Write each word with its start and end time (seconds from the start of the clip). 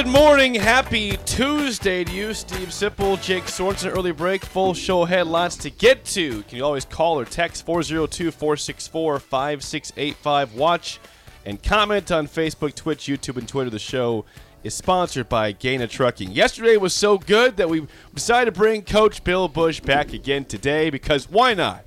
Good 0.00 0.08
morning, 0.08 0.54
happy 0.54 1.18
Tuesday 1.26 2.04
to 2.04 2.10
you, 2.10 2.32
Steve 2.32 2.68
Sipple, 2.68 3.20
Jake 3.20 3.44
Sorensen. 3.44 3.94
Early 3.94 4.12
break, 4.12 4.42
full 4.42 4.72
show 4.72 5.04
headlines 5.04 5.58
to 5.58 5.68
get 5.68 6.06
to. 6.06 6.42
Can 6.44 6.56
you 6.56 6.64
always 6.64 6.86
call 6.86 7.20
or 7.20 7.26
text 7.26 7.66
402 7.66 8.30
464 8.30 9.20
5685? 9.20 10.54
Watch 10.54 11.00
and 11.44 11.62
comment 11.62 12.10
on 12.10 12.26
Facebook, 12.28 12.74
Twitch, 12.74 13.08
YouTube, 13.08 13.36
and 13.36 13.46
Twitter. 13.46 13.68
The 13.68 13.78
show 13.78 14.24
is 14.64 14.72
sponsored 14.72 15.28
by 15.28 15.52
Gana 15.52 15.86
Trucking. 15.86 16.30
Yesterday 16.30 16.78
was 16.78 16.94
so 16.94 17.18
good 17.18 17.58
that 17.58 17.68
we 17.68 17.86
decided 18.14 18.54
to 18.54 18.58
bring 18.58 18.80
Coach 18.80 19.22
Bill 19.22 19.48
Busch 19.48 19.80
back 19.80 20.14
again 20.14 20.46
today 20.46 20.88
because 20.88 21.28
why 21.28 21.52
not? 21.52 21.84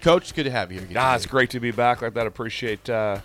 Coach, 0.00 0.34
good 0.34 0.42
to 0.42 0.50
have 0.50 0.72
you 0.72 0.80
here. 0.80 0.98
Ah, 0.98 1.14
it's 1.14 1.24
great 1.24 1.50
to 1.50 1.60
be 1.60 1.70
back 1.70 2.02
like 2.02 2.14
that. 2.14 2.26
Appreciate 2.26 2.90
uh, 2.90 3.20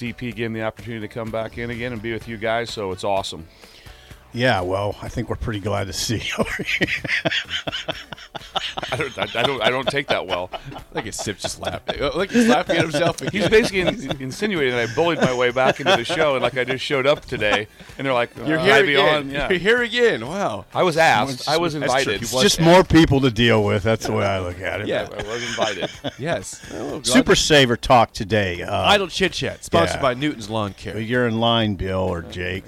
DP 0.00 0.34
giving 0.34 0.54
the 0.54 0.62
opportunity 0.62 1.06
to 1.06 1.12
come 1.12 1.30
back 1.30 1.58
in 1.58 1.70
again 1.70 1.92
and 1.92 2.00
be 2.00 2.12
with 2.12 2.26
you 2.26 2.38
guys. 2.38 2.70
So 2.70 2.90
it's 2.92 3.04
awesome. 3.04 3.46
Yeah, 4.32 4.60
well, 4.60 4.96
I 5.02 5.08
think 5.08 5.28
we're 5.28 5.36
pretty 5.36 5.60
glad 5.60 5.88
to 5.88 5.92
see 5.92 6.16
you. 6.16 6.44
I 8.92 8.96
don't, 8.96 9.18
I, 9.18 9.40
I 9.40 9.42
don't, 9.42 9.62
I 9.62 9.70
don't 9.70 9.88
take 9.88 10.06
that 10.08 10.26
well. 10.26 10.50
Look 10.94 11.06
at 11.06 11.14
Sip 11.14 11.38
just 11.38 11.60
laughing. 11.60 12.00
Look, 12.00 12.30
he's 12.30 12.48
laughing 12.48 12.76
at 12.76 12.82
himself 12.82 13.20
again. 13.20 13.30
He's 13.40 13.48
basically 13.48 13.80
in, 13.80 14.22
insinuating 14.22 14.74
that 14.74 14.90
I 14.90 14.94
bullied 14.94 15.20
my 15.20 15.34
way 15.34 15.50
back 15.50 15.80
into 15.80 15.96
the 15.96 16.04
show, 16.04 16.34
and 16.34 16.42
like 16.42 16.56
I 16.56 16.64
just 16.64 16.84
showed 16.84 17.06
up 17.06 17.24
today, 17.24 17.66
and 17.96 18.06
they're 18.06 18.14
like, 18.14 18.30
You're 18.36 18.58
uh, 18.58 18.64
here 18.64 18.74
Ivy 18.74 18.94
again. 18.94 19.14
on. 19.14 19.30
Yeah. 19.30 19.48
You're 19.48 19.58
here 19.58 19.82
again. 19.82 20.26
Wow. 20.26 20.64
I 20.74 20.82
was 20.82 20.96
asked. 20.96 21.48
I 21.48 21.56
was 21.56 21.74
invited. 21.74 22.22
It's 22.22 22.32
was 22.32 22.42
just 22.42 22.60
asked. 22.60 22.66
more 22.66 22.84
people 22.84 23.20
to 23.22 23.30
deal 23.30 23.64
with. 23.64 23.82
That's 23.82 24.06
the 24.06 24.12
way 24.12 24.26
I 24.26 24.40
look 24.40 24.60
at 24.60 24.80
it. 24.80 24.88
Yeah. 24.88 25.08
I 25.12 25.22
was 25.22 25.42
invited. 25.42 25.90
Yes. 26.18 26.60
Oh, 26.74 27.02
Super 27.02 27.34
Saver 27.34 27.76
Talk 27.76 28.12
today. 28.12 28.62
Uh, 28.62 28.82
Idle 28.82 29.08
Chit 29.08 29.32
Chat, 29.32 29.64
sponsored 29.64 29.96
Yeah. 29.96 30.02
by 30.02 30.14
Newton's 30.14 30.50
Lawn 30.50 30.72
Care. 30.74 30.98
you're 30.98 31.26
in 31.26 31.40
line, 31.40 31.74
Bill 31.74 32.00
or 32.00 32.22
Jake. 32.22 32.64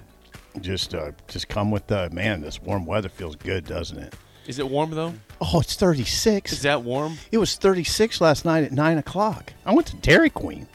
Just, 0.60 0.94
uh, 0.94 1.12
just 1.28 1.48
come 1.48 1.70
with 1.70 1.86
the 1.86 2.10
man. 2.10 2.40
This 2.40 2.60
warm 2.60 2.84
weather 2.86 3.08
feels 3.08 3.36
good, 3.36 3.64
doesn't 3.64 3.98
it? 3.98 4.14
Is 4.46 4.58
it 4.58 4.68
warm 4.68 4.90
though? 4.90 5.14
Oh, 5.40 5.60
it's 5.60 5.74
36. 5.76 6.52
Is 6.52 6.62
that 6.62 6.82
warm? 6.82 7.16
it 7.30 7.38
was 7.38 7.56
36 7.56 8.20
last 8.20 8.44
night 8.44 8.64
at 8.64 8.72
nine 8.72 8.98
o'clock. 8.98 9.52
I 9.64 9.72
went 9.74 9.86
to 9.88 9.96
Dairy 9.96 10.30
Queen. 10.30 10.66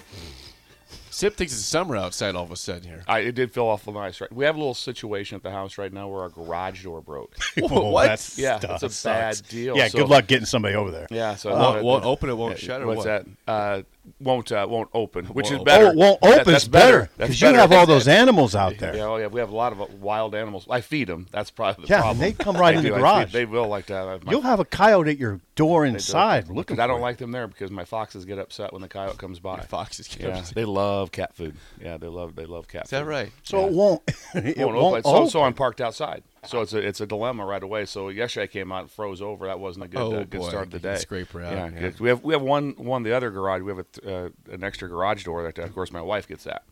Sip 1.09 1.35
thinks 1.35 1.51
it's 1.51 1.63
summer 1.63 1.95
outside 1.95 2.35
all 2.35 2.43
of 2.43 2.51
a 2.51 2.55
sudden 2.55 2.83
here. 2.83 3.03
I, 3.07 3.19
it 3.21 3.31
did 3.33 3.51
feel 3.51 3.63
awful 3.65 3.91
nice. 3.91 4.21
Right, 4.21 4.31
we 4.31 4.45
have 4.45 4.55
a 4.55 4.59
little 4.59 4.75
situation 4.75 5.35
at 5.35 5.41
the 5.41 5.49
house 5.49 5.79
right 5.79 5.91
now 5.91 6.07
where 6.07 6.21
our 6.21 6.29
garage 6.29 6.83
door 6.83 7.01
broke. 7.01 7.35
Oh, 7.63 7.89
what? 7.89 8.05
that 8.05 8.33
Yeah, 8.38 8.59
stuff 8.59 8.83
it's 8.83 9.03
a 9.03 9.07
bad 9.07 9.41
deal. 9.49 9.75
Yeah, 9.75 9.88
So- 9.88 9.97
good 9.99 10.09
luck 10.09 10.27
getting 10.27 10.45
somebody 10.45 10.75
over 10.75 10.91
there. 10.91 11.07
Yeah, 11.09 11.35
so 11.35 11.51
Won't- 11.55 11.79
uh, 11.79 11.83
won't 11.83 12.05
open, 12.05 12.29
it 12.29 12.33
won't 12.38 12.61
yeah, 12.61 12.67
shut, 12.67 12.81
it. 12.81 12.85
What's 12.85 12.97
what? 12.99 13.05
that? 13.05 13.25
Uh, 13.51 13.81
won't 14.19 14.51
uh, 14.51 14.66
won't 14.69 14.90
open, 14.94 15.25
which 15.28 15.45
Won't 15.45 15.47
is 15.47 15.62
open. 15.62 15.66
better. 15.66 15.85
Oh, 15.88 15.94
won't 15.94 16.22
That- 16.22 16.41
open. 16.41 16.53
that's 16.53 16.63
it's 16.66 16.68
better 16.68 17.09
because 17.18 17.41
you 17.41 17.53
have 17.53 17.72
all 17.72 17.85
those 17.85 18.07
animals 18.07 18.56
out 18.56 18.78
there. 18.78 18.95
Yeah, 18.95 19.03
oh 19.06 19.18
yeah, 19.18 19.28
we 19.28 19.40
have 19.40 19.50
a 19.50 19.56
lot 19.56 19.72
of 19.73 19.81
uh, 19.81 19.85
wild 20.00 20.35
animals. 20.35 20.66
I 20.69 20.81
feed 20.81 21.07
them. 21.07 21.28
That's 21.31 21.51
probably 21.51 21.85
the 21.85 21.90
Yeah, 21.90 21.95
and 21.97 22.03
problem. 22.03 22.19
they 22.19 22.31
come 22.34 22.57
right 22.57 22.75
in 22.75 22.84
the 22.84 22.90
do. 22.90 22.95
I 22.95 22.97
feed- 22.97 23.01
garage. 23.01 23.31
They 23.34 23.45
will 23.45 23.68
like 23.68 23.85
that. 23.88 24.23
My- 24.25 24.31
You'll 24.31 24.41
have 24.41 24.59
a 24.59 24.66
coyote 24.66 25.09
at 25.12 25.18
your 25.18 25.40
door 25.56 25.84
they 25.85 25.90
do. 25.91 25.95
inside 25.95 26.50
looking. 26.50 26.79
I 26.79 26.88
don't 26.88 26.97
you. 26.97 27.01
like 27.01 27.18
them 27.18 27.31
there 27.31 27.47
because 27.47 27.72
my 27.72 27.85
foxes 27.85 28.25
get 28.25 28.38
upset 28.40 28.73
when 28.73 28.81
the 28.81 28.88
coyote 28.88 29.18
comes 29.18 29.40
by. 29.40 29.59
Foxes. 29.62 30.09
Yeah, 30.19 30.44
they 30.53 30.66
love 30.66 31.12
cat 31.12 31.35
food. 31.35 31.56
Yeah, 31.81 31.97
they 31.97 32.07
love 32.07 32.35
they 32.35 32.45
love 32.45 32.68
cat 32.68 32.84
Is 32.85 32.89
food. 32.91 32.97
that 32.97 33.06
right? 33.06 33.31
So 33.44 33.66
it 33.68 33.72
won't. 33.74 34.01
it 34.35 34.57
It 34.57 34.57
won't, 34.59 34.75
won't 34.78 35.06
open. 35.06 35.28
So, 35.28 35.39
so. 35.39 35.44
I'm 35.44 35.53
parked 35.53 35.81
outside. 35.81 36.24
So 36.45 36.61
it's 36.61 36.73
a 36.73 36.77
it's 36.79 37.01
a 37.01 37.05
dilemma 37.07 37.45
right 37.45 37.61
away. 37.63 37.85
So 37.85 38.09
yesterday 38.09 38.43
I 38.43 38.47
came 38.47 38.71
out 38.71 38.81
and 38.81 38.91
froze 38.91 39.21
over. 39.21 39.47
That 39.47 39.59
wasn't 39.59 39.85
a 39.85 39.87
good 39.87 39.99
Oh, 39.99 40.13
uh, 40.13 40.19
good 40.23 40.39
boy. 40.41 40.49
start 40.49 40.65
of 40.67 40.71
the 40.71 40.79
day. 40.79 40.95
scraper 40.97 41.41
out, 41.41 41.51
Yeah, 41.53 41.69
yeah. 41.81 41.91
we 41.99 42.09
have 42.09 42.23
we 42.23 42.33
have 42.33 42.41
one 42.41 42.71
one 42.77 43.03
the 43.03 43.13
other 43.13 43.31
garage. 43.31 43.61
We 43.61 43.69
have 43.71 43.79
a, 43.79 43.83
th- 43.83 44.07
uh, 44.07 44.29
an 44.53 44.63
extra 44.63 44.87
garage 44.87 45.23
door 45.25 45.43
that 45.43 45.57
of 45.57 45.73
course 45.73 45.91
my 45.91 46.01
wife 46.01 46.27
gets 46.27 46.43
that. 46.45 46.63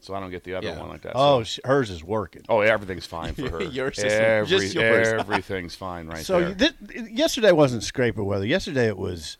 So 0.00 0.14
I 0.14 0.20
don't 0.20 0.30
get 0.30 0.44
the 0.44 0.54
other 0.54 0.68
Yeah. 0.68 0.78
one 0.78 0.88
like 0.90 1.02
that. 1.02 1.12
Oh, 1.16 1.40
so. 1.40 1.44
sh- 1.44 1.58
hers 1.64 1.90
is 1.90 2.04
working. 2.04 2.42
Oh, 2.48 2.60
everything's 2.60 3.04
fine 3.06 3.34
for 3.34 3.50
her. 3.50 3.62
Yours 3.64 3.98
is- 3.98 4.48
just 4.48 4.74
yours. 4.74 5.08
everything's 5.18 5.74
fine 5.74 6.06
right 6.06 6.24
so 6.24 6.38
there. 6.40 6.48
you- 6.50 6.54
thi- 7.04 7.10
yesterday 7.10 7.50
wasn't 7.50 7.82
scraper 7.82 8.22
weather. 8.22 8.46
Yesterday 8.46 8.86
it 8.86 8.96
was, 8.96 9.36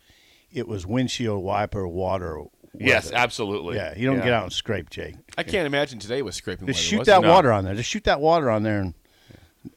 it 0.52 0.66
was 0.66 0.84
windshield 0.84 1.44
wiper 1.44 1.86
water. 1.86 2.42
yes, 2.76 3.12
absolutely. 3.12 3.76
Yeah, 3.76 3.96
you 3.96 4.06
don't 4.06 4.18
get 4.18 4.32
out 4.32 4.42
and 4.44 4.52
scrape, 4.52 4.90
Jake. 4.90 5.14
I 5.38 5.44
can't 5.44 5.66
imagine 5.66 6.00
today 6.00 6.22
was 6.22 6.34
scraping 6.34 6.66
Just 6.66 6.78
weather, 6.80 6.84
shoot 6.88 6.98
was 6.98 7.06
that 7.06 7.18
it? 7.18 7.22
No. 7.22 7.30
water 7.32 7.52
on 7.52 7.64
there. 7.64 7.74
Just 7.76 7.88
shoot 7.90 8.04
that 8.04 8.20
water 8.20 8.50
on 8.50 8.64
there 8.64 8.80
and 8.80 8.94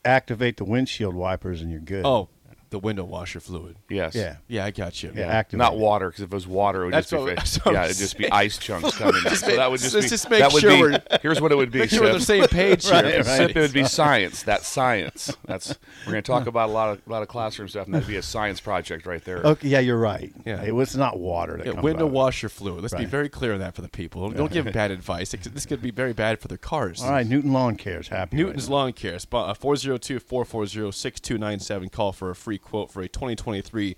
activate 0.05 0.57
the 0.57 0.65
windshield 0.65 1.15
wipers, 1.15 1.61
and 1.61 1.71
you're 1.71 1.79
good. 1.79 2.05
Oh, 2.05 2.29
the 2.71 2.79
window 2.79 3.03
washer 3.03 3.39
fluid. 3.39 3.75
Yes. 3.89 4.15
yeah, 4.15 4.37
Yeah, 4.47 4.65
I 4.65 4.71
got 4.71 5.03
you. 5.03 5.11
yeah. 5.15 5.27
Activate 5.27 5.59
Not 5.59 5.77
water, 5.77 6.07
because 6.09 6.23
if 6.23 6.31
it 6.31 6.33
was 6.33 6.47
water, 6.47 6.81
it 6.81 6.85
would 6.85 6.93
That's 6.95 7.09
just 7.09 7.11
be 7.11 7.17
what- 7.23 7.29
fa- 7.29 7.35
that's 7.35 7.57
what 7.65 7.73
yeah, 7.73 7.79
I'm 7.81 7.85
it'd 7.85 7.97
just 7.97 8.17
be 8.17 8.31
ice 8.31 8.57
chunks 8.57 8.97
coming. 8.97 9.21
in. 9.25 9.35
so 9.35 9.55
that 9.55 9.69
would 9.69 9.79
just 9.79 9.93
let's 9.93 10.05
be 10.07 10.09
just 10.09 10.29
make 10.29 10.39
that 10.39 10.53
would 10.53 10.61
sure 10.61 10.71
be. 10.71 10.81
we're- 10.81 10.99
Here's 11.21 11.41
what 11.41 11.51
it 11.51 11.55
would 11.55 11.71
be. 11.71 11.79
Make 11.79 11.89
sure 11.89 12.01
we're 12.01 12.07
on 12.07 12.13
the 12.13 12.19
Sip. 12.21 12.41
same 12.43 12.47
page 12.47 12.85
here. 12.85 12.93
Right, 12.93 13.15
right. 13.17 13.25
Sip, 13.25 13.55
it 13.55 13.59
would 13.59 13.73
be 13.73 13.83
science. 13.85 14.43
That's 14.43 14.67
science. 14.67 15.35
That's 15.45 15.77
we're 16.05 16.13
going 16.13 16.23
to 16.23 16.31
talk 16.31 16.47
about 16.47 16.69
a 16.69 16.71
lot 16.71 16.89
of 16.89 17.01
a 17.05 17.09
lot 17.09 17.21
of 17.21 17.27
classroom 17.27 17.67
stuff, 17.67 17.85
and 17.85 17.93
that'd 17.93 18.07
be 18.07 18.15
a 18.15 18.23
science 18.23 18.59
project 18.59 19.05
right 19.05 19.23
there. 19.25 19.39
Okay, 19.43 19.67
yeah, 19.67 19.79
you're 19.79 19.97
right. 19.99 20.31
Yeah. 20.45 20.63
it 20.63 20.73
was 20.73 20.95
not 20.95 21.19
water 21.19 21.57
that 21.57 21.65
Yeah, 21.65 21.73
comes 21.73 21.83
window 21.83 22.05
out. 22.07 22.11
washer 22.13 22.49
fluid. 22.49 22.81
Let's 22.81 22.93
be 22.93 22.99
Right. 22.99 23.07
very 23.09 23.29
clear 23.29 23.53
on 23.53 23.59
that 23.59 23.75
for 23.75 23.81
the 23.81 23.89
people. 23.89 24.29
Don't 24.31 24.51
give 24.51 24.63
them 24.65 24.73
bad 24.73 24.91
advice. 24.91 25.33
It 25.33 25.41
This 25.53 25.65
could 25.65 25.81
be 25.81 25.91
very 25.91 26.13
bad 26.13 26.39
for 26.39 26.47
their 26.47 26.57
cars. 26.57 27.01
All 27.03 27.11
right, 27.11 27.27
Newton 27.27 27.51
Lawn 27.51 27.75
Care's 27.75 28.07
happy. 28.07 28.37
Newton's 28.37 28.67
right 28.69 28.75
Lawn 28.75 28.93
Care, 28.93 29.15
uh, 29.15 29.53
402-440-6297. 29.53 31.91
Call 31.91 32.11
for 32.11 32.29
a 32.29 32.35
free 32.35 32.57
quote 32.61 32.91
for 32.91 33.01
a 33.01 33.07
2023 33.07 33.95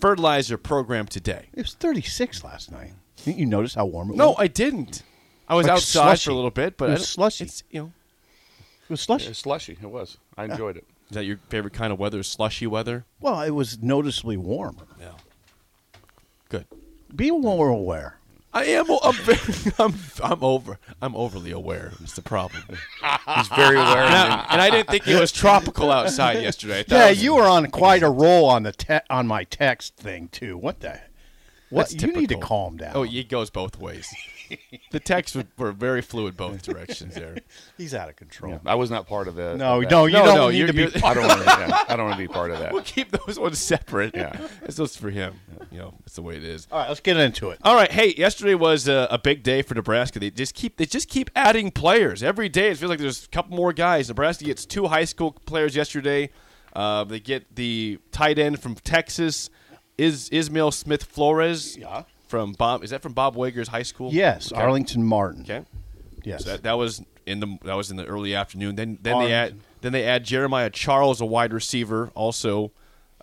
fertilizer 0.00 0.56
program 0.56 1.06
today. 1.06 1.46
It 1.52 1.62
was 1.62 1.74
36 1.74 2.42
last 2.44 2.70
night. 2.72 2.92
Didn't 3.24 3.38
you 3.38 3.46
notice 3.46 3.74
how 3.74 3.86
warm 3.86 4.10
it 4.10 4.16
No, 4.16 4.30
was? 4.30 4.38
No, 4.38 4.42
I 4.44 4.46
didn't. 4.48 5.02
I 5.48 5.54
was 5.54 5.66
Like 5.66 5.74
outside 5.74 6.02
slushy. 6.04 6.24
for 6.24 6.30
a 6.30 6.34
little 6.34 6.50
bit, 6.50 6.76
but 6.76 6.90
It 6.90 6.92
was 6.94 7.08
slushy. 7.08 7.44
It's 7.44 7.62
you 7.70 7.80
know, 7.80 7.92
it 8.84 8.90
was 8.90 9.00
slushy. 9.00 9.28
It's 9.28 9.38
slushy. 9.40 9.78
It 9.80 9.90
was. 9.90 10.16
I 10.36 10.44
enjoyed 10.44 10.76
it. 10.76 10.84
is 11.10 11.14
that 11.14 11.24
your 11.24 11.38
favorite 11.48 11.74
kind 11.74 11.92
of 11.92 11.98
weather? 11.98 12.22
Slushy 12.22 12.66
weather? 12.66 13.04
Well, 13.20 13.40
it 13.42 13.50
was 13.50 13.82
noticeably 13.82 14.36
warm. 14.36 14.78
Yeah. 15.00 15.08
Good. 16.48 16.66
Be 17.14 17.30
more 17.30 17.68
aware. 17.68 18.18
I 18.54 18.64
am. 18.66 18.86
I'm, 19.02 19.14
very, 19.16 19.38
I'm. 19.78 19.94
I'm 20.22 20.42
over. 20.44 20.78
I'm 21.02 21.14
overly 21.16 21.50
aware. 21.50 21.92
It's 22.00 22.14
the 22.14 22.22
problem. 22.22 22.62
He's 23.36 23.48
very 23.48 23.76
aware. 23.84 24.04
And 24.04 24.14
and- 24.14 24.32
I, 24.32 24.46
and 24.50 24.60
I 24.62 24.70
didn't 24.70 24.88
think 24.90 25.06
it 25.08 25.18
was 25.20 25.32
tropical 25.32 25.90
outside 25.90 26.40
yesterday. 26.42 26.80
I 26.80 26.84
Yeah, 26.88 27.08
was- 27.10 27.22
you 27.22 27.34
were 27.34 27.42
on 27.48 27.66
quite 27.70 28.02
a 28.02 28.08
roll 28.10 28.46
on 28.46 28.62
the 28.62 28.72
te- 28.72 29.00
on 29.10 29.26
my 29.26 29.44
text 29.44 29.96
thing 29.96 30.28
too. 30.28 30.56
What 30.56 30.80
the? 30.80 31.00
What 31.74 31.90
That's 31.90 32.02
you 32.02 32.12
need 32.12 32.28
to 32.28 32.36
calm 32.38 32.76
down. 32.76 32.92
Oh, 32.94 33.02
it 33.02 33.28
goes 33.28 33.50
both 33.50 33.78
ways. 33.80 34.08
the 34.92 35.00
texts 35.00 35.34
were, 35.34 35.44
were 35.58 35.72
very 35.72 36.02
fluid 36.02 36.36
both 36.36 36.62
directions 36.62 37.16
there. 37.16 37.38
he's 37.76 37.92
out 37.94 38.08
of 38.08 38.14
control. 38.14 38.60
I 38.64 38.76
was 38.76 38.90
not 38.90 39.08
part 39.08 39.26
of 39.26 39.34
the. 39.34 39.56
No, 39.56 39.78
of 39.78 39.82
that. 39.82 39.90
no, 39.90 40.06
you 40.06 40.12
No, 40.12 40.24
don't 40.24 40.34
no, 40.36 40.50
need 40.50 40.58
you're- 40.58 40.66
to 40.68 40.72
be. 40.72 40.80
you're- 40.82 41.00
I 41.04 41.14
don't 41.14 41.26
want 41.26 41.40
to. 41.40 41.44
Yeah, 41.46 41.78
I 41.88 41.96
don't 41.96 42.06
want 42.06 42.16
to 42.16 42.22
be 42.28 42.32
part 42.32 42.52
of 42.52 42.60
that. 42.60 42.72
We'll 42.72 42.82
keep 42.82 43.10
those 43.10 43.40
ones 43.40 43.58
separate. 43.58 44.14
Yeah. 44.14 44.46
It's 44.62 44.76
just 44.76 44.98
for 45.00 45.10
him. 45.10 45.40
You 45.72 45.78
know, 45.80 45.94
it's 46.06 46.14
the 46.14 46.22
way 46.22 46.36
it 46.36 46.44
is. 46.44 46.68
All 46.70 46.78
right, 46.78 46.88
let's 46.88 47.00
get 47.00 47.16
into 47.16 47.50
it. 47.50 47.58
All 47.64 47.74
right, 47.74 47.90
hey, 47.90 48.14
yesterday 48.14 48.54
was 48.54 48.86
a, 48.86 49.08
a 49.10 49.18
big 49.18 49.42
day 49.42 49.62
for 49.62 49.74
Nebraska. 49.74 50.20
They 50.20 50.30
just 50.30 50.54
keep 50.54 50.76
they 50.76 50.86
just 50.86 51.08
keep 51.08 51.28
adding 51.34 51.72
players 51.72 52.22
every 52.22 52.48
day. 52.48 52.70
It 52.70 52.78
feels 52.78 52.90
like 52.90 53.00
there's 53.00 53.24
a 53.24 53.28
couple 53.28 53.56
more 53.56 53.72
guys. 53.72 54.06
Nebraska 54.08 54.44
gets 54.44 54.64
two 54.64 54.86
high 54.86 55.06
school 55.06 55.32
players 55.32 55.74
yesterday. 55.74 56.30
Uh, 56.72 57.02
they 57.04 57.18
get 57.20 57.54
the 57.56 57.98
tight 58.12 58.38
end 58.38 58.60
from 58.60 58.74
Texas, 58.76 59.48
is 59.98 60.28
Ismael 60.30 60.70
Smith 60.70 61.04
Flores. 61.04 61.76
Yeah. 61.76 62.04
From 62.28 62.52
Bob, 62.52 62.82
is 62.82 62.90
that 62.90 63.02
from 63.02 63.12
Bob 63.12 63.36
Wager's 63.36 63.68
high 63.68 63.82
school? 63.82 64.10
Yes, 64.12 64.50
Okay. 64.50 64.60
Arlington 64.60 65.04
Martin. 65.04 65.42
Okay. 65.42 65.62
Yes. 66.24 66.44
So 66.44 66.50
that, 66.52 66.62
that 66.64 66.72
was 66.72 67.02
in 67.26 67.40
the 67.40 67.58
that 67.64 67.74
was 67.74 67.90
in 67.90 67.96
the 67.96 68.04
early 68.06 68.34
afternoon. 68.34 68.74
Then 68.76 68.98
then 69.02 69.18
they 69.20 69.32
add 69.32 69.60
then 69.82 69.92
they 69.92 70.04
add 70.04 70.24
Jeremiah 70.24 70.70
Charles, 70.70 71.20
a 71.20 71.26
wide 71.26 71.52
receiver, 71.52 72.10
also 72.14 72.72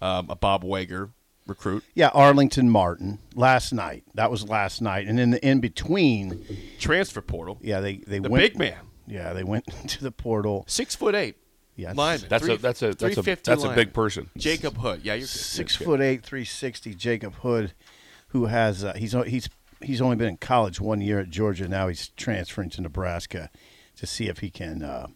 um, 0.01 0.29
a 0.29 0.35
Bob 0.35 0.63
Wager 0.63 1.09
recruit. 1.47 1.83
yeah, 1.95 2.09
Arlington 2.13 2.69
Martin. 2.69 3.17
Last 3.35 3.73
night. 3.73 4.03
That 4.13 4.29
was 4.31 4.47
last 4.47 4.81
night, 4.81 5.07
and 5.07 5.19
in 5.19 5.31
the 5.31 5.45
in 5.45 5.59
between, 5.59 6.45
Transfer 6.79 7.21
portal. 7.21 7.57
yeah, 7.61 7.79
they 7.81 7.97
they 7.97 8.19
The 8.19 8.29
went. 8.29 8.41
big 8.53 8.59
man. 8.59 8.77
Yeah, 9.07 9.33
they 9.33 9.43
went 9.43 9.65
to 9.87 10.03
the 10.03 10.11
portal. 10.11 10.63
Six 10.67 10.95
foot 10.95 11.15
eight. 11.15 11.35
Yes. 11.81 11.95
Lineman. 11.95 12.29
That's 12.29 12.45
Three- 12.45 12.53
a 12.53 12.57
that's 12.57 12.81
a 12.81 12.87
that's 12.87 13.17
a 13.17 13.23
350 13.23 13.51
that's 13.51 13.63
a 13.63 13.69
big 13.75 13.93
person. 13.93 14.29
Jacob 14.37 14.77
Hood. 14.77 15.01
Yeah, 15.03 15.13
you're 15.15 15.21
good. 15.21 15.29
Six 15.29 15.75
foot 15.75 16.01
eight, 16.01 16.23
three 16.23 16.45
sixty. 16.45 16.93
Jacob 16.93 17.33
Hood, 17.35 17.73
who 18.29 18.45
has 18.45 18.83
uh, 18.83 18.93
he's 18.93 19.13
he's 19.25 19.49
he's 19.81 20.01
only 20.01 20.15
been 20.15 20.29
in 20.29 20.37
college 20.37 20.79
one 20.79 21.01
year 21.01 21.19
at 21.19 21.29
Georgia. 21.29 21.67
Now 21.67 21.87
he's 21.87 22.09
transferring 22.09 22.69
to 22.71 22.81
Nebraska 22.81 23.49
to 23.97 24.05
see 24.05 24.27
if 24.27 24.39
he 24.39 24.49
can 24.49 24.83
uh, 24.83 25.07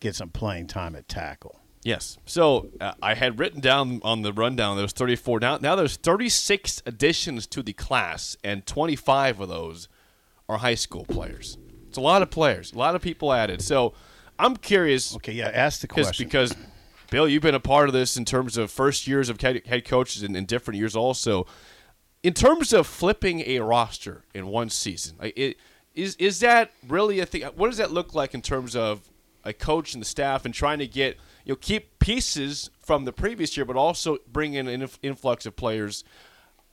get 0.00 0.14
some 0.14 0.30
playing 0.30 0.66
time 0.66 0.94
at 0.96 1.08
tackle. 1.08 1.60
Yes. 1.82 2.16
So 2.24 2.70
uh, 2.80 2.94
I 3.02 3.14
had 3.14 3.38
written 3.38 3.60
down 3.60 4.00
on 4.02 4.22
the 4.22 4.32
rundown 4.32 4.76
there 4.76 4.84
was 4.84 4.92
34. 4.92 5.40
Now 5.40 5.58
now 5.58 5.76
there's 5.76 5.96
36 5.96 6.82
additions 6.86 7.46
to 7.48 7.62
the 7.62 7.72
class, 7.74 8.36
and 8.42 8.66
25 8.66 9.40
of 9.40 9.48
those 9.48 9.88
are 10.48 10.58
high 10.58 10.74
school 10.74 11.04
players. 11.04 11.58
It's 11.88 11.98
a 11.98 12.00
lot 12.00 12.22
of 12.22 12.30
players, 12.30 12.72
a 12.72 12.78
lot 12.78 12.94
of 12.96 13.02
people 13.02 13.32
added. 13.32 13.62
So 13.62 13.94
I'm 14.38 14.56
curious. 14.56 15.14
Okay, 15.16 15.32
yeah. 15.32 15.50
Ask 15.52 15.80
the 15.80 15.88
question. 15.88 16.26
because 16.26 16.54
Bill, 17.10 17.28
you've 17.28 17.42
been 17.42 17.54
a 17.54 17.60
part 17.60 17.88
of 17.88 17.92
this 17.92 18.16
in 18.16 18.24
terms 18.24 18.56
of 18.56 18.70
first 18.70 19.06
years 19.06 19.28
of 19.28 19.40
head, 19.40 19.64
head 19.66 19.84
coaches 19.84 20.22
and 20.22 20.36
in 20.36 20.46
different 20.46 20.78
years 20.78 20.96
also. 20.96 21.46
In 22.22 22.32
terms 22.32 22.72
of 22.72 22.86
flipping 22.86 23.40
a 23.40 23.60
roster 23.60 24.24
in 24.34 24.46
one 24.46 24.70
season, 24.70 25.16
like 25.20 25.34
it, 25.36 25.58
is 25.94 26.16
is 26.16 26.40
that 26.40 26.70
really 26.88 27.20
a 27.20 27.26
thing? 27.26 27.42
What 27.54 27.68
does 27.68 27.76
that 27.76 27.92
look 27.92 28.14
like 28.14 28.34
in 28.34 28.42
terms 28.42 28.74
of 28.74 29.10
a 29.44 29.52
coach 29.52 29.92
and 29.92 30.00
the 30.00 30.06
staff 30.06 30.44
and 30.44 30.54
trying 30.54 30.78
to 30.78 30.86
get 30.86 31.18
you 31.44 31.52
know 31.52 31.56
keep 31.56 31.98
pieces 31.98 32.70
from 32.80 33.04
the 33.04 33.12
previous 33.12 33.56
year, 33.56 33.66
but 33.66 33.76
also 33.76 34.16
bring 34.32 34.54
in 34.54 34.68
an 34.68 34.88
influx 35.02 35.46
of 35.46 35.54
players? 35.54 36.02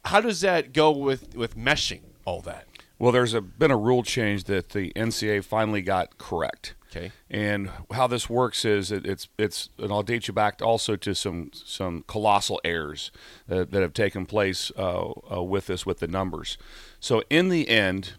How 0.06 0.22
does 0.22 0.42
that 0.42 0.74
go 0.74 0.90
with 0.90 1.36
with 1.36 1.58
meshing 1.58 2.02
all 2.26 2.42
that? 2.42 2.68
Well, 2.98 3.12
there's 3.12 3.34
a, 3.34 3.42
been 3.42 3.72
a 3.72 3.78
rule 3.78 4.04
change 4.04 4.44
that 4.46 4.70
the 4.70 4.92
NCAA 4.96 5.44
finally 5.44 5.82
got 5.82 6.18
correct. 6.18 6.76
Okay. 6.94 7.12
And 7.30 7.70
how 7.94 8.08
this 8.08 8.30
works 8.30 8.66
is 8.66 8.92
it, 8.92 9.06
it's 9.06 9.30
it's 9.38 9.70
and 9.78 9.92
I'll 9.92 10.04
date 10.04 10.28
you 10.28 10.34
back 10.34 10.62
also 10.62 10.96
to 10.98 11.16
some 11.16 11.52
some 11.54 12.04
colossal 12.08 12.60
errors 12.66 13.12
that, 13.48 13.72
that 13.72 13.82
have 13.82 13.94
taken 13.94 14.26
place 14.26 14.72
uh, 14.78 15.12
uh, 15.32 15.42
with 15.42 15.68
this 15.68 15.86
with 15.86 16.00
the 16.00 16.08
numbers. 16.08 16.58
So 17.00 17.24
in 17.30 17.50
the 17.50 17.70
end, 17.70 18.14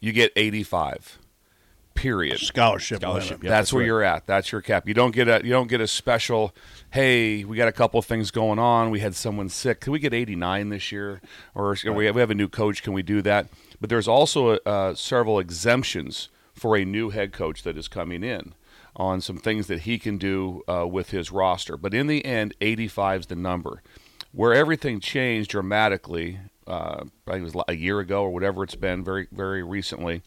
you 0.00 0.12
get 0.12 0.32
85. 0.34 1.18
Period. 1.94 2.38
scholarship. 2.38 3.00
Scholarship, 3.00 3.30
limit. 3.30 3.44
yeah. 3.44 3.50
that's 3.50 3.72
where 3.72 3.80
right. 3.80 3.86
you're 3.86 4.02
at. 4.02 4.26
That's 4.26 4.50
your 4.52 4.62
cap. 4.62 4.88
You 4.88 4.94
don't 4.94 5.14
get 5.14 5.28
a 5.28 5.42
you 5.44 5.50
don't 5.50 5.68
get 5.68 5.80
a 5.80 5.86
special. 5.86 6.54
Hey, 6.90 7.44
we 7.44 7.56
got 7.56 7.68
a 7.68 7.72
couple 7.72 7.98
of 7.98 8.06
things 8.06 8.30
going 8.30 8.58
on. 8.58 8.90
We 8.90 9.00
had 9.00 9.14
someone 9.14 9.48
sick. 9.50 9.80
Can 9.80 9.92
we 9.92 9.98
get 9.98 10.14
89 10.14 10.70
this 10.70 10.90
year? 10.90 11.20
Or 11.54 11.76
we, 11.84 12.06
have, 12.06 12.14
we 12.14 12.20
have 12.20 12.30
a 12.30 12.34
new 12.34 12.48
coach. 12.48 12.82
Can 12.82 12.92
we 12.92 13.02
do 13.02 13.22
that? 13.22 13.48
But 13.80 13.90
there's 13.90 14.08
also 14.08 14.56
uh, 14.56 14.94
several 14.94 15.38
exemptions 15.38 16.28
for 16.60 16.76
a 16.76 16.84
new 16.84 17.08
head 17.08 17.32
coach 17.32 17.62
that 17.62 17.78
is 17.78 17.88
coming 17.88 18.22
in 18.22 18.52
on 18.94 19.22
some 19.22 19.38
things 19.38 19.66
that 19.66 19.80
he 19.80 19.98
can 19.98 20.18
do 20.18 20.62
uh, 20.68 20.86
with 20.86 21.08
his 21.08 21.32
roster. 21.32 21.74
But 21.78 21.94
in 21.94 22.06
the 22.06 22.22
end, 22.22 22.54
85 22.60 23.20
is 23.20 23.26
the 23.28 23.34
number. 23.34 23.82
Where 24.32 24.52
everything 24.52 25.00
changed 25.00 25.50
dramatically, 25.50 26.38
uh, 26.66 27.04
I 27.26 27.30
think 27.30 27.48
it 27.48 27.54
was 27.54 27.64
a 27.66 27.76
year 27.76 27.98
ago 27.98 28.24
or 28.24 28.30
whatever 28.30 28.62
it's 28.62 28.74
been, 28.74 29.02
very 29.02 29.26
very 29.32 29.62
recently, 29.62 30.20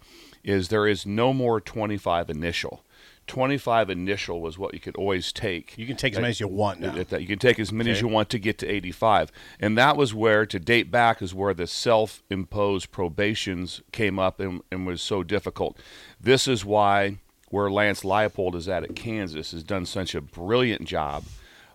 is 0.44 0.70
there 0.70 0.88
is 0.88 1.06
no 1.06 1.34
more 1.34 1.62
25 1.62 2.32
initial. 2.32 2.84
25 3.28 3.90
initial 3.90 4.42
was 4.42 4.58
what 4.58 4.74
you 4.74 4.80
could 4.80 4.96
always 4.96 5.32
take. 5.32 5.78
You 5.78 5.88
can 5.88 5.96
take 5.96 6.14
as 6.14 6.20
many 6.20 6.32
as 6.32 6.40
you 6.40 6.48
want 6.48 6.80
now. 6.80 6.96
At 6.96 7.10
that. 7.10 7.22
You 7.22 7.28
can 7.28 7.40
take 7.40 7.60
as 7.60 7.72
many 7.72 7.92
as 7.92 8.02
you 8.02 8.08
want 8.08 8.30
to 8.30 8.40
get 8.40 8.58
to 8.60 8.68
85. 8.68 9.32
And 9.60 9.78
that 9.78 9.96
was 9.98 10.14
where, 10.14 10.46
to 10.46 10.60
date 10.60 10.92
back, 10.92 11.22
is 11.22 11.34
where 11.34 11.54
the 11.54 11.68
self 11.68 12.22
imposed 12.30 12.92
probations 12.92 13.82
came 13.92 14.20
up 14.20 14.40
and, 14.40 14.62
and 14.72 14.86
was 14.86 15.02
so 15.02 15.24
difficult. 15.24 15.78
This 16.20 16.48
is 16.48 16.66
why 16.66 17.18
where 17.50 17.70
Lance 17.70 18.02
Leipold 18.02 18.56
is 18.56 18.68
at 18.68 18.84
at 18.84 18.96
Kansas 18.96 19.52
has 19.52 19.64
done 19.64 19.86
such 19.86 20.16
a 20.16 20.22
brilliant 20.22 20.86
job, 20.86 21.24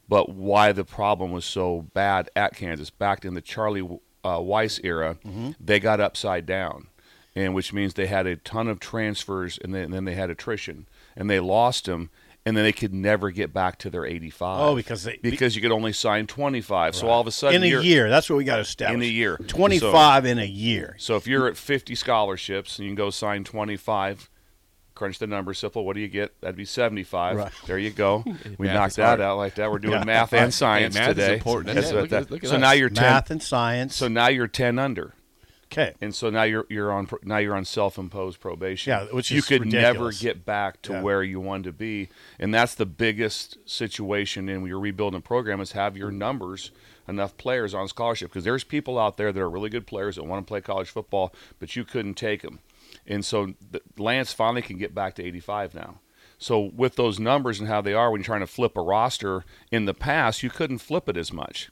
but 0.09 0.29
why 0.29 0.73
the 0.73 0.85
problem 0.85 1.31
was 1.31 1.45
so 1.45 1.87
bad 1.95 2.29
at 2.35 2.57
Kansas. 2.57 2.91
Back 2.91 3.25
in 3.25 3.35
the 3.35 3.41
Charlie 3.41 4.01
uh, 4.25 4.39
Weis 4.39 4.81
era, 4.83 5.19
they 5.61 5.79
got 5.79 6.01
upside 6.01 6.47
down 6.47 6.89
and 7.37 7.55
which 7.55 7.73
means 7.73 7.95
they 7.95 8.07
had 8.07 8.27
a 8.27 8.35
ton 8.37 8.67
of 8.67 8.81
transfers 8.81 9.59
and 9.63 9.73
then, 9.73 9.85
and 9.85 9.93
then 9.95 10.05
they 10.05 10.15
had 10.15 10.31
attrition 10.31 10.89
and 11.19 11.29
they 11.29 11.39
lost 11.41 11.85
them 11.85 12.09
and 12.47 12.57
then 12.57 12.65
they 12.65 12.73
could 12.73 12.95
never 12.95 13.31
get 13.31 13.53
back 13.53 13.77
to 13.79 13.91
their 13.91 14.07
85 14.07 14.61
Oh, 14.63 14.75
because 14.77 15.03
they- 15.05 15.19
because 15.23 15.55
you 15.55 15.61
could 15.61 15.73
only 15.73 15.93
sign 15.93 16.27
25 16.27 16.95
so 16.95 17.09
all 17.09 17.21
of 17.21 17.27
a 17.27 17.31
sudden 17.33 17.63
in 17.63 17.75
a 17.79 17.83
year. 17.83 18.09
That's 18.09 18.31
what 18.31 18.37
we 18.37 18.45
got 18.45 18.57
to 18.57 18.63
establish. 18.63 18.95
In 18.97 19.03
a 19.03 19.13
year. 19.13 19.37
Twenty-five 19.49 20.25
in 20.25 20.39
a 20.39 20.45
year. 20.47 20.95
so 20.99 21.17
if 21.17 21.27
you're 21.27 21.47
at 21.49 21.59
50 21.59 21.95
scholarships 21.95 22.79
and 22.79 22.87
you 22.87 22.91
can 22.91 22.97
go 22.97 23.11
sign 23.11 23.45
25 23.45 24.31
crunch 24.95 25.19
the 25.21 25.27
numbers 25.29 25.59
simple 25.59 25.85
what 25.85 25.95
do 25.95 26.01
you 26.01 26.09
get 26.09 26.33
that'd 26.41 26.57
be 26.57 26.65
75 26.65 27.37
Right. 27.37 27.53
there 27.67 27.79
you 27.79 27.91
go 27.91 28.25
we 28.59 28.67
Math 28.67 28.75
knocked 28.75 28.97
that 28.97 29.07
hard. 29.07 29.21
out 29.21 29.37
like 29.37 29.55
that 29.57 29.71
we're 29.71 29.79
doing 29.79 29.93
Yeah. 29.99 30.05
math 30.05 30.33
and 30.33 30.53
science 30.63 30.95
math 30.97 31.11
is 31.11 31.15
today 31.17 31.35
important. 31.35 31.75
That's 31.77 31.89
Yeah, 31.91 31.95
what 31.95 32.01
look 32.03 32.11
that- 32.11 32.31
look 32.33 32.43
at 32.45 32.51
so 32.51 32.57
us. 32.57 32.61
now 32.61 32.73
you're 32.73 32.89
10 32.89 33.03
Math 33.05 33.31
and 33.31 33.41
science. 33.43 33.95
so 33.95 34.09
now 34.09 34.27
you're 34.29 34.49
10 34.49 34.79
under 34.79 35.15
okay. 35.71 35.95
and 36.01 36.15
so 36.15 36.31
now 36.31 36.43
you're 36.43 36.67
you're 36.69 36.91
on 36.93 37.09
now 37.23 37.39
you're 37.39 37.55
on 37.55 37.65
self-imposed 37.65 38.41
probation. 38.41 38.91
Yeah, 38.91 39.05
which 39.13 39.31
you 39.31 39.43
could 39.43 39.67
never 39.67 40.13
get 40.13 40.45
back 40.45 40.83
to 40.83 40.93
Yeah. 40.95 41.03
where 41.03 41.23
you 41.23 41.41
wanted 41.41 41.65
to 41.65 41.73
be, 41.73 42.09
and 42.39 42.53
that's 42.53 42.75
the 42.75 42.87
biggest 42.87 43.59
situation 43.69 44.49
in 44.49 44.67
your 44.67 44.81
rebuilding 44.81 45.23
program 45.23 45.61
is 45.61 45.73
have 45.73 45.97
your 45.97 46.11
numbers 46.11 46.71
enough 47.07 47.37
players 47.37 47.73
on 47.75 47.89
scholarship 47.89 48.31
because 48.31 48.45
there's 48.45 48.65
people 48.65 48.99
out 48.99 49.17
there 49.17 49.33
that 49.33 49.41
are 49.41 49.49
really 49.49 49.71
good 49.71 49.87
players 49.87 50.17
that 50.17 50.25
want 50.25 50.47
to 50.47 50.49
play 50.49 50.61
college 50.61 50.91
football, 50.91 51.33
but 51.59 51.75
you 51.77 51.85
couldn't 51.85 52.15
take 52.15 52.43
them, 52.43 52.59
and 53.07 53.25
so 53.25 53.55
the, 53.71 53.81
Lance 53.97 54.33
finally 54.33 54.63
can 54.63 54.77
get 54.79 54.95
back 54.95 55.15
to 55.15 55.25
85 55.25 55.75
now. 55.75 56.01
So 56.41 56.61
with 56.61 56.95
those 56.97 57.19
numbers 57.19 57.59
and 57.59 57.69
how 57.69 57.81
they 57.81 57.95
are 57.95 58.11
when 58.13 58.21
you're 58.21 58.27
trying 58.27 58.41
to 58.41 58.47
flip 58.47 58.77
a 58.77 58.81
roster 58.81 59.45
in 59.73 59.87
the 59.87 59.95
past, 59.95 60.43
you 60.45 60.51
couldn't 60.51 60.79
flip 60.79 61.09
it 61.09 61.17
as 61.17 61.33
much 61.33 61.69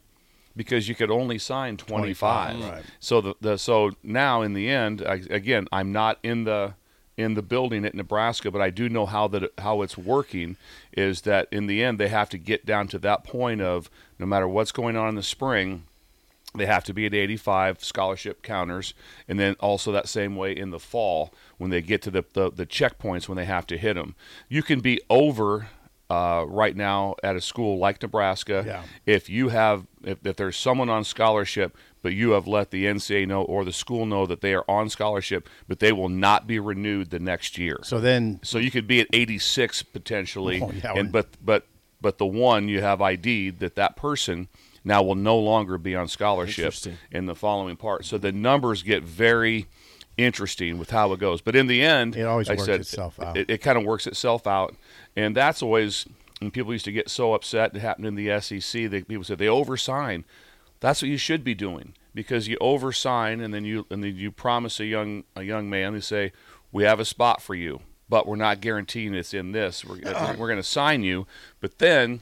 because 0.57 0.89
you 0.89 0.95
could 0.95 1.11
only 1.11 1.39
sign 1.39 1.77
25. 1.77 2.57
25, 2.57 2.73
right. 2.73 2.85
So 2.99 3.21
the, 3.21 3.35
the 3.41 3.59
so 3.59 3.93
now 4.03 4.43
in 4.43 4.55
the 4.55 4.69
end, 4.69 5.03
I, 5.07 5.23
again, 5.31 5.69
I'm 5.71 5.93
not 5.93 6.19
in 6.23 6.45
the 6.45 6.75
in 7.17 7.35
the 7.35 7.43
building 7.43 7.85
at 7.85 7.95
Nebraska, 7.95 8.51
but 8.51 8.61
I 8.61 8.71
do 8.71 8.89
know 8.89 9.07
how 9.07 9.29
that 9.29 9.53
how 9.59 9.83
it's 9.83 9.97
working. 9.97 10.57
Is 10.93 11.23
that 11.23 11.49
in 11.51 11.67
the 11.67 11.83
end 11.83 11.99
they 11.99 12.09
have 12.09 12.31
to 12.31 12.39
get 12.39 12.67
down 12.67 12.89
to 12.89 12.99
that 13.01 13.25
point 13.25 13.61
of 13.61 13.91
no 14.19 14.27
matter 14.27 14.49
what's 14.49 14.73
going 14.73 14.97
on 14.97 15.11
in 15.11 15.15
the 15.15 15.23
spring, 15.23 15.85
they 16.55 16.67
have 16.67 16.85
to 16.85 16.95
be 16.95 17.07
at 17.07 17.15
85 17.15 17.85
scholarship 17.85 18.43
counters, 18.43 18.95
and 19.29 19.39
then 19.39 19.57
also 19.61 19.93
that 19.93 20.09
same 20.09 20.37
way 20.37 20.57
in 20.57 20.71
the 20.71 20.81
fall 20.81 21.33
when 21.59 21.71
they 21.71 21.83
get 21.83 22.03
to 22.03 22.11
the 22.11 22.25
the, 22.33 22.51
the 22.51 22.67
checkpoints 22.67 23.29
when 23.29 23.37
they 23.37 23.45
have 23.45 23.67
to 23.69 23.79
hit 23.79 23.95
them. 23.95 24.15
You 24.49 24.63
can 24.63 24.81
be 24.81 25.01
over 25.11 25.69
uh, 26.09 26.45
right 26.47 26.77
now 26.77 27.15
at 27.23 27.35
a 27.37 27.41
school 27.41 27.79
like 27.79 28.01
Nebraska 28.01 28.63
Yeah. 28.67 28.83
if 29.07 29.29
you 29.29 29.49
have 29.49 29.87
if, 30.05 30.25
if 30.25 30.37
there's 30.37 30.57
someone 30.57 30.89
on 30.89 31.03
scholarship 31.05 31.77
but 32.03 32.13
you 32.13 32.31
have 32.31 32.47
let 32.47 32.71
the 32.71 32.85
NCAA 32.85 33.27
know 33.27 33.43
or 33.43 33.65
the 33.65 33.73
school 33.73 34.07
know 34.07 34.25
that 34.27 34.41
they 34.41 34.55
are 34.55 34.65
on 34.69 34.89
scholarship 34.89 35.49
but 35.67 35.81
they 35.81 35.91
will 35.93 36.09
not 36.09 36.47
be 36.47 36.61
renewed 36.61 37.11
the 37.11 37.19
next 37.19 37.59
year. 37.59 37.79
So 37.83 37.99
then, 38.01 38.39
So 38.45 38.59
you 38.59 38.71
could 38.71 38.87
be 38.87 39.01
at 39.01 39.09
86 39.13 39.83
potentially, 39.83 40.61
Oh, 40.63 40.71
yeah, 40.71 40.93
and 40.95 41.11
but 41.11 41.27
but 41.45 41.67
but 42.01 42.19
the 42.19 42.27
one 42.27 42.69
you 42.69 42.81
have 42.83 43.01
ID'd 43.03 43.59
that 43.59 43.75
that 43.75 43.97
person 43.97 44.47
now 44.85 45.03
will 45.03 45.17
no 45.17 45.37
longer 45.37 45.77
be 45.79 45.97
on 45.97 46.07
scholarship 46.07 46.73
in 47.11 47.27
the 47.27 47.35
following 47.35 47.75
part. 47.77 48.05
So 48.05 48.17
the 48.19 48.31
numbers 48.31 48.85
get 48.85 49.03
very 49.03 49.67
interesting 50.17 50.79
with 50.79 50.91
how 50.91 51.13
it 51.13 51.19
goes. 51.21 51.41
But 51.41 51.57
in 51.57 51.67
the 51.67 51.83
end, 51.83 52.17
It 52.17 52.23
always 52.23 52.49
I 52.49 52.53
works 52.53 52.65
said, 52.65 52.81
itself 52.81 53.21
out. 53.21 53.37
It, 53.37 53.51
it 53.51 53.59
kind 53.59 53.77
of 53.77 53.85
works 53.85 54.07
itself 54.07 54.47
out, 54.47 54.75
and 55.17 55.35
that's 55.35 55.63
always. 55.63 56.07
And 56.41 56.53
people 56.53 56.73
used 56.73 56.85
to 56.85 56.93
get 56.93 57.09
so 57.09 57.33
upset. 57.33 57.75
It 57.75 57.81
happened 57.81 58.07
in 58.07 58.15
the 58.15 58.41
SEC. 58.41 58.91
That 58.91 59.09
people 59.09 59.25
said 59.25 59.39
they 59.39 59.47
oversign. 59.47 60.25
That's 60.81 61.01
what 61.01 61.09
you 61.09 61.17
should 61.17 61.43
be 61.43 61.55
doing 61.55 61.95
because 62.15 62.49
you 62.49 62.57
oversign 62.59 63.43
and 63.43 63.55
then 63.55 63.65
you 63.65 63.87
and 63.91 64.05
then 64.05 64.17
you 64.17 64.31
promise 64.31 64.79
a 64.81 64.85
young 64.85 65.25
a 65.35 65.43
young 65.43 65.71
man. 65.71 65.95
They 65.95 66.01
say 66.01 66.33
we 66.73 66.85
have 66.85 67.01
a 67.01 67.05
spot 67.05 67.41
for 67.41 67.55
you, 67.55 67.81
but 68.09 68.27
we're 68.27 68.37
not 68.37 68.61
guaranteeing 68.61 69.15
it's 69.15 69.33
in 69.33 69.53
this. 69.53 69.85
We're, 69.85 69.97
uh-huh. 69.97 70.35
we're 70.39 70.49
going 70.49 70.59
to 70.59 70.63
sign 70.63 71.03
you, 71.03 71.27
but 71.61 71.79
then 71.79 72.21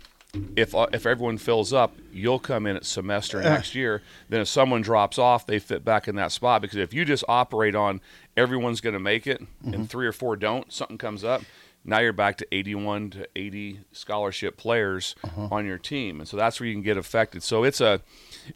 if 0.57 0.75
uh, 0.75 0.87
if 0.93 1.07
everyone 1.07 1.39
fills 1.39 1.73
up, 1.73 1.95
you'll 2.13 2.39
come 2.39 2.67
in 2.67 2.77
at 2.77 2.85
semester 2.85 3.39
uh-huh. 3.39 3.49
next 3.49 3.75
year. 3.75 4.03
Then 4.29 4.41
if 4.41 4.49
someone 4.49 4.83
drops 4.83 5.19
off, 5.19 5.47
they 5.47 5.59
fit 5.59 5.85
back 5.85 6.09
in 6.09 6.17
that 6.17 6.33
spot 6.33 6.63
because 6.63 6.79
if 6.79 6.93
you 6.93 7.05
just 7.05 7.25
operate 7.29 7.75
on 7.75 8.01
everyone's 8.37 8.81
going 8.81 8.95
to 8.95 9.01
make 9.01 9.27
it 9.27 9.41
and 9.65 9.75
mm-hmm. 9.75 9.85
three 9.85 10.07
or 10.07 10.13
four 10.13 10.37
don't, 10.37 10.73
something 10.73 10.99
comes 10.99 11.25
up. 11.25 11.43
Now 11.85 11.99
you're 12.01 12.13
back 12.15 12.39
to 12.39 12.47
81 12.51 13.11
to 13.11 13.29
80 13.37 13.81
scholarship 13.93 14.57
players 14.57 15.15
on 15.37 15.67
your 15.67 15.77
team, 15.79 16.21
and 16.21 16.29
so 16.29 16.37
that's 16.37 16.59
where 16.59 16.67
you 16.67 16.75
can 16.75 16.83
get 16.83 16.97
affected. 16.97 17.43
So 17.43 17.63
it's 17.63 17.81
a 17.81 18.01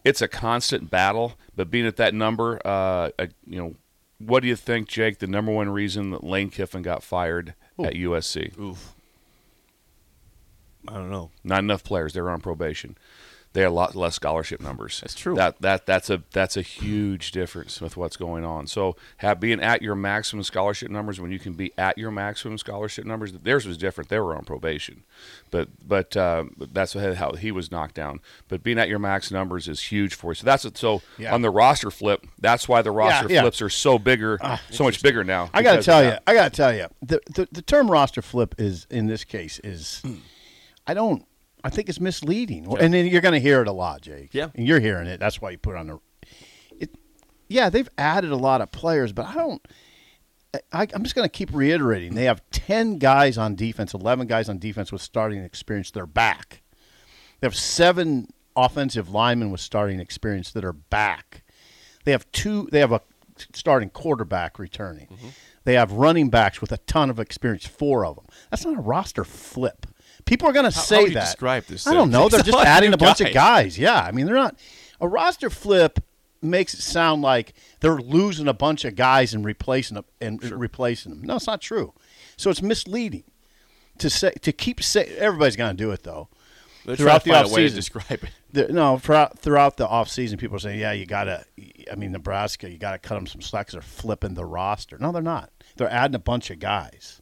it's 0.05 0.23
a 0.23 0.29
constant 0.29 0.89
battle. 0.91 1.35
But 1.55 1.71
being 1.71 1.87
at 1.87 1.97
that 1.97 2.15
number, 2.15 2.59
uh, 2.65 3.11
uh, 3.19 3.27
you 3.47 3.59
know, 3.59 3.75
what 4.19 4.41
do 4.41 4.49
you 4.49 4.57
think, 4.57 4.89
Jake? 4.89 5.19
The 5.19 5.27
number 5.27 5.53
one 5.53 5.69
reason 5.69 6.11
that 6.11 6.25
Lane 6.25 6.49
Kiffin 6.51 6.83
got 6.83 7.03
fired 7.03 7.55
at 7.79 7.93
USC? 7.95 8.59
Oof. 8.59 8.95
I 10.87 10.95
don't 10.95 11.11
know. 11.11 11.31
not 11.45 11.59
enough 11.59 11.85
players. 11.85 12.15
they're 12.15 12.31
on 12.31 12.41
probation. 12.41 12.97
They 13.55 13.63
had 13.63 13.69
a 13.69 13.71
lot 13.71 13.97
less 13.97 14.15
scholarship 14.15 14.61
numbers. 14.61 15.01
That's 15.01 15.15
true. 15.15 15.35
That 15.35 15.61
that 15.63 15.87
that's 15.87 16.11
a 16.11 16.23
that's 16.33 16.57
a 16.57 16.63
huge 16.63 17.33
difference 17.33 17.81
with 17.81 17.97
what's 17.97 18.17
going 18.17 18.45
on. 18.45 18.67
So 18.67 18.95
have 19.19 19.41
being 19.41 19.61
at 19.61 19.81
your 19.83 19.95
maximum 19.95 20.43
scholarship 20.45 20.91
numbers 20.91 21.19
when 21.21 21.31
you 21.33 21.39
can 21.39 21.55
be 21.55 21.73
at 21.79 21.97
your 21.99 22.11
maximum 22.11 22.59
scholarship 22.59 23.05
numbers. 23.07 23.33
Theirs 23.33 23.67
was 23.67 23.77
different. 23.79 24.11
They 24.11 24.19
were 24.21 24.37
on 24.37 24.45
probation, 24.45 25.03
but 25.51 25.69
but 25.87 26.17
uh, 26.17 26.45
that's 26.73 26.93
how 26.93 27.33
he 27.33 27.51
was 27.51 27.71
knocked 27.71 27.95
down. 27.95 28.21
But 28.49 28.63
being 28.63 28.79
at 28.79 28.89
your 28.89 28.99
max 28.99 29.31
numbers 29.31 29.67
is 29.67 29.81
huge 29.83 30.15
for 30.15 30.33
you. 30.33 30.35
So 30.37 30.45
that's. 30.45 30.67
So 30.79 31.03
Yeah. 31.17 31.35
on 31.35 31.43
the 31.43 31.51
roster 31.51 31.91
flip, 31.91 32.27
that's 32.39 32.69
why 32.69 32.83
the 32.83 32.91
roster 32.91 33.33
yeah. 33.33 33.41
flips 33.41 33.63
are 33.63 33.71
so 33.71 33.99
bigger, 33.99 34.39
so 34.71 34.85
much 34.85 35.03
bigger 35.03 35.25
now. 35.25 35.51
I 35.55 35.63
got 35.63 35.77
to 35.77 35.83
tell 35.83 36.05
you. 36.05 36.19
I 36.27 36.35
got 36.35 36.53
to 36.53 36.57
tell 36.57 36.75
you, 36.75 36.87
the, 37.01 37.21
the 37.35 37.49
the 37.51 37.63
term 37.63 37.91
roster 37.91 38.23
flip 38.23 38.55
is 38.59 38.87
in 38.91 39.07
this 39.07 39.25
case 39.25 39.59
is, 39.65 40.03
I 40.87 40.95
don't, 40.95 41.25
I 41.69 41.71
think 41.71 41.91
it's 41.91 42.01
misleading, 42.01 42.67
and 42.81 42.95
then 42.95 43.07
you're 43.07 43.21
going 43.21 43.35
to 43.35 43.41
hear 43.41 43.61
it 43.61 43.69
a 43.69 43.73
lot, 43.73 44.01
Jake. 44.01 44.31
Yeah. 44.33 44.49
and 44.55 44.67
you're 44.67 44.81
hearing 44.81 45.07
it. 45.07 45.21
That's 45.21 45.39
why 45.39 45.51
you 45.51 45.59
put 45.59 45.77
on 45.77 45.87
the. 45.89 45.99
It, 46.79 46.97
yeah, 47.47 47.69
they've 47.69 47.91
added 47.99 48.31
a 48.31 48.37
lot 48.37 48.63
of 48.63 48.73
players, 48.73 49.13
but 49.13 49.27
I 49.27 49.35
don't. 49.35 49.69
I, 50.73 50.87
I'm 50.95 51.03
just 51.03 51.15
going 51.15 51.27
to 51.27 51.33
keep 51.33 51.53
reiterating. 51.53 52.15
They 52.15 52.25
have 52.25 52.41
ten 52.51 52.97
guys 52.97 53.37
on 53.37 53.55
defense, 53.55 53.93
eleven 53.93 54.27
guys 54.27 54.49
on 54.49 54.59
defense 54.59 54.91
with 54.91 55.03
starting 55.03 55.45
experience. 55.45 55.91
They're 55.91 56.07
back. 56.07 56.63
They 57.41 57.47
have 57.47 57.55
seven 57.55 58.33
offensive 58.57 59.11
linemen 59.11 59.51
with 59.51 59.61
starting 59.61 60.01
experience 60.01 60.51
that 60.53 60.65
are 60.65 60.73
back. 60.73 61.43
They 62.05 62.13
have 62.13 62.33
two. 62.33 62.67
They 62.73 62.81
have 62.81 62.93
a 62.93 63.03
starting 63.53 63.91
quarterback 63.91 64.59
returning. 64.59 65.09
Mm-hmm. 65.09 65.29
They 65.65 65.75
have 65.75 65.93
running 65.93 66.31
backs 66.31 66.63
with 66.63 66.73
a 66.73 66.79
ton 66.79 67.11
of 67.11 67.21
experience. 67.21 67.67
Four 67.67 68.07
of 68.07 68.17
them. 68.17 68.25
That's 68.51 68.65
not 68.65 68.79
a 68.79 68.81
roster 68.81 69.23
flip. 69.23 69.87
People 70.25 70.49
are 70.49 70.53
going 70.53 70.65
to 70.65 70.73
say 70.73 70.97
how 70.97 71.03
would 71.03 71.09
you 71.11 71.15
that. 71.15 71.25
describe 71.27 71.65
this, 71.67 71.87
I 71.87 71.95
don't 71.95 72.15
uh, 72.15 72.19
know. 72.19 72.29
They're 72.29 72.41
just 72.41 72.51
a 72.51 72.57
lot 72.57 72.63
of 72.63 72.69
adding 72.69 72.93
a 72.93 72.99
bunch 72.99 73.19
guys. 73.19 73.29
of 73.29 73.35
guys. 73.35 73.79
Yeah, 73.79 74.01
I 74.01 74.13
mean 74.13 74.27
they're 74.27 74.35
not. 74.35 74.57
A 75.01 75.09
roster 75.09 75.51
flip 75.51 76.01
makes 76.43 76.75
it 76.75 76.81
sound 76.81 77.23
like 77.23 77.55
they're 77.81 77.99
losing 77.99 78.49
a 78.49 78.53
bunch 78.53 78.85
of 78.85 78.95
guys 78.95 79.35
and 79.35 79.45
replacing 79.45 79.97
them 79.97 80.05
and 80.21 80.43
replacing 80.43 81.11
them. 81.11 81.23
No, 81.23 81.37
it's 81.37 81.47
not 81.47 81.61
true. 81.61 81.95
So 82.37 82.51
it's 82.51 82.63
misleading 82.63 83.25
to 83.99 84.11
say 84.11 84.33
to 84.43 84.53
keep 84.53 84.83
say. 84.83 85.07
Everybody's 85.19 85.57
going 85.57 85.77
to 85.77 85.83
do 85.83 85.91
it 85.93 86.03
though. 86.03 86.29
Throughout 86.97 87.25
the 87.25 87.33
find 87.33 87.47
a 87.47 87.51
way 87.51 87.63
to 87.63 87.69
offseason. 87.69 87.75
describe 87.75 88.25
it. 88.25 88.31
The, 88.51 88.69
no, 88.73 88.97
throughout, 88.97 89.39
throughout 89.39 89.77
the 89.77 89.87
offseason, 89.87 90.39
people 90.39 90.57
are 90.57 90.61
saying, 90.61 90.81
yeah, 90.81 90.93
you 90.93 91.05
got 91.05 91.25
to, 91.25 91.45
I 91.93 91.97
mean, 91.97 92.13
Nebraska, 92.13 92.71
you 92.71 92.79
got 92.79 92.93
to 92.93 92.99
cut 92.99 93.17
them 93.17 93.27
some 93.27 93.43
slack 93.43 93.67
because 93.67 93.75
they're 93.75 93.83
flipping 93.83 94.33
the 94.33 94.47
roster. 94.47 94.97
No, 94.99 95.13
they're 95.13 95.21
not. 95.21 95.51
They're 95.77 95.91
adding 95.91 96.15
a 96.15 96.21
bunch 96.21 96.51
of 96.51 96.61
guys. 96.61 97.21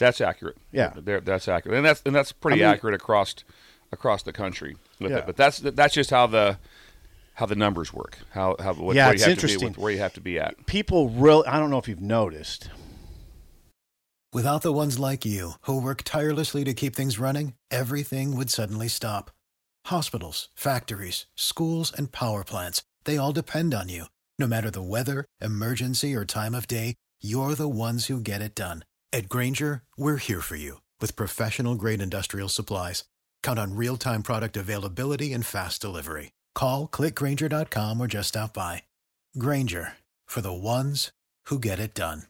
That's 0.00 0.20
accurate. 0.20 0.56
Yeah. 0.72 0.92
They're- 0.96 1.20
that's 1.20 1.46
accurate, 1.46 1.76
and 1.76 1.86
that's 1.86 2.02
and 2.04 2.14
that's 2.14 2.32
pretty 2.32 2.64
I 2.64 2.66
mean- 2.66 2.74
accurate 2.74 2.94
across 2.96 3.36
across 3.92 4.22
the 4.24 4.32
country 4.32 4.76
with 4.98 5.12
Yeah. 5.12 5.18
it. 5.18 5.26
But 5.26 5.36
that's 5.36 5.58
that's 5.60 5.94
just 5.94 6.10
how 6.10 6.26
the 6.26 6.58
how 7.34 7.46
the 7.46 7.54
numbers 7.54 7.92
work. 7.92 8.18
How 8.30 8.56
how 8.58 8.72
what, 8.74 8.96
Yeah, 8.96 9.06
where 9.06 9.14
it's 9.14 9.22
you 9.24 9.30
have 9.30 9.38
to 9.38 9.46
be 9.46 9.52
interesting. 9.52 9.82
where 9.82 9.92
you 9.92 9.98
have 9.98 10.14
to 10.14 10.20
be 10.20 10.38
at. 10.40 10.66
People 10.66 11.08
really, 11.10 11.46
I 11.46 11.58
don't 11.60 11.70
know 11.70 11.78
if 11.78 11.86
you've 11.88 12.00
noticed. 12.00 12.68
Without 14.32 14.62
the 14.62 14.72
ones 14.72 14.98
like 14.98 15.24
you, 15.24 15.52
who 15.62 15.80
work 15.80 16.02
tirelessly 16.04 16.62
to 16.64 16.72
keep 16.74 16.94
things 16.94 17.18
running, 17.18 17.54
everything 17.70 18.36
would 18.36 18.48
suddenly 18.50 18.86
stop. 18.88 19.30
Hospitals, 19.86 20.48
factories, 20.54 21.26
schools, 21.34 21.92
and 21.96 22.12
power 22.12 22.44
plants, 22.44 22.82
they 23.04 23.16
all 23.16 23.32
depend 23.32 23.74
on 23.74 23.88
you. 23.88 24.04
No 24.38 24.46
matter 24.46 24.70
the 24.70 24.82
weather, 24.82 25.24
emergency, 25.40 26.14
or 26.14 26.24
time 26.24 26.54
of 26.54 26.68
day, 26.68 26.94
you're 27.20 27.54
the 27.56 27.68
ones 27.68 28.06
who 28.06 28.20
get 28.20 28.40
it 28.40 28.54
done. 28.54 28.84
At 29.12 29.28
Grainger, 29.28 29.82
we're 29.96 30.18
here 30.18 30.40
for 30.40 30.56
you 30.56 30.80
with 31.00 31.16
professional 31.16 31.74
grade 31.74 32.00
industrial 32.02 32.48
supplies. 32.48 33.04
Count 33.42 33.58
on 33.58 33.74
real 33.74 33.96
time 33.96 34.22
product 34.22 34.56
availability 34.56 35.32
and 35.32 35.44
fast 35.44 35.80
delivery. 35.80 36.30
Call 36.54 36.86
clickgrainger.com 36.86 38.00
or 38.00 38.06
just 38.06 38.28
stop 38.30 38.54
by. 38.54 38.84
Grainger 39.36 39.94
for 40.26 40.40
the 40.40 40.52
ones 40.52 41.10
who 41.46 41.58
get 41.58 41.78
it 41.80 41.94
done. 41.94 42.22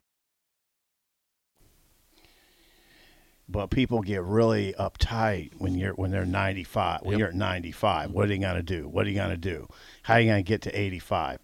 But 3.48 3.66
people 3.66 4.00
get 4.00 4.22
really 4.22 4.74
uptight 4.78 5.50
when 5.58 5.74
you're 5.74 5.92
when 5.94 6.12
they're 6.12 6.24
95. 6.24 7.02
When 7.02 7.12
Yep. 7.12 7.18
you're 7.18 7.28
at 7.30 7.34
95, 7.34 8.12
what 8.12 8.30
are 8.30 8.32
you 8.32 8.38
going 8.38 8.54
to 8.54 8.62
do? 8.62 8.88
What 8.88 9.06
are 9.06 9.10
you 9.10 9.16
going 9.16 9.30
to 9.30 9.36
do? 9.36 9.66
How 10.04 10.14
are 10.14 10.20
you 10.20 10.30
going 10.30 10.44
to 10.44 10.48
get 10.48 10.62
to 10.62 10.80
85? 10.80 11.40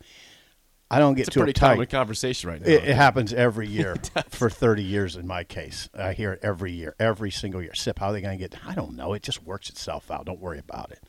I 0.91 0.99
don't 1.01 1.15
get 1.15 1.23
It's 1.23 1.29
a 1.29 1.31
too 1.33 1.41
pretty 1.41 1.53
uptight. 1.59 1.73
common 1.73 1.87
conversation 1.87 2.49
right 2.51 2.61
now. 2.61 2.69
It, 2.69 2.85
it 2.85 2.95
happens 2.97 3.33
every 3.33 3.67
year 3.79 3.97
for 4.29 4.49
30 4.49 4.83
years 4.85 5.17
in 5.17 5.27
my 5.27 5.43
case. 5.43 5.89
I 5.99 6.13
hear 6.13 6.33
it 6.35 6.41
every 6.43 6.73
year, 6.73 6.95
every 7.01 7.31
single 7.33 7.61
year. 7.61 7.75
Sip, 7.75 7.99
how 7.99 8.09
are 8.09 8.13
they 8.13 8.21
going 8.21 8.39
to 8.39 8.49
get? 8.49 8.55
I 8.67 8.75
don't 8.75 8.95
know. 8.95 9.13
It 9.13 9.23
just 9.23 9.43
works 9.43 9.69
itself 9.69 10.11
out. 10.11 10.27
Don't 10.27 10.41
worry 10.41 10.59
about 10.61 10.93
it. 10.93 11.03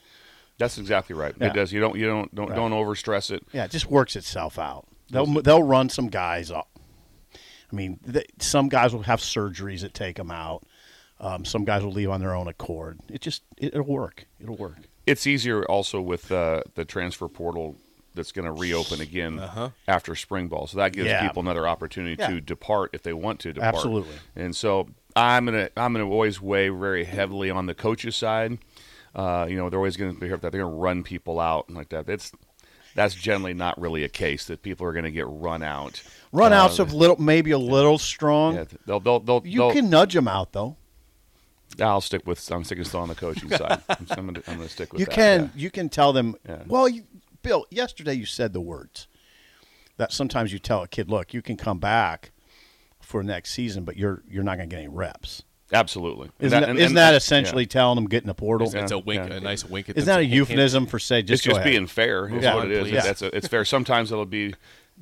That's 0.57 0.79
exactly 0.79 1.15
right. 1.15 1.35
Yeah. 1.39 1.47
It 1.47 1.53
does. 1.53 1.71
You 1.71 1.79
don't 1.79 1.95
you 1.95 2.07
don't 2.07 2.33
don't, 2.33 2.47
Right. 2.49 2.55
don't 2.55 2.71
overstress 2.71 3.29
it. 3.29 3.43
Yeah, 3.53 3.65
it 3.65 3.71
just 3.71 3.91
works 3.91 4.15
itself 4.15 4.57
out. 4.57 4.87
They'll 5.11 5.27
they'll 5.43 5.61
run 5.61 5.89
some 5.89 6.07
guys 6.07 6.49
up. 6.49 6.67
I 7.71 7.75
mean, 7.75 7.99
th 8.11 8.25
some 8.39 8.69
guys 8.69 8.93
will 8.93 9.03
have 9.03 9.19
surgeries 9.19 9.81
that 9.81 9.93
take 9.93 10.15
them 10.15 10.31
out. 10.31 10.63
Um, 11.19 11.45
some 11.45 11.63
guys 11.63 11.83
will 11.83 11.91
leave 11.91 12.09
on 12.09 12.19
their 12.21 12.33
own 12.33 12.47
accord. 12.47 12.99
It 13.07 13.21
just 13.21 13.43
it, 13.57 13.75
it'll 13.75 13.85
work. 13.85 14.25
It'll 14.41 14.55
work. 14.57 14.77
It's 15.05 15.27
easier 15.27 15.63
also 15.65 16.01
with 16.01 16.31
uh, 16.31 16.63
the 16.73 16.85
transfer 16.85 17.27
portal 17.27 17.75
that's 18.17 18.33
going 18.33 18.45
to 18.45 18.51
reopen 18.51 18.99
again 18.99 19.41
after 19.87 20.13
spring 20.15 20.49
ball. 20.49 20.67
So 20.67 20.77
that 20.79 20.91
gives 20.91 21.07
Uh-huh. 21.09 21.19
Yeah. 21.23 21.27
people 21.29 21.41
another 21.41 21.67
opportunity 21.67 22.17
Yeah. 22.19 22.27
to 22.31 22.41
depart 22.41 22.89
if 22.93 23.03
they 23.03 23.13
want 23.13 23.39
to 23.41 23.53
depart. 23.53 23.75
Absolutely. 23.75 24.15
And 24.35 24.53
so 24.55 24.89
I'm 25.15 25.45
gonna 25.45 25.69
I'm 25.77 25.93
gonna 25.93 26.09
always 26.09 26.41
weigh 26.41 26.67
very 26.69 27.05
heavily 27.05 27.49
on 27.49 27.65
the 27.65 27.73
coaches 27.73 28.15
side. 28.15 28.57
Uh, 29.15 29.47
you 29.49 29.55
know, 29.55 29.69
they're 29.69 29.79
always 29.79 29.97
going 29.97 30.13
to 30.13 30.19
be 30.19 30.27
here 30.27 30.37
that 30.37 30.51
they're 30.51 30.61
going 30.61 30.71
to 30.73 30.77
run 30.77 31.01
people 31.03 31.39
out 31.39 31.67
and 31.69 31.75
like 31.77 31.89
that. 31.89 32.07
It's 32.07 32.31
that's 32.93 33.15
generally 33.15 33.53
not 33.53 33.79
really 33.79 34.03
a 34.03 34.09
case 34.09 34.45
that 34.45 34.61
people 34.61 34.85
are 34.85 34.91
going 34.93 35.05
to 35.05 35.11
get 35.11 35.25
run 35.27 35.63
out. 35.63 36.03
Run 36.31 36.53
Uh, 36.53 36.57
outs 36.57 36.77
of 36.79 36.93
little, 36.93 37.15
maybe 37.19 37.49
a 37.51 37.57
little 37.57 37.97
strong. 37.97 38.55
Yeah, 38.55 38.65
they'll 38.85 38.99
they'll 38.99 39.19
they'll. 39.21 39.41
you 39.45 39.71
can 39.71 39.89
nudge 39.89 40.13
them 40.13 40.27
out 40.27 40.51
though. 40.51 40.75
I'll 41.79 42.01
stick 42.01 42.25
with. 42.25 42.49
I'm 42.51 42.63
sticking 42.63 42.83
still 42.85 43.01
on 43.01 43.09
the 43.09 43.15
coaching 43.15 43.49
side. 43.49 43.81
I'm, 43.89 44.05
I'm 44.11 44.29
I'm 44.29 44.33
gonna 44.57 44.69
stick 44.69 44.93
with 44.93 44.99
You 44.99 45.05
that. 45.05 45.15
can 45.15 45.41
yeah. 45.43 45.49
you 45.55 45.69
can 45.71 45.89
tell 45.89 46.13
them. 46.13 46.35
Yeah. 46.47 46.63
Well, 46.67 46.87
you, 46.87 47.03
Bill, 47.47 47.65
yesterday 47.69 48.13
you 48.13 48.25
said 48.25 48.53
the 48.53 48.61
words 48.61 49.07
that 49.97 50.11
sometimes 50.11 50.51
you 50.53 50.59
tell 50.59 50.83
a 50.83 50.87
kid, 50.87 51.09
look, 51.09 51.33
you 51.33 51.41
can 51.41 51.55
come 51.57 51.79
back 51.79 52.31
for 53.01 53.23
next 53.23 53.51
season, 53.51 53.83
but 53.85 53.95
you're 53.97 54.21
you're 54.29 54.43
not 54.43 54.57
going 54.57 54.69
to 54.69 54.75
get 54.75 54.79
any 54.79 54.89
reps. 54.89 55.43
Absolutely. 55.73 56.29
Isn't 56.39 56.59
that, 56.61 56.69
and- 56.69 56.77
isn't 56.79 56.89
and- 56.91 56.97
that 56.97 57.11
yeah. 57.11 57.17
essentially 57.17 57.65
telling 57.65 57.95
them 57.95 58.05
get 58.07 58.23
in 58.23 58.27
the 58.27 58.33
portal? 58.33 58.73
It's 58.73 58.91
a 58.91 58.97
wink, 58.99 59.29
Yeah. 59.29 59.35
a 59.35 59.39
nice 59.39 59.63
wink. 59.65 59.89
At 59.89 59.97
Isn't 59.97 60.05
them 60.07 60.15
that 60.15 60.21
a 60.21 60.25
euphemism 60.25 60.85
for 60.87 60.99
say 60.99 61.21
just 61.21 61.41
It's 61.41 61.47
go 61.47 61.51
just 61.51 61.61
ahead. 61.61 61.71
being 61.71 61.87
fair. 61.87 62.27
Is 62.33 62.43
Yeah. 62.43 62.55
what 62.55 62.65
it 62.65 62.71
is. 62.71 62.83
Please. 62.89 63.03
That's 63.03 63.21
a, 63.21 63.35
it's 63.35 63.47
fair. 63.47 63.65
Sometimes 63.65 64.11
it'll 64.11 64.25
be 64.25 64.53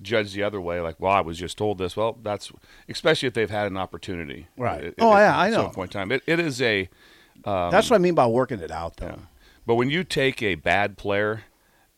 judged 0.01 0.33
the 0.35 0.43
other 0.43 0.59
way. 0.61 0.81
Like, 0.81 0.99
well, 0.99 1.11
I 1.11 1.21
was 1.21 1.37
just 1.37 1.57
told 1.57 1.77
this. 1.77 1.95
Well, 1.95 2.17
that's 2.23 2.51
especially 2.89 3.27
if 3.27 3.33
they've 3.33 3.49
had 3.49 3.67
an 3.67 3.77
opportunity. 3.77 4.47
Right. 4.57 4.83
Oh, 4.83 4.87
at- 4.87 4.93
Oh, 4.99 5.13
at- 5.13 5.19
yeah, 5.19 5.39
I 5.39 5.49
know. 5.49 5.59
at. 5.59 5.63
Some 5.65 5.73
point 5.73 5.93
in 5.95 5.99
time, 5.99 6.11
it, 6.11 6.21
it 6.27 6.39
is 6.39 6.61
a. 6.61 6.89
That's 7.43 7.47
um, 7.47 7.73
what 7.73 7.91
I 7.91 7.97
mean 7.99 8.15
by 8.15 8.27
working 8.27 8.59
it 8.59 8.71
out, 8.71 8.97
though. 8.97 9.07
Yeah. 9.07 9.15
But 9.67 9.75
when 9.75 9.89
you 9.89 10.03
take 10.03 10.41
a 10.43 10.55
bad 10.55 10.97
player, 10.97 11.43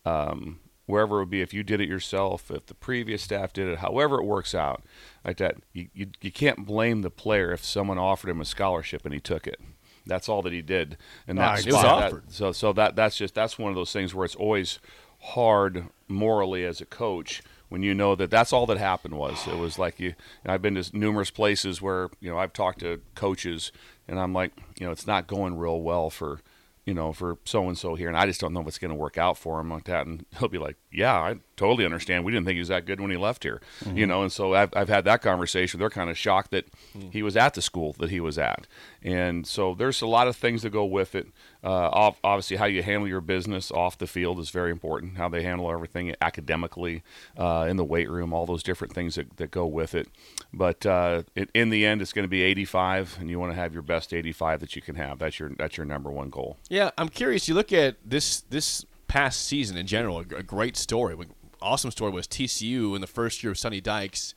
um, 0.07 0.59
wherever 0.85 1.17
it 1.17 1.19
would 1.19 1.29
be, 1.29 1.41
if 1.41 1.53
you 1.53 1.63
did 1.63 1.81
it 1.81 1.89
yourself, 1.89 2.49
if 2.51 2.65
the 2.67 2.73
previous 2.73 3.21
staff 3.23 3.51
did 3.53 3.67
it, 3.67 3.79
however 3.79 4.19
it 4.19 4.25
works 4.25 4.55
out, 4.55 4.83
like 5.25 5.37
that, 5.37 5.55
you, 5.73 5.87
you, 5.93 6.07
you 6.21 6.31
can't 6.31 6.65
blame 6.65 7.01
the 7.01 7.09
player 7.09 7.51
if 7.51 7.63
someone 7.65 7.97
offered 7.97 8.29
him 8.29 8.41
a 8.41 8.45
scholarship 8.45 9.03
and 9.05 9.13
he 9.13 9.19
took 9.19 9.45
it. 9.47 9.59
That's 10.05 10.29
all 10.29 10.41
that 10.43 10.53
he 10.53 10.61
did, 10.61 10.95
and 11.27 11.35
No, 11.35 11.41
that's 11.41 11.65
was 11.65 11.75
that- 11.75 11.85
offered. 11.85 12.31
so, 12.31 12.51
so 12.53 12.71
that 12.73 12.95
that's 12.95 13.17
just 13.17 13.35
that's 13.35 13.59
one 13.59 13.69
of 13.71 13.75
those 13.75 13.91
things 13.91 14.15
where 14.15 14.23
it's 14.23 14.35
always 14.35 14.79
hard 15.19 15.87
morally 16.07 16.63
as 16.63 16.79
a 16.79 16.85
coach 16.85 17.41
when 17.69 17.83
you 17.83 17.93
know 17.93 18.15
that 18.15 18.31
that's 18.31 18.53
all 18.53 18.65
that 18.67 18.77
happened 18.77 19.15
was 19.17 19.45
it 19.47 19.57
was 19.57 19.77
like 19.77 19.99
you. 19.99 20.13
And 20.43 20.53
I've 20.53 20.61
been 20.61 20.75
to 20.75 20.97
numerous 20.97 21.29
places 21.31 21.81
where 21.81 22.07
you 22.21 22.29
know 22.29 22.37
I've 22.37 22.53
talked 22.53 22.79
to 22.79 23.01
coaches, 23.15 23.73
and 24.07 24.17
I'm 24.17 24.31
like, 24.33 24.53
you 24.79 24.85
know, 24.85 24.93
it's 24.93 25.05
not 25.07 25.27
going 25.27 25.57
real 25.57 25.81
well 25.81 26.09
for 26.09 26.39
you 26.87 26.93
know, 26.93 27.11
for 27.11 27.37
so 27.43 27.67
and 27.67 27.77
so 27.77 27.95
here, 27.95 28.07
and 28.07 28.15
I 28.15 28.25
just 28.25 28.39
don't 28.39 28.53
know 28.53 28.61
if 28.61 28.67
it's 28.67 28.79
going 28.79 28.91
to 28.91 28.95
work 28.95 29.17
out 29.17 29.37
for 29.37 29.59
him 29.59 29.69
like 29.69 29.83
that. 29.83 30.07
And 30.07 30.25
he'll 30.39 30.47
be 30.47 30.57
like, 30.57 30.77
"Yeah, 30.97 31.13
I 31.13 31.35
totally 31.55 31.85
understand. 31.85 32.25
We 32.25 32.31
didn't 32.31 32.45
think 32.45 32.55
he 32.55 32.59
was 32.61 32.67
that 32.67 32.85
good 32.85 32.99
when 32.99 33.11
he 33.11 33.17
left 33.17 33.43
here, 33.43 33.61
mm-hmm. 33.83 33.97
you 33.97 34.05
know." 34.05 34.23
And 34.23 34.31
so 34.31 34.53
I've, 34.53 34.73
I've 34.75 34.89
had 34.89 35.05
that 35.05 35.21
conversation. 35.21 35.79
They're 35.79 35.89
kind 35.89 36.09
of 36.09 36.17
shocked 36.17 36.51
that 36.51 36.65
mm-hmm. 36.97 37.09
he 37.11 37.23
was 37.23 37.37
at 37.37 37.53
the 37.53 37.61
school 37.61 37.93
that 37.99 38.09
he 38.09 38.19
was 38.19 38.37
at, 38.37 38.67
and 39.01 39.45
so 39.45 39.73
there's 39.73 40.01
a 40.01 40.07
lot 40.07 40.27
of 40.27 40.35
things 40.35 40.63
that 40.63 40.71
go 40.71 40.85
with 40.85 41.15
it. 41.15 41.27
Uh, 41.63 42.13
obviously, 42.23 42.57
how 42.57 42.65
you 42.65 42.81
handle 42.83 43.07
your 43.07 43.21
business 43.21 43.71
off 43.71 43.97
the 43.97 44.07
field 44.07 44.39
is 44.39 44.49
very 44.51 44.71
important. 44.71 45.17
How 45.17 45.27
they 45.27 45.43
handle 45.43 45.71
everything 45.71 46.15
academically 46.21 47.03
uh, 47.37 47.65
in 47.69 47.77
the 47.77 47.83
weight 47.83 48.09
room, 48.09 48.33
all 48.33 48.45
those 48.45 48.63
different 48.63 48.93
things 48.93 49.15
that, 49.15 49.37
that 49.37 49.51
go 49.51 49.65
with 49.65 49.93
it. 49.93 50.07
But 50.53 50.85
uh, 50.85 51.23
it, 51.35 51.49
in 51.53 51.69
the 51.69 51.85
end, 51.85 52.01
it's 52.01 52.13
going 52.13 52.23
to 52.23 52.29
be 52.29 52.41
85, 52.41 53.17
and 53.19 53.29
you 53.29 53.39
want 53.39 53.51
to 53.51 53.55
have 53.55 53.73
your 53.73 53.81
best 53.81 54.13
85 54.13 54.61
that 54.61 54.75
you 54.75 54.81
can 54.81 54.95
have. 54.95 55.19
That's 55.19 55.39
your 55.39 55.49
that's 55.57 55.77
your 55.77 55.85
number 55.85 56.09
one 56.09 56.29
goal. 56.29 56.57
Yeah, 56.69 56.91
I'm 56.97 57.09
curious. 57.09 57.47
You 57.47 57.53
look 57.53 57.73
at 57.73 57.97
this 58.05 58.41
this 58.41 58.85
past 59.07 59.45
season 59.45 59.77
in 59.77 59.87
general. 59.87 60.19
A, 60.19 60.43
great 60.43 60.77
story, 60.77 61.15
awesome 61.61 61.91
story 61.91 62.11
was 62.11 62.27
TCU 62.27 62.95
in 62.95 63.01
the 63.01 63.07
first 63.07 63.43
year 63.43 63.51
of 63.51 63.59
Sonny 63.59 63.81
Dykes 63.81 64.33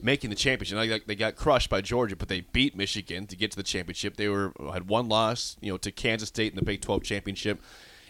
making 0.00 0.30
the 0.30 0.36
championship. 0.36 0.76
Like 0.76 1.06
they 1.06 1.14
got 1.14 1.36
crushed 1.36 1.70
by 1.70 1.80
Georgia, 1.80 2.16
but 2.16 2.28
they 2.28 2.42
beat 2.42 2.76
Michigan 2.76 3.26
to 3.26 3.36
get 3.36 3.50
to 3.52 3.56
the 3.56 3.62
championship. 3.62 4.16
They 4.16 4.28
were 4.28 4.52
had 4.72 4.88
one 4.88 5.08
loss, 5.08 5.56
you 5.60 5.72
know, 5.72 5.78
to 5.78 5.90
Kansas 5.90 6.28
State 6.28 6.52
in 6.52 6.56
the 6.56 6.64
Big 6.64 6.80
12 6.80 7.02
championship. 7.02 7.60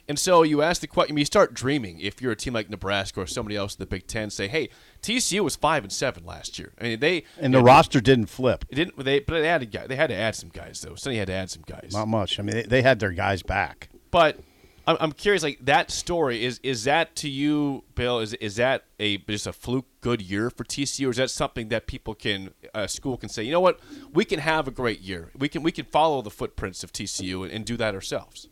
And 0.08 0.18
so 0.18 0.42
you 0.42 0.62
ask 0.62 0.80
the 0.80 0.88
question, 0.88 1.16
you 1.16 1.24
start 1.24 1.54
dreaming 1.54 2.00
if 2.00 2.20
you're 2.20 2.32
a 2.32 2.36
team 2.36 2.52
like 2.54 2.68
Nebraska 2.68 3.20
or 3.20 3.26
somebody 3.26 3.56
else 3.56 3.76
in 3.76 3.78
the 3.78 3.86
Big 3.86 4.08
Ten, 4.08 4.30
say, 4.30 4.48
"Hey, 4.48 4.68
TCU 5.00 5.44
was 5.44 5.54
five 5.54 5.84
and 5.84 5.92
seven 5.92 6.26
last 6.26 6.58
year." 6.58 6.72
I 6.80 6.82
mean, 6.84 7.00
they 7.00 7.24
and 7.38 7.54
the 7.54 7.58
know, 7.60 7.64
roster 7.64 8.00
didn't 8.00 8.26
flip. 8.26 8.64
It 8.68 8.74
didn't. 8.74 8.98
They 8.98 9.20
but 9.20 9.40
they 9.40 9.46
had 9.46 9.72
to 9.72 9.88
they 9.88 9.94
had 9.94 10.08
to 10.08 10.16
add 10.16 10.34
some 10.34 10.48
guys 10.48 10.80
though. 10.80 10.96
Sonny 10.96 11.18
had 11.18 11.28
to 11.28 11.32
add 11.32 11.50
some 11.50 11.62
guys. 11.64 11.90
Not 11.92 12.08
much. 12.08 12.40
I 12.40 12.42
mean, 12.42 12.56
they, 12.56 12.62
they 12.64 12.82
had 12.82 12.98
their 12.98 13.12
guys 13.12 13.42
back. 13.44 13.90
But 14.10 14.40
I'm 14.86 15.12
curious, 15.12 15.42
like 15.42 15.58
that 15.64 15.90
story 15.90 16.44
is 16.44 16.58
is 16.62 16.84
that 16.84 17.14
to 17.16 17.28
you, 17.28 17.84
Bill? 17.94 18.18
Is 18.18 18.34
is 18.34 18.56
that 18.56 18.84
a 18.98 19.18
just 19.18 19.46
a 19.46 19.52
fluke 19.52 19.86
good 20.00 20.20
year 20.20 20.50
for 20.50 20.64
TCU, 20.64 21.06
or 21.06 21.10
is 21.10 21.18
that 21.18 21.30
something 21.30 21.68
that 21.68 21.86
people 21.86 22.14
can 22.14 22.52
a 22.74 22.88
school 22.88 23.16
can 23.16 23.28
say, 23.28 23.44
you 23.44 23.52
know 23.52 23.60
what, 23.60 23.78
we 24.12 24.24
can 24.24 24.40
have 24.40 24.66
a 24.66 24.72
great 24.72 25.00
year. 25.00 25.30
We 25.38 25.48
can 25.48 25.62
we 25.62 25.70
can 25.70 25.84
follow 25.84 26.20
the 26.20 26.30
footprints 26.30 26.82
of 26.82 26.92
TCU 26.92 27.44
and, 27.44 27.52
and 27.52 27.64
do 27.64 27.76
that 27.76 27.94
ourselves. 27.94 28.48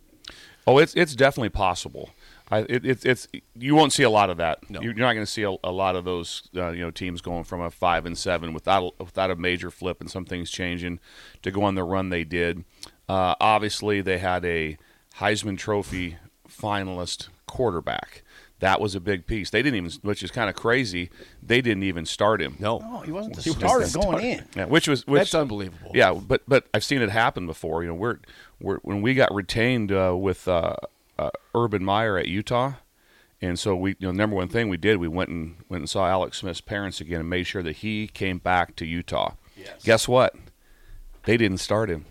Oh, 0.66 0.78
it's 0.78 0.94
it's 0.94 1.16
definitely 1.16 1.48
possible. 1.48 2.10
I, 2.48 2.60
it, 2.60 2.84
it's 2.84 3.04
it's 3.04 3.28
you 3.56 3.74
won't 3.74 3.92
see 3.92 4.02
a 4.02 4.10
lot 4.10 4.30
of 4.30 4.36
that. 4.36 4.68
No. 4.70 4.80
You're 4.80 4.94
not 4.94 5.14
going 5.14 5.26
to 5.26 5.30
see 5.30 5.42
a, 5.42 5.54
a, 5.64 5.72
lot 5.72 5.96
of 5.96 6.04
those 6.04 6.48
uh, 6.56 6.70
you 6.70 6.80
know 6.80 6.90
teams 6.90 7.20
going 7.20 7.44
from 7.44 7.60
a 7.60 7.70
five 7.70 8.06
and 8.06 8.16
seven 8.16 8.52
without 8.52 8.98
without 9.00 9.30
a 9.30 9.36
major 9.36 9.70
flip 9.70 10.00
and 10.00 10.10
some 10.10 10.24
things 10.24 10.50
changing 10.50 11.00
to 11.42 11.50
go 11.50 11.62
on 11.62 11.74
the 11.74 11.84
run 11.84 12.10
they 12.10 12.24
did. 12.24 12.64
Uh, 13.08 13.34
obviously, 13.40 14.00
they 14.00 14.18
had 14.18 14.44
a 14.44 14.76
Heisman 15.16 15.58
Trophy 15.58 16.16
finalist 16.48 17.28
quarterback. 17.46 18.22
That 18.60 18.78
was 18.78 18.94
a 18.94 19.00
big 19.00 19.26
piece. 19.26 19.48
They 19.48 19.62
didn't 19.62 19.76
even, 19.76 19.90
which 20.02 20.22
is 20.22 20.30
kind 20.30 20.50
of 20.50 20.54
crazy. 20.54 21.10
They 21.42 21.62
didn't 21.62 21.82
even 21.82 22.04
start 22.04 22.42
him. 22.42 22.56
No, 22.58 22.78
no 22.78 23.00
he 23.00 23.10
wasn't 23.10 23.36
the 23.36 23.42
he 23.42 23.50
starter 23.50 23.80
was 23.80 23.96
going 23.96 24.22
in. 24.24 24.44
Yeah, 24.54 24.66
which 24.66 24.86
was 24.86 25.06
which, 25.06 25.20
that's 25.20 25.34
unbelievable. 25.34 25.92
Yeah, 25.94 26.12
but 26.12 26.42
but 26.46 26.66
I've 26.74 26.84
seen 26.84 27.00
it 27.00 27.08
happen 27.08 27.46
before. 27.46 27.82
You 27.82 27.88
know, 27.88 27.94
we're, 27.94 28.18
we're 28.60 28.78
when 28.82 29.00
we 29.00 29.14
got 29.14 29.32
retained 29.32 29.90
uh, 29.92 30.14
with 30.14 30.46
uh, 30.46 30.76
uh, 31.18 31.30
Urban 31.54 31.82
Meyer 31.82 32.18
at 32.18 32.28
Utah, 32.28 32.74
and 33.40 33.58
so 33.58 33.74
we, 33.74 33.96
you 33.98 34.08
know, 34.08 34.12
number 34.12 34.36
one 34.36 34.48
thing 34.48 34.68
we 34.68 34.76
did, 34.76 34.98
we 34.98 35.08
went 35.08 35.30
and 35.30 35.56
went 35.70 35.80
and 35.80 35.88
saw 35.88 36.06
Alex 36.06 36.38
Smith's 36.38 36.60
parents 36.60 37.00
again 37.00 37.20
and 37.20 37.30
made 37.30 37.44
sure 37.44 37.62
that 37.62 37.76
he 37.76 38.08
came 38.08 38.38
back 38.38 38.76
to 38.76 38.84
Utah. 38.84 39.34
Yes. 39.56 39.82
Guess 39.82 40.08
what? 40.08 40.34
They 41.24 41.38
didn't 41.38 41.58
start 41.58 41.88
him 41.88 42.04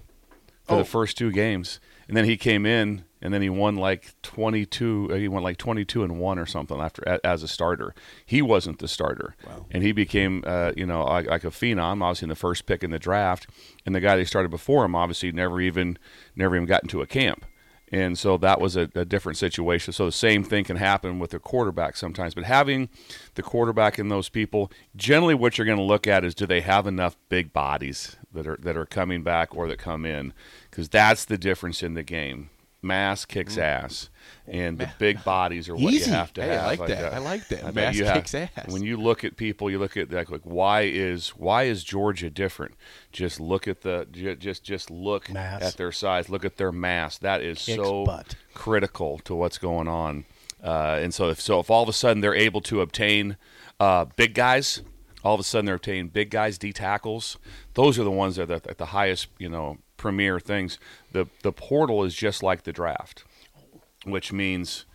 for 0.63 0.75
oh. 0.75 0.77
the 0.79 0.85
first 0.85 1.17
two 1.17 1.31
games, 1.31 1.79
and 2.09 2.17
then 2.17 2.25
he 2.25 2.37
came 2.37 2.65
in 2.65 3.05
and 3.21 3.31
then 3.33 3.41
he 3.43 3.49
won 3.49 3.75
like 3.75 4.13
22 4.23 5.09
uh, 5.11 5.15
he 5.15 5.27
went 5.27 5.43
like 5.43 5.57
22 5.57 6.03
and 6.03 6.19
1 6.19 6.39
or 6.39 6.45
something 6.47 6.79
after 6.79 7.19
as 7.23 7.43
a 7.43 7.47
starter. 7.47 7.93
He 8.25 8.41
wasn't 8.41 8.79
the 8.79 8.87
starter. 8.87 9.35
Wow. 9.45 9.67
and 9.69 9.83
he 9.83 9.91
became 9.91 10.43
uh, 10.45 10.73
you 10.75 10.87
know 10.87 11.03
like, 11.05 11.27
like, 11.27 11.43
a 11.43 11.49
phenom 11.51 12.01
obviously 12.01 12.25
in 12.25 12.29
the 12.29 12.35
first 12.35 12.65
pick 12.65 12.83
in 12.83 12.89
the 12.89 12.99
draft. 12.99 13.47
And 13.85 13.93
the 13.93 13.99
guy 13.99 14.17
they 14.17 14.25
started 14.25 14.49
before 14.49 14.83
him 14.85 14.95
obviously 14.95 15.31
never 15.31 15.61
even 15.61 15.99
never 16.35 16.55
even 16.55 16.67
got 16.67 16.83
into 16.83 17.01
a 17.01 17.07
camp. 17.07 17.45
And 17.91 18.17
so 18.17 18.37
that 18.37 18.61
was 18.61 18.75
a, 18.75 18.89
a 18.93 19.03
different 19.03 19.37
situation. 19.37 19.93
So 19.93 20.05
the 20.05 20.11
same 20.11 20.43
thing 20.43 20.63
can 20.63 20.77
happen 20.77 21.17
with 21.17 21.31
the 21.31 21.39
quarterback 21.39 21.97
sometimes. 21.97 22.35
But 22.35 22.43
having 22.43 22.89
the 23.33 23.41
quarterback 23.41 23.97
and 23.97 24.11
those 24.11 24.29
people 24.29 24.71
generally 24.95 25.33
what 25.33 25.57
you're 25.57 25.65
going 25.65 25.77
to 25.77 25.83
look 25.83 26.07
at 26.07 26.23
is 26.23 26.35
do 26.35 26.45
they 26.45 26.61
have 26.61 26.85
enough 26.87 27.17
big 27.29 27.53
bodies 27.53 28.15
that 28.33 28.47
are 28.47 28.57
that 28.61 28.77
are 28.77 28.85
coming 28.85 29.23
back 29.23 29.55
or 29.55 29.67
that 29.67 29.79
come 29.79 30.05
in 30.05 30.33
because 30.69 30.89
that's 30.89 31.25
the 31.25 31.37
difference 31.37 31.83
in 31.83 31.93
the 31.93 32.03
game 32.03 32.49
mass 32.81 33.25
kicks 33.25 33.55
mm. 33.55 33.61
ass, 33.61 34.09
and 34.47 34.77
the 34.77 34.89
big 34.99 35.23
bodies 35.23 35.69
are 35.69 35.75
what 35.75 35.93
Easy. 35.93 36.09
you 36.09 36.15
have 36.15 36.33
to 36.33 36.41
hey, 36.41 36.49
have. 36.49 36.59
I 36.59 36.67
like, 36.67 36.87
that. 36.87 37.13
I 37.13 37.17
like 37.19 37.47
that. 37.49 37.75
mass 37.75 37.97
kicks 37.97 38.31
have, 38.31 38.49
ass. 38.55 38.71
When 38.71 38.83
you 38.83 38.97
look 38.97 39.23
at 39.23 39.35
people, 39.35 39.69
you 39.69 39.79
look 39.79 39.97
at 39.97 40.11
like, 40.11 40.29
like 40.29 40.41
why 40.43 40.81
is 40.81 41.29
why 41.29 41.63
is 41.63 41.83
Georgia 41.83 42.29
different? 42.29 42.75
Just 43.11 43.39
look 43.39 43.67
at 43.67 43.81
the 43.81 44.07
just 44.39 44.63
just 44.63 44.89
look 44.89 45.29
mass. 45.29 45.61
at 45.61 45.77
their 45.77 45.91
size. 45.91 46.29
Look 46.29 46.45
at 46.45 46.57
their 46.57 46.71
mass. 46.71 47.17
That 47.17 47.41
is 47.41 47.63
kicks 47.63 47.81
so 47.81 48.05
butt. 48.05 48.35
critical 48.53 49.19
to 49.25 49.35
what's 49.35 49.57
going 49.57 49.87
on. 49.87 50.25
Uh, 50.63 50.99
and 51.01 51.13
so 51.13 51.29
if 51.29 51.39
so 51.39 51.59
if 51.59 51.69
all 51.69 51.83
of 51.83 51.89
a 51.89 51.93
sudden 51.93 52.21
they're 52.21 52.35
able 52.35 52.61
to 52.61 52.81
obtain 52.81 53.37
uh, 53.79 54.05
big 54.15 54.33
guys 54.33 54.81
all 55.21 55.33
of 55.33 55.39
a 55.41 55.43
sudden 55.43 55.65
they're 55.65 55.75
obtaining 55.75 56.07
big 56.07 56.29
guys, 56.29 56.57
D 56.57 56.71
tackles. 56.71 57.37
Those 57.73 57.99
are 57.99 58.05
the 58.05 58.11
ones 58.11 58.37
that 58.37 58.49
are 58.49 58.53
at 58.53 58.77
the 58.77 58.85
highest, 58.85 59.27
you 59.37 59.49
know, 59.49 59.79
premier 59.99 60.39
things. 60.39 60.79
The 61.11 61.27
the 61.43 61.51
portal 61.51 62.03
is 62.03 62.15
just 62.15 62.41
like 62.41 62.63
the 62.63 62.73
draft, 62.73 63.23
which 64.05 64.33
means 64.33 64.85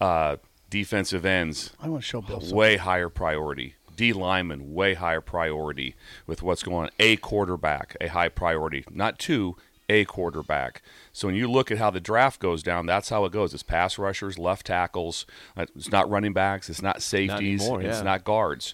uh, 0.00 0.36
defensive 0.68 1.24
ends. 1.24 1.72
I 1.80 1.88
want 1.88 2.02
to 2.02 2.08
show 2.08 2.20
Bill 2.20 2.42
way 2.50 2.76
higher 2.76 3.08
priority. 3.08 3.74
D 3.94 4.12
lineman 4.12 4.72
way 4.72 4.94
higher 4.94 5.20
priority 5.20 5.94
with 6.26 6.42
what's 6.42 6.62
going 6.62 6.84
on. 6.86 6.90
A 6.98 7.16
quarterback 7.16 7.96
a 8.00 8.08
high 8.08 8.30
priority, 8.30 8.84
not 8.90 9.18
two. 9.18 9.56
A 9.92 10.04
quarterback. 10.04 10.82
So 11.12 11.26
when 11.26 11.34
you 11.34 11.50
look 11.50 11.72
at 11.72 11.78
how 11.78 11.90
the 11.90 11.98
draft 11.98 12.38
goes 12.38 12.62
down, 12.62 12.86
that's 12.86 13.08
how 13.08 13.24
it 13.24 13.32
goes. 13.32 13.52
It's 13.52 13.64
pass 13.64 13.98
rushers, 13.98 14.38
left 14.38 14.66
tackles. 14.66 15.26
Uh, 15.56 15.66
it's 15.74 15.90
not 15.90 16.08
running 16.08 16.32
backs. 16.32 16.70
It's 16.70 16.80
not 16.80 17.02
safeties. 17.02 17.58
Not 17.58 17.66
anymore, 17.66 17.82
yeah. 17.82 17.88
It's 17.88 18.02
not 18.02 18.22
guards. 18.22 18.72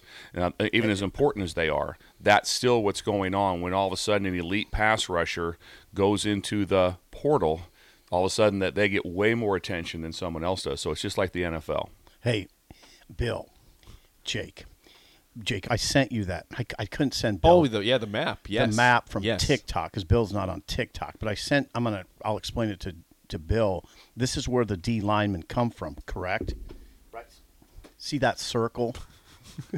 Even 0.71 0.91
as 0.91 1.01
important 1.01 1.43
as 1.43 1.55
they 1.55 1.69
are, 1.69 1.97
that's 2.19 2.49
still 2.49 2.83
what's 2.83 3.01
going 3.01 3.35
on 3.35 3.61
when 3.61 3.73
all 3.73 3.87
of 3.87 3.93
a 3.93 3.97
sudden 3.97 4.25
an 4.25 4.35
elite 4.35 4.71
pass 4.71 5.09
rusher 5.09 5.57
goes 5.93 6.25
into 6.25 6.65
the 6.65 6.97
portal. 7.11 7.61
All 8.09 8.23
of 8.23 8.31
a 8.31 8.33
sudden, 8.33 8.59
that 8.59 8.73
they 8.73 8.87
get 8.87 9.05
way 9.05 9.35
more 9.35 9.57
attention 9.57 10.01
than 10.01 10.13
someone 10.13 10.41
else 10.41 10.63
does. 10.63 10.79
So 10.79 10.91
it's 10.91 11.01
just 11.01 11.17
like 11.17 11.33
the 11.33 11.41
NFL. 11.41 11.89
Hey, 12.21 12.47
Bill, 13.13 13.49
Jake, 14.23 14.63
Jake, 15.43 15.67
I 15.69 15.75
sent 15.75 16.11
you 16.11 16.25
that. 16.25 16.45
I, 16.57 16.65
I 16.79 16.85
couldn't 16.85 17.13
send 17.13 17.41
Bill. 17.41 17.51
Oh, 17.51 17.67
the, 17.67 17.83
yeah, 17.83 17.97
the 17.97 18.07
map. 18.07 18.47
Yes, 18.47 18.71
the 18.71 18.75
map 18.75 19.09
from 19.09 19.23
yes. 19.23 19.45
TikTok 19.45 19.91
because 19.91 20.03
Bill's 20.03 20.33
not 20.33 20.49
on 20.49 20.61
TikTok. 20.67 21.15
But 21.19 21.27
I 21.29 21.35
sent. 21.35 21.69
I'm 21.75 21.83
gonna. 21.83 22.05
I'll 22.23 22.37
explain 22.37 22.69
it 22.69 22.79
to 22.81 22.95
to 23.29 23.39
Bill. 23.39 23.85
This 24.15 24.37
is 24.37 24.47
where 24.47 24.65
the 24.65 24.77
D 24.77 25.01
linemen 25.01 25.43
come 25.43 25.69
from. 25.69 25.97
Correct. 26.05 26.55
Right. 27.11 27.25
See 27.97 28.17
that 28.19 28.39
circle? 28.39 28.95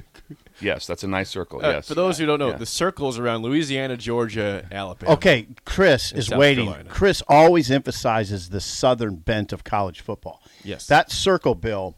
Yes, 0.62 0.86
that's 0.88 1.04
a 1.04 1.08
nice 1.08 1.30
circle. 1.30 1.63
Uh, 1.63 1.69
yes. 1.69 1.88
For 1.88 1.95
those 1.95 2.17
who 2.17 2.26
don't 2.26 2.39
know, 2.39 2.50
Yeah. 2.50 2.58
the 2.58 2.65
circles 2.65 3.17
around 3.19 3.43
Louisiana, 3.43 3.95
Georgia, 3.98 4.65
Alabama. 4.72 5.13
Okay, 5.13 5.48
Chris 5.65 6.12
is 6.12 6.28
South 6.28 6.39
waiting. 6.39 6.65
Carolina. 6.65 6.89
Chris 6.89 7.24
always 7.28 7.72
emphasizes 7.72 8.50
the 8.50 8.60
southern 8.62 9.15
bent 9.15 9.54
of 9.54 9.63
college 9.63 10.02
football. 10.02 10.41
Yes. 10.63 10.88
That 10.88 11.12
circle, 11.12 11.56
Bill, 11.56 11.95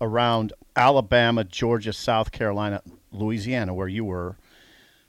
around 0.00 0.52
Alabama, 0.76 1.42
Georgia, 1.44 1.92
South 1.92 2.30
Carolina, 2.32 2.82
Louisiana, 3.12 3.72
where 3.74 3.88
you 3.88 4.04
were, 4.04 4.36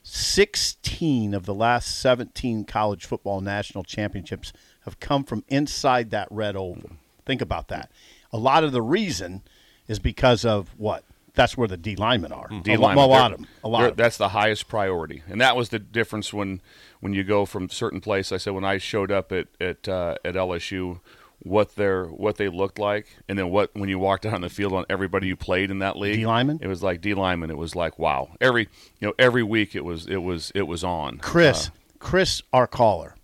16 0.02 1.34
of 1.34 1.44
the 1.44 1.54
last 1.54 1.98
17 1.98 2.64
college 2.64 3.04
football 3.04 3.40
national 3.40 3.84
championships 3.84 4.52
have 4.82 4.98
come 5.00 5.22
from 5.22 5.44
inside 5.48 6.10
that 6.10 6.26
red 6.30 6.56
oval. 6.56 6.90
Think 7.26 7.42
about 7.42 7.68
that. 7.68 7.90
A 8.32 8.38
lot 8.38 8.64
of 8.64 8.72
the 8.72 8.80
reason 8.82 9.42
is 9.86 9.98
because 9.98 10.44
of 10.46 10.70
what? 10.78 11.04
That's 11.38 11.56
where 11.56 11.68
the 11.68 11.76
D 11.78 11.96
linemen 11.96 12.32
are. 12.32 12.48
D 12.62 12.74
A, 12.74 12.76
lo- 12.76 12.88
linemen. 12.88 13.04
a 13.04 13.06
lot 13.06 13.32
of 13.32 13.38
them. 13.38 13.46
A 13.64 13.68
lot 13.68 13.82
of 13.84 13.88
them. 13.90 13.96
That's 13.96 14.18
the 14.18 14.28
highest 14.28 14.68
priority, 14.68 15.22
and 15.26 15.40
that 15.40 15.56
was 15.56 15.70
the 15.70 15.78
difference 15.78 16.32
when 16.34 16.60
when 17.00 17.14
you 17.14 17.24
go 17.24 17.46
from 17.46 17.70
certain 17.70 18.00
place. 18.02 18.30
I 18.32 18.36
said 18.36 18.52
when 18.54 18.64
I 18.64 18.76
showed 18.78 19.10
up 19.10 19.32
at 19.32 19.46
at 19.60 19.88
uh, 19.88 20.16
at 20.24 20.34
LSU, 20.34 21.00
what 21.38 21.76
their 21.76 22.04
what 22.06 22.36
they 22.36 22.48
looked 22.48 22.78
like, 22.78 23.06
and 23.28 23.38
then 23.38 23.50
what 23.50 23.70
when 23.74 23.88
you 23.88 23.98
walked 23.98 24.26
out 24.26 24.34
on 24.34 24.40
the 24.42 24.48
field 24.50 24.72
on 24.74 24.84
everybody 24.90 25.28
you 25.28 25.36
played 25.36 25.70
in 25.70 25.78
that 25.78 25.96
league. 25.96 26.16
D 26.16 26.26
lineman? 26.26 26.58
It 26.60 26.66
was 26.66 26.82
like 26.82 27.00
D 27.00 27.14
lineman. 27.14 27.50
It 27.50 27.56
was 27.56 27.74
like 27.76 27.98
wow. 27.98 28.30
Every 28.40 28.68
you 29.00 29.06
know 29.08 29.14
every 29.18 29.42
week 29.44 29.74
it 29.76 29.84
was 29.84 30.06
it 30.06 30.22
was 30.22 30.50
it 30.54 30.62
was 30.66 30.82
on. 30.84 31.18
Chris, 31.18 31.68
Uh, 31.68 31.70
Chris, 32.00 32.42
our 32.52 32.66
caller, 32.66 33.14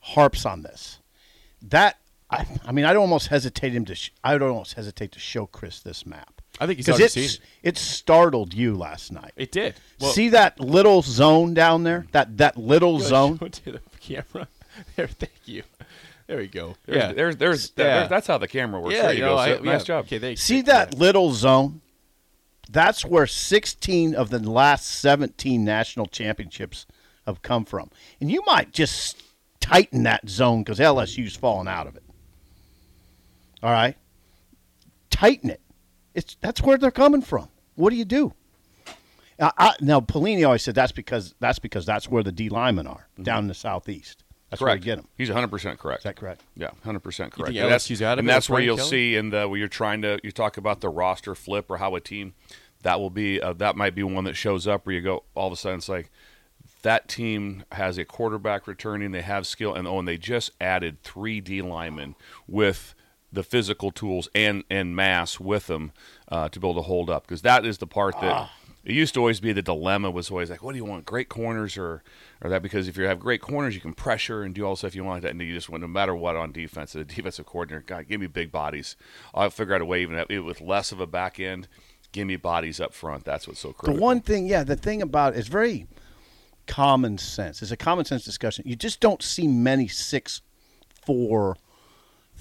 harps 0.00 0.46
on 0.46 0.62
this. 0.62 1.00
That 1.62 1.98
I, 2.30 2.46
I 2.64 2.72
mean, 2.72 2.84
I'd 2.84 2.96
almost 2.96 3.28
hesitate 3.28 3.72
him 3.72 3.84
to. 3.86 3.94
Sh- 3.94 4.10
I 4.22 4.32
would 4.34 4.42
almost 4.42 4.74
hesitate 4.74 5.12
to 5.12 5.18
show 5.18 5.46
Chris 5.46 5.80
this 5.80 6.04
map 6.06 6.35
I 6.60 6.66
think 6.66 6.78
he's 6.78 6.86
because 6.86 7.00
already 7.00 7.20
it's 7.26 7.32
seen 7.34 7.42
it 7.62 7.76
startled 7.78 8.54
you 8.54 8.74
last 8.76 9.12
night. 9.12 9.32
It 9.36 9.52
did. 9.52 9.74
Well, 10.00 10.10
See 10.12 10.30
that 10.30 10.58
little 10.58 11.02
zone 11.02 11.52
down 11.54 11.82
there? 11.84 12.00
Mm. 12.08 12.10
That 12.12 12.36
that 12.38 12.56
little 12.56 12.98
zone. 13.00 13.38
it 13.42 13.52
to 13.64 13.72
the 13.72 13.80
camera. 14.00 14.48
There, 14.94 15.06
thank 15.06 15.32
you. 15.46 15.62
There 16.26 16.36
we 16.36 16.48
go. 16.48 16.74
There's, 16.84 16.98
yeah, 16.98 17.12
there's, 17.14 17.36
there's, 17.36 17.72
Yeah. 17.76 17.84
there's- 17.84 18.08
that's 18.10 18.26
how 18.26 18.36
the 18.36 18.46
camera 18.48 18.78
works. 18.78 18.94
yeah. 18.94 19.02
There 19.04 19.14
You 19.14 19.20
go. 19.20 19.36
I, 19.38 19.48
Sip. 19.54 19.62
nice 19.64 19.84
job. 19.84 20.04
Okay, 20.04 20.18
they 20.18 20.36
See 20.36 20.60
that 20.62 20.92
little 20.92 21.32
zone? 21.32 21.80
That's 22.68 23.02
where 23.04 23.26
16 23.26 24.14
of 24.14 24.28
the 24.28 24.38
last 24.40 24.86
17 24.86 25.64
national 25.64 26.06
championships 26.06 26.84
have 27.26 27.40
come 27.40 27.64
from. 27.64 27.90
And 28.20 28.30
you 28.30 28.42
might 28.44 28.72
just 28.72 29.22
tighten 29.60 30.02
that 30.02 30.28
zone 30.28 30.62
because 30.62 30.78
LSU's 30.78 31.36
falling 31.36 31.68
out 31.68 31.86
of 31.86 31.96
it. 31.96 32.02
All 33.62 33.70
right? 33.70 33.96
Tighten 35.10 35.48
it. 35.48 35.60
It's 36.16 36.36
That's 36.40 36.62
where 36.62 36.76
they're 36.78 36.90
coming 36.90 37.22
from. 37.22 37.48
What 37.76 37.90
do 37.90 37.96
you 37.96 38.04
do? 38.04 38.32
Now, 39.38 39.52
I, 39.58 39.74
now 39.82 40.00
Pelini 40.00 40.46
always 40.46 40.62
said 40.62 40.74
that's 40.74 40.92
because 40.92 41.34
that's 41.38 41.58
because 41.58 41.84
that's 41.84 42.08
where 42.08 42.22
the 42.22 42.32
D 42.32 42.48
linemen 42.48 42.86
are 42.86 43.06
down 43.22 43.44
in 43.44 43.48
the 43.48 43.54
southeast. 43.54 44.24
That's 44.48 44.62
where 44.62 44.70
correct. 44.70 44.84
you 44.84 44.92
get 44.92 44.96
them. 44.96 45.08
He's 45.18 45.28
100 45.28 45.48
percent 45.48 45.78
correct. 45.78 46.00
Is 46.00 46.04
that 46.04 46.16
correct? 46.16 46.40
Yeah, 46.56 46.70
hundred 46.84 47.00
percent 47.00 47.32
correct. 47.32 47.52
think 47.52 47.62
And 47.62 47.70
that's, 47.70 47.86
LSU's 47.86 48.00
out 48.00 48.14
of 48.14 48.20
and 48.20 48.28
that's 48.28 48.48
where 48.48 48.62
you'll 48.62 48.78
Kelly? 48.78 48.88
see 48.88 49.16
in 49.16 49.30
the 49.30 49.46
where 49.46 49.58
you're 49.58 49.68
trying 49.68 50.00
to 50.02 50.18
you 50.24 50.32
talk 50.32 50.56
about 50.56 50.80
the 50.80 50.88
roster 50.88 51.34
flip 51.34 51.70
or 51.70 51.76
how 51.76 51.94
a 51.94 52.00
team 52.00 52.34
that 52.82 52.98
will 52.98 53.10
be 53.10 53.40
uh, 53.40 53.52
that 53.54 53.76
might 53.76 53.94
be 53.94 54.02
one 54.02 54.24
that 54.24 54.34
shows 54.36 54.66
up 54.66 54.86
where 54.86 54.94
you 54.94 55.02
go 55.02 55.24
all 55.34 55.48
of 55.48 55.52
a 55.52 55.56
sudden 55.56 55.78
it's 55.78 55.88
like 55.88 56.10
that 56.82 57.08
team 57.08 57.64
has 57.72 57.98
a 57.98 58.04
quarterback 58.04 58.66
returning, 58.68 59.10
they 59.10 59.22
have 59.22 59.46
skill, 59.46 59.74
and 59.74 59.88
oh, 59.88 59.98
and 59.98 60.06
they 60.06 60.16
just 60.16 60.52
added 60.60 61.02
three 61.02 61.40
D 61.40 61.60
linemen 61.60 62.14
with 62.46 62.94
the 63.36 63.44
physical 63.44 63.92
tools 63.92 64.28
and 64.34 64.64
and 64.68 64.96
mass 64.96 65.38
with 65.38 65.68
them 65.68 65.92
uh, 66.28 66.48
to 66.48 66.58
be 66.58 66.66
able 66.66 66.74
to 66.74 66.86
hold 66.86 67.08
up 67.08 67.26
because 67.26 67.42
that 67.42 67.64
is 67.64 67.78
the 67.78 67.86
part 67.86 68.20
that. 68.20 68.50
It 68.84 68.94
used 68.94 69.14
to 69.14 69.20
always 69.20 69.40
be 69.40 69.52
the 69.52 69.62
dilemma 69.62 70.12
was 70.12 70.30
always 70.30 70.48
like, 70.48 70.62
what 70.62 70.70
do 70.70 70.78
you 70.78 70.84
want, 70.84 71.04
great 71.04 71.28
corners 71.28 71.76
or 71.76 72.04
or 72.40 72.50
that? 72.50 72.62
Because 72.62 72.86
if 72.86 72.96
you 72.96 73.02
have 73.06 73.18
great 73.18 73.40
corners, 73.40 73.74
you 73.74 73.80
can 73.80 73.92
pressure 73.92 74.44
and 74.44 74.54
do 74.54 74.64
all 74.64 74.74
the 74.74 74.76
stuff 74.76 74.94
you 74.94 75.02
want. 75.02 75.22
That 75.22 75.32
and 75.32 75.40
you 75.40 75.52
just 75.52 75.68
want 75.68 75.80
no 75.80 75.88
matter 75.88 76.14
what 76.14 76.36
on 76.36 76.52
defense. 76.52 76.92
The 76.92 77.04
defensive 77.16 77.46
coordinator, 77.46 77.82
God, 77.84 78.06
give 78.08 78.20
me 78.20 78.28
big 78.28 78.52
bodies. 78.52 78.94
I'll 79.34 79.50
figure 79.50 79.74
out 79.74 79.80
a 79.80 79.84
way 79.84 80.02
even 80.02 80.24
with 80.44 80.60
less 80.60 80.92
of 80.92 81.00
a 81.00 81.06
back 81.06 81.40
end. 81.40 81.66
Give 82.12 82.28
me 82.28 82.36
bodies 82.36 82.80
up 82.80 82.94
front. 82.94 83.24
That's 83.24 83.48
what's 83.48 83.58
so 83.58 83.72
crazy. 83.72 83.96
The 83.96 84.00
one 84.00 84.20
thing, 84.20 84.46
yeah, 84.46 84.62
the 84.62 84.76
thing 84.76 85.02
about 85.02 85.34
it 85.34 85.40
is 85.40 85.48
very 85.48 85.88
common 86.68 87.18
sense. 87.18 87.62
It's 87.62 87.72
a 87.72 87.76
common 87.76 88.04
sense 88.04 88.24
discussion. 88.24 88.64
You 88.68 88.76
just 88.76 89.00
don't 89.00 89.20
see 89.20 89.48
many 89.48 89.88
six, 89.88 90.42
four, 91.04 91.56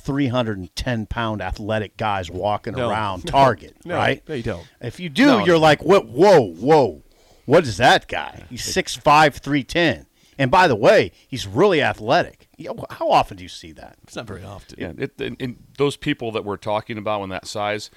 three 0.06 0.28
hundred 0.28 0.58
and 0.60 0.74
ten 0.76 1.06
pound 1.06 1.42
athletic 1.42 1.98
guys 1.98 2.30
walking 2.32 2.74
No. 2.76 2.90
around 2.90 3.22
Target, 3.28 3.76
No, 3.84 3.96
right? 3.96 4.22
no, 4.30 4.36
you 4.36 4.44
don't. 4.44 4.68
If 4.82 5.00
you 5.00 5.10
do, 5.10 5.26
No. 5.26 5.46
you're 5.46 5.58
like, 5.58 5.84
what? 5.84 6.08
Whoa, 6.08 6.42
whoa, 6.54 7.04
what 7.46 7.64
is 7.66 7.78
that 7.78 8.08
guy? 8.08 8.44
He's 8.50 8.64
six 8.64 8.96
five, 8.96 9.36
three 9.38 9.64
ten. 9.64 10.06
And 10.38 10.52
by 10.52 10.68
the 10.68 10.76
way, 10.76 11.12
he's 11.28 11.48
really 11.48 11.82
athletic. 11.82 12.48
How 12.90 13.10
often 13.10 13.38
do 13.38 13.44
you 13.44 13.50
see 13.50 13.72
that? 13.74 13.98
It's 14.04 14.16
not 14.18 14.28
very 14.28 14.44
often. 14.44 14.78
Yeah, 14.80 14.92
it, 14.98 15.20
and, 15.22 15.38
and 15.40 15.58
those 15.78 15.96
people 15.96 16.32
that 16.34 16.44
we're 16.44 16.58
talking 16.58 16.98
about 16.98 17.22
when 17.22 17.30
that 17.30 17.48
size, 17.48 17.90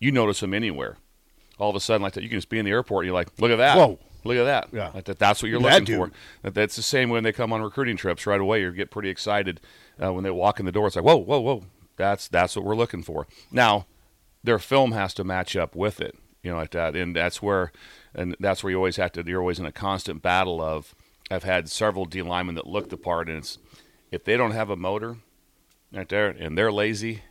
you 0.00 0.10
notice 0.10 0.40
them 0.40 0.54
anywhere. 0.54 0.96
All 1.56 1.70
of 1.70 1.76
a 1.76 1.80
sudden, 1.80 2.02
like 2.02 2.14
that, 2.14 2.24
you 2.24 2.28
can 2.28 2.38
just 2.38 2.48
be 2.48 2.58
in 2.58 2.64
the 2.64 2.72
airport 2.72 3.04
and 3.04 3.06
you're 3.06 3.14
like, 3.14 3.28
look 3.38 3.52
at 3.52 3.58
that. 3.58 3.76
Whoa. 3.76 4.00
Look 4.24 4.36
at 4.38 4.42
that. 4.44 4.68
Yeah. 4.72 4.90
Like 4.92 5.04
that, 5.04 5.20
that's 5.20 5.40
what 5.40 5.50
you're 5.50 5.60
That 5.60 5.82
looking 5.82 5.96
for. 5.96 6.10
That, 6.42 6.54
that's 6.54 6.74
the 6.74 6.82
same 6.82 7.10
when 7.10 7.22
they 7.22 7.30
come 7.32 7.52
on 7.52 7.62
recruiting 7.62 7.96
trips 7.96 8.26
right 8.26 8.40
away. 8.40 8.62
You 8.62 8.72
get 8.72 8.90
pretty 8.90 9.08
excited 9.10 9.60
uh, 10.02 10.12
when 10.12 10.24
they 10.24 10.30
walk 10.30 10.60
in 10.60 10.66
the 10.66 10.72
door. 10.72 10.86
It's 10.86 10.96
like, 10.96 11.04
whoa, 11.04 11.16
whoa, 11.16 11.40
whoa. 11.40 11.64
That's 11.96 12.28
that's 12.28 12.56
what 12.56 12.64
we're 12.64 12.76
looking 12.76 13.02
for. 13.02 13.26
Now, 13.50 13.86
their 14.42 14.58
film 14.58 14.92
has 14.92 15.14
to 15.14 15.24
match 15.24 15.56
up 15.56 15.76
with 15.76 16.00
it. 16.00 16.16
You 16.42 16.50
know, 16.50 16.56
like 16.58 16.72
that, 16.72 16.94
and 16.94 17.16
that's 17.16 17.40
where, 17.40 17.72
and 18.14 18.36
that's 18.38 18.62
where 18.62 18.70
you 18.70 18.76
always 18.76 18.96
have 18.96 19.12
to. 19.12 19.24
You're 19.26 19.40
always 19.40 19.58
in 19.58 19.66
a 19.66 19.72
constant 19.72 20.22
battle 20.22 20.60
of. 20.60 20.94
I've 21.30 21.44
had 21.44 21.70
several 21.70 22.04
D 22.04 22.20
linemen 22.20 22.54
that 22.56 22.66
look 22.66 22.90
the 22.90 22.98
part, 22.98 23.28
and 23.28 23.38
it's 23.38 23.56
if 24.10 24.24
they 24.24 24.36
don't 24.36 24.50
have 24.50 24.68
a 24.68 24.76
motor, 24.76 25.16
right 25.90 26.08
there, 26.08 26.28
and 26.28 26.58
they're 26.58 26.70
lazy, 26.70 27.22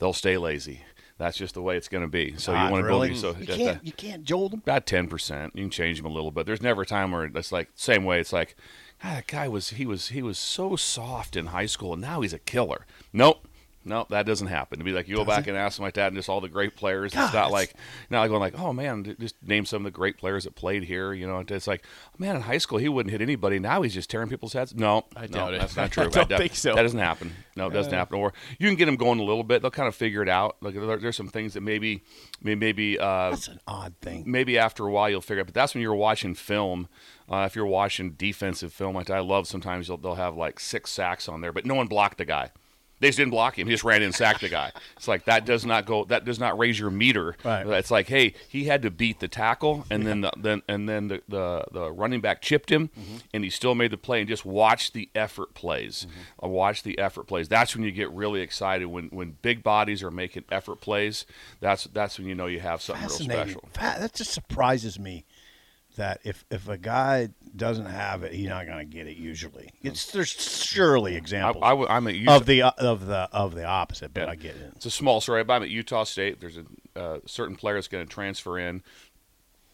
they'll 0.00 0.12
stay 0.12 0.36
lazy. 0.36 0.80
That's 1.18 1.36
just 1.36 1.54
the 1.54 1.62
way 1.62 1.76
it's 1.76 1.88
going 1.88 2.02
to 2.02 2.08
be. 2.08 2.36
So 2.36 2.52
you 2.52 2.70
want 2.70 2.82
to 2.82 2.88
really? 2.88 3.08
build 3.10 3.20
so 3.20 3.36
you 3.38 3.46
can't 3.46 3.58
that- 3.58 3.86
you 3.86 3.92
can't 3.92 4.24
jolt 4.24 4.52
them. 4.52 4.60
about 4.60 4.86
ten 4.86 5.06
percent. 5.08 5.52
You 5.54 5.62
can 5.64 5.70
change 5.70 5.98
them 5.98 6.06
a 6.06 6.12
little 6.12 6.30
bit. 6.32 6.46
There's 6.46 6.62
never 6.62 6.82
a 6.82 6.86
time 6.86 7.12
where 7.12 7.24
it's 7.24 7.52
like 7.52 7.70
same 7.74 8.04
way. 8.04 8.18
It's 8.20 8.32
like, 8.32 8.56
ah, 9.02 9.14
that 9.16 9.26
guy 9.26 9.48
was 9.48 9.70
he 9.70 9.86
was 9.86 10.08
he 10.08 10.22
was 10.22 10.38
so 10.38 10.76
soft 10.76 11.36
in 11.36 11.46
high 11.46 11.66
school, 11.66 11.92
and 11.92 12.02
now 12.02 12.20
he's 12.20 12.32
a 12.32 12.38
killer. 12.38 12.86
Nope. 13.12 13.46
Nope, 13.84 14.10
that 14.10 14.26
doesn't 14.26 14.48
happen. 14.48 14.78
To 14.80 14.84
be 14.84 14.92
like 14.92 15.08
you 15.08 15.16
go 15.16 15.24
back 15.24 15.46
and 15.46 15.56
ask 15.56 15.76
them 15.78 15.84
like 15.84 15.94
that, 15.94 16.08
and 16.08 16.16
just 16.16 16.28
all 16.28 16.42
the 16.42 16.48
great 16.48 16.76
players. 16.76 17.14
God, 17.14 17.24
it's 17.24 17.32
not 17.32 17.50
like 17.50 17.72
now 18.10 18.26
going 18.26 18.40
like, 18.40 18.58
oh 18.58 18.72
man, 18.74 19.16
just 19.18 19.36
name 19.42 19.64
some 19.64 19.78
of 19.78 19.84
the 19.84 19.96
great 19.96 20.18
players 20.18 20.44
that 20.44 20.54
played 20.54 20.82
here. 20.82 21.14
You 21.14 21.26
know, 21.26 21.42
it's 21.48 21.66
like, 21.66 21.84
man, 22.18 22.36
in 22.36 22.42
high 22.42 22.58
school 22.58 22.76
he 22.76 22.88
wouldn't 22.90 23.10
hit 23.12 23.22
anybody. 23.22 23.58
Now 23.58 23.80
he's 23.80 23.94
just 23.94 24.10
tearing 24.10 24.28
people's 24.28 24.52
heads. 24.52 24.74
No, 24.74 25.06
I 25.16 25.22
no, 25.22 25.26
doubt 25.28 25.54
it. 25.54 25.60
That's 25.60 25.76
not 25.76 25.90
true. 25.92 26.04
I 26.04 26.08
don't 26.08 26.28
doubt- 26.28 26.38
think 26.38 26.54
so. 26.54 26.74
That 26.74 26.82
doesn't 26.82 26.98
happen. 26.98 27.32
No, 27.56 27.68
it 27.68 27.72
doesn't 27.72 27.92
happen. 27.94 28.18
Or 28.18 28.34
you 28.58 28.68
can 28.68 28.76
get 28.76 28.86
them 28.86 28.96
going 28.96 29.20
a 29.20 29.24
little 29.24 29.42
bit. 29.44 29.62
They'll 29.62 29.70
kind 29.70 29.88
of 29.88 29.94
figure 29.94 30.22
it 30.22 30.28
out. 30.28 30.56
Like 30.60 30.74
there, 30.74 30.96
there's 30.98 31.16
some 31.16 31.28
things 31.28 31.54
that 31.54 31.62
maybe, 31.62 32.02
maybe, 32.42 32.56
maybe 32.56 32.98
uh, 32.98 33.30
That's 33.30 33.48
an 33.48 33.60
odd 33.66 33.94
thing. 34.02 34.24
maybe 34.26 34.58
after 34.58 34.86
a 34.86 34.90
while 34.90 35.08
you'll 35.08 35.22
figure 35.22 35.38
it. 35.38 35.42
Out. 35.42 35.46
But 35.46 35.54
that's 35.54 35.74
when 35.74 35.82
you're 35.82 35.94
watching 35.94 36.34
film. 36.34 36.88
Uh, 37.30 37.44
if 37.46 37.54
you're 37.54 37.66
watching 37.66 38.12
defensive 38.12 38.72
film, 38.72 38.94
like 38.94 39.10
I 39.10 39.20
love 39.20 39.46
sometimes 39.46 39.88
they'll, 39.88 39.98
they'll 39.98 40.14
have 40.14 40.36
like 40.36 40.58
six 40.58 40.90
sacks 40.90 41.28
on 41.28 41.40
there, 41.40 41.52
but 41.52 41.66
no 41.66 41.74
one 41.74 41.86
blocked 41.86 42.18
the 42.18 42.24
guy. 42.24 42.50
They 43.00 43.08
just 43.08 43.18
didn't 43.18 43.30
block 43.30 43.58
him. 43.58 43.68
He 43.68 43.74
just 43.74 43.84
ran 43.84 43.98
in 43.98 44.06
and 44.06 44.14
sacked 44.14 44.40
the 44.40 44.48
guy. 44.48 44.72
It's 44.96 45.06
like 45.06 45.26
that 45.26 45.44
does 45.44 45.64
not 45.64 45.86
go. 45.86 46.04
That 46.04 46.24
does 46.24 46.40
not 46.40 46.58
raise 46.58 46.78
your 46.78 46.90
meter. 46.90 47.36
Right. 47.44 47.66
It's 47.66 47.90
like, 47.90 48.08
hey, 48.08 48.34
he 48.48 48.64
had 48.64 48.82
to 48.82 48.90
beat 48.90 49.20
the 49.20 49.28
tackle, 49.28 49.86
and 49.90 50.06
then 50.06 50.22
the, 50.22 50.32
then 50.36 50.62
and 50.68 50.88
then 50.88 51.08
the, 51.08 51.22
the 51.28 51.64
the 51.70 51.92
running 51.92 52.20
back 52.20 52.42
chipped 52.42 52.70
him, 52.70 52.90
and 53.32 53.44
he 53.44 53.50
still 53.50 53.74
made 53.74 53.92
the 53.92 53.98
play. 53.98 54.20
And 54.20 54.28
just 54.28 54.44
watch 54.44 54.92
the 54.92 55.08
effort 55.14 55.54
plays. 55.54 56.06
Uh, 56.42 56.48
watch 56.48 56.82
the 56.82 56.98
effort 56.98 57.28
plays. 57.28 57.48
That's 57.48 57.76
when 57.76 57.84
you 57.84 57.92
get 57.92 58.10
really 58.10 58.40
excited 58.40 58.86
when 58.86 59.08
when 59.08 59.36
big 59.42 59.62
bodies 59.62 60.02
are 60.02 60.10
making 60.10 60.44
effort 60.50 60.80
plays. 60.80 61.24
That's 61.60 61.84
that's 61.84 62.18
when 62.18 62.26
you 62.26 62.34
know 62.34 62.46
you 62.46 62.60
have 62.60 62.82
something 62.82 63.06
real 63.06 63.10
special. 63.10 63.68
That 63.74 64.12
just 64.12 64.32
surprises 64.32 64.98
me 64.98 65.24
that 65.98 66.20
if 66.24 66.44
if 66.50 66.68
a 66.68 66.78
guy 66.78 67.28
doesn't 67.54 67.86
have 67.86 68.22
it, 68.22 68.32
he's 68.32 68.48
not 68.48 68.66
going 68.66 68.78
to 68.78 68.84
get 68.84 69.06
it. 69.06 69.16
Usually, 69.16 69.70
it's 69.82 70.10
there's 70.10 70.28
surely 70.28 71.14
I, 71.14 71.18
examples 71.18 71.62
I, 71.62 71.70
w- 71.70 71.88
I'm 71.88 72.06
at 72.08 72.14
Utah. 72.14 72.36
of 72.36 72.46
the 72.46 72.62
of 72.62 73.06
the 73.06 73.28
of 73.32 73.54
the 73.54 73.64
opposite, 73.64 74.14
but 74.14 74.28
I 74.28 74.34
get 74.34 74.56
it. 74.56 74.72
It's 74.76 74.86
a 74.86 74.90
small 74.90 75.20
story. 75.20 75.44
But 75.44 75.54
I'm 75.54 75.62
at 75.62 75.70
Utah 75.70 76.04
State. 76.04 76.40
There's 76.40 76.58
a 76.58 76.64
uh, 76.98 77.18
certain 77.26 77.54
player 77.56 77.74
that's 77.74 77.88
going 77.88 78.06
to 78.06 78.12
transfer 78.12 78.58
in. 78.58 78.82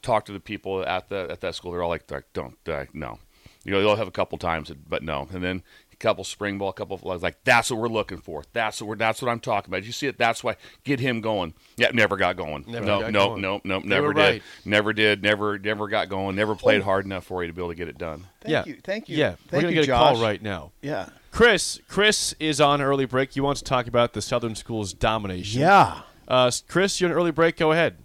Talk 0.03 0.27
to 0.27 0.33
the 0.33 0.41
people 0.41 0.85
at 0.85 1.09
the 1.09 1.29
at 1.31 1.41
that 1.41 1.55
school. 1.55 1.73
They're 1.73 1.83
all 1.83 1.89
like, 1.89 2.11
like, 2.11 2.27
"Don't, 2.33 2.57
uh, 2.69 2.85
no." 2.93 3.19
You 3.65 3.73
know, 3.73 3.81
they'll 3.81 3.97
have 3.97 4.09
a 4.09 4.13
couple 4.13 4.37
times, 4.37 4.71
but 4.89 5.03
no. 5.03 5.27
And 5.33 5.43
then 5.43 5.63
a 5.95 5.97
couple 5.97 6.25
spring 6.25 6.59
ball, 6.59 6.71
a 6.71 6.73
couple. 6.73 6.99
I 7.05 7.15
was 7.15 7.23
like, 7.23 7.43
"That's 7.45 7.71
what 7.71 7.81
we're 7.81 7.89
looking 7.89 8.19
for. 8.19 8.45
That's 8.53 8.81
what 8.81 8.89
we're. 8.89 8.97
That's 8.97 9.23
what 9.23 9.31
I'm 9.31 9.41
talking 9.41 9.71
about." 9.71 9.85
You 9.85 9.93
see 9.93 10.07
it? 10.07 10.19
That's 10.19 10.45
why. 10.45 10.57
Get 10.85 11.01
him 11.01 11.21
going. 11.21 11.55
Yeah, 11.77 11.91
never 11.93 12.17
got 12.17 12.37
going. 12.37 12.65
Never 12.67 12.85
no, 12.85 13.01
got 13.01 13.13
no, 13.13 13.29
going. 13.29 13.41
no, 13.43 13.61
no, 13.65 13.81
They 13.81 13.87
never 13.89 14.13
did. 14.13 14.21
right. 14.21 14.43
Never 14.65 14.93
did. 14.93 15.23
Never, 15.23 15.59
never 15.59 15.89
got 15.89 16.09
going. 16.09 16.37
Never 16.37 16.55
played 16.55 16.83
hard 16.83 17.05
enough 17.05 17.25
for 17.25 17.43
you 17.43 17.49
to 17.49 17.55
be 17.55 17.61
able 17.63 17.71
to 17.71 17.75
get 17.77 17.89
it 17.89 17.99
done. 17.99 18.27
Thank 18.41 18.53
yeah. 18.53 18.65
you, 18.67 18.81
thank 18.83 19.09
you, 19.09 19.17
Yeah, 19.17 19.37
we're 19.51 19.63
gonna 19.63 19.73
you, 19.73 19.83
get 19.83 19.89
a 19.89 19.97
call 19.97 20.21
right 20.21 20.43
now. 20.43 20.73
Yeah, 20.83 21.09
Chris, 21.31 21.81
Chris 21.89 22.35
is 22.39 22.61
on 22.61 22.83
early 22.83 23.07
break. 23.07 23.37
You 23.37 23.43
want 23.43 23.59
to 23.59 23.65
talk 23.65 23.87
about 23.87 24.13
the 24.13 24.23
Southern 24.23 24.55
School's 24.55 24.93
domination? 24.93 25.61
yeah. 25.61 26.03
Uh, 26.27 26.51
Chris, 26.69 27.01
you're 27.01 27.11
on 27.11 27.17
early 27.17 27.31
break. 27.31 27.57
Go 27.57 27.73
ahead. 27.73 27.97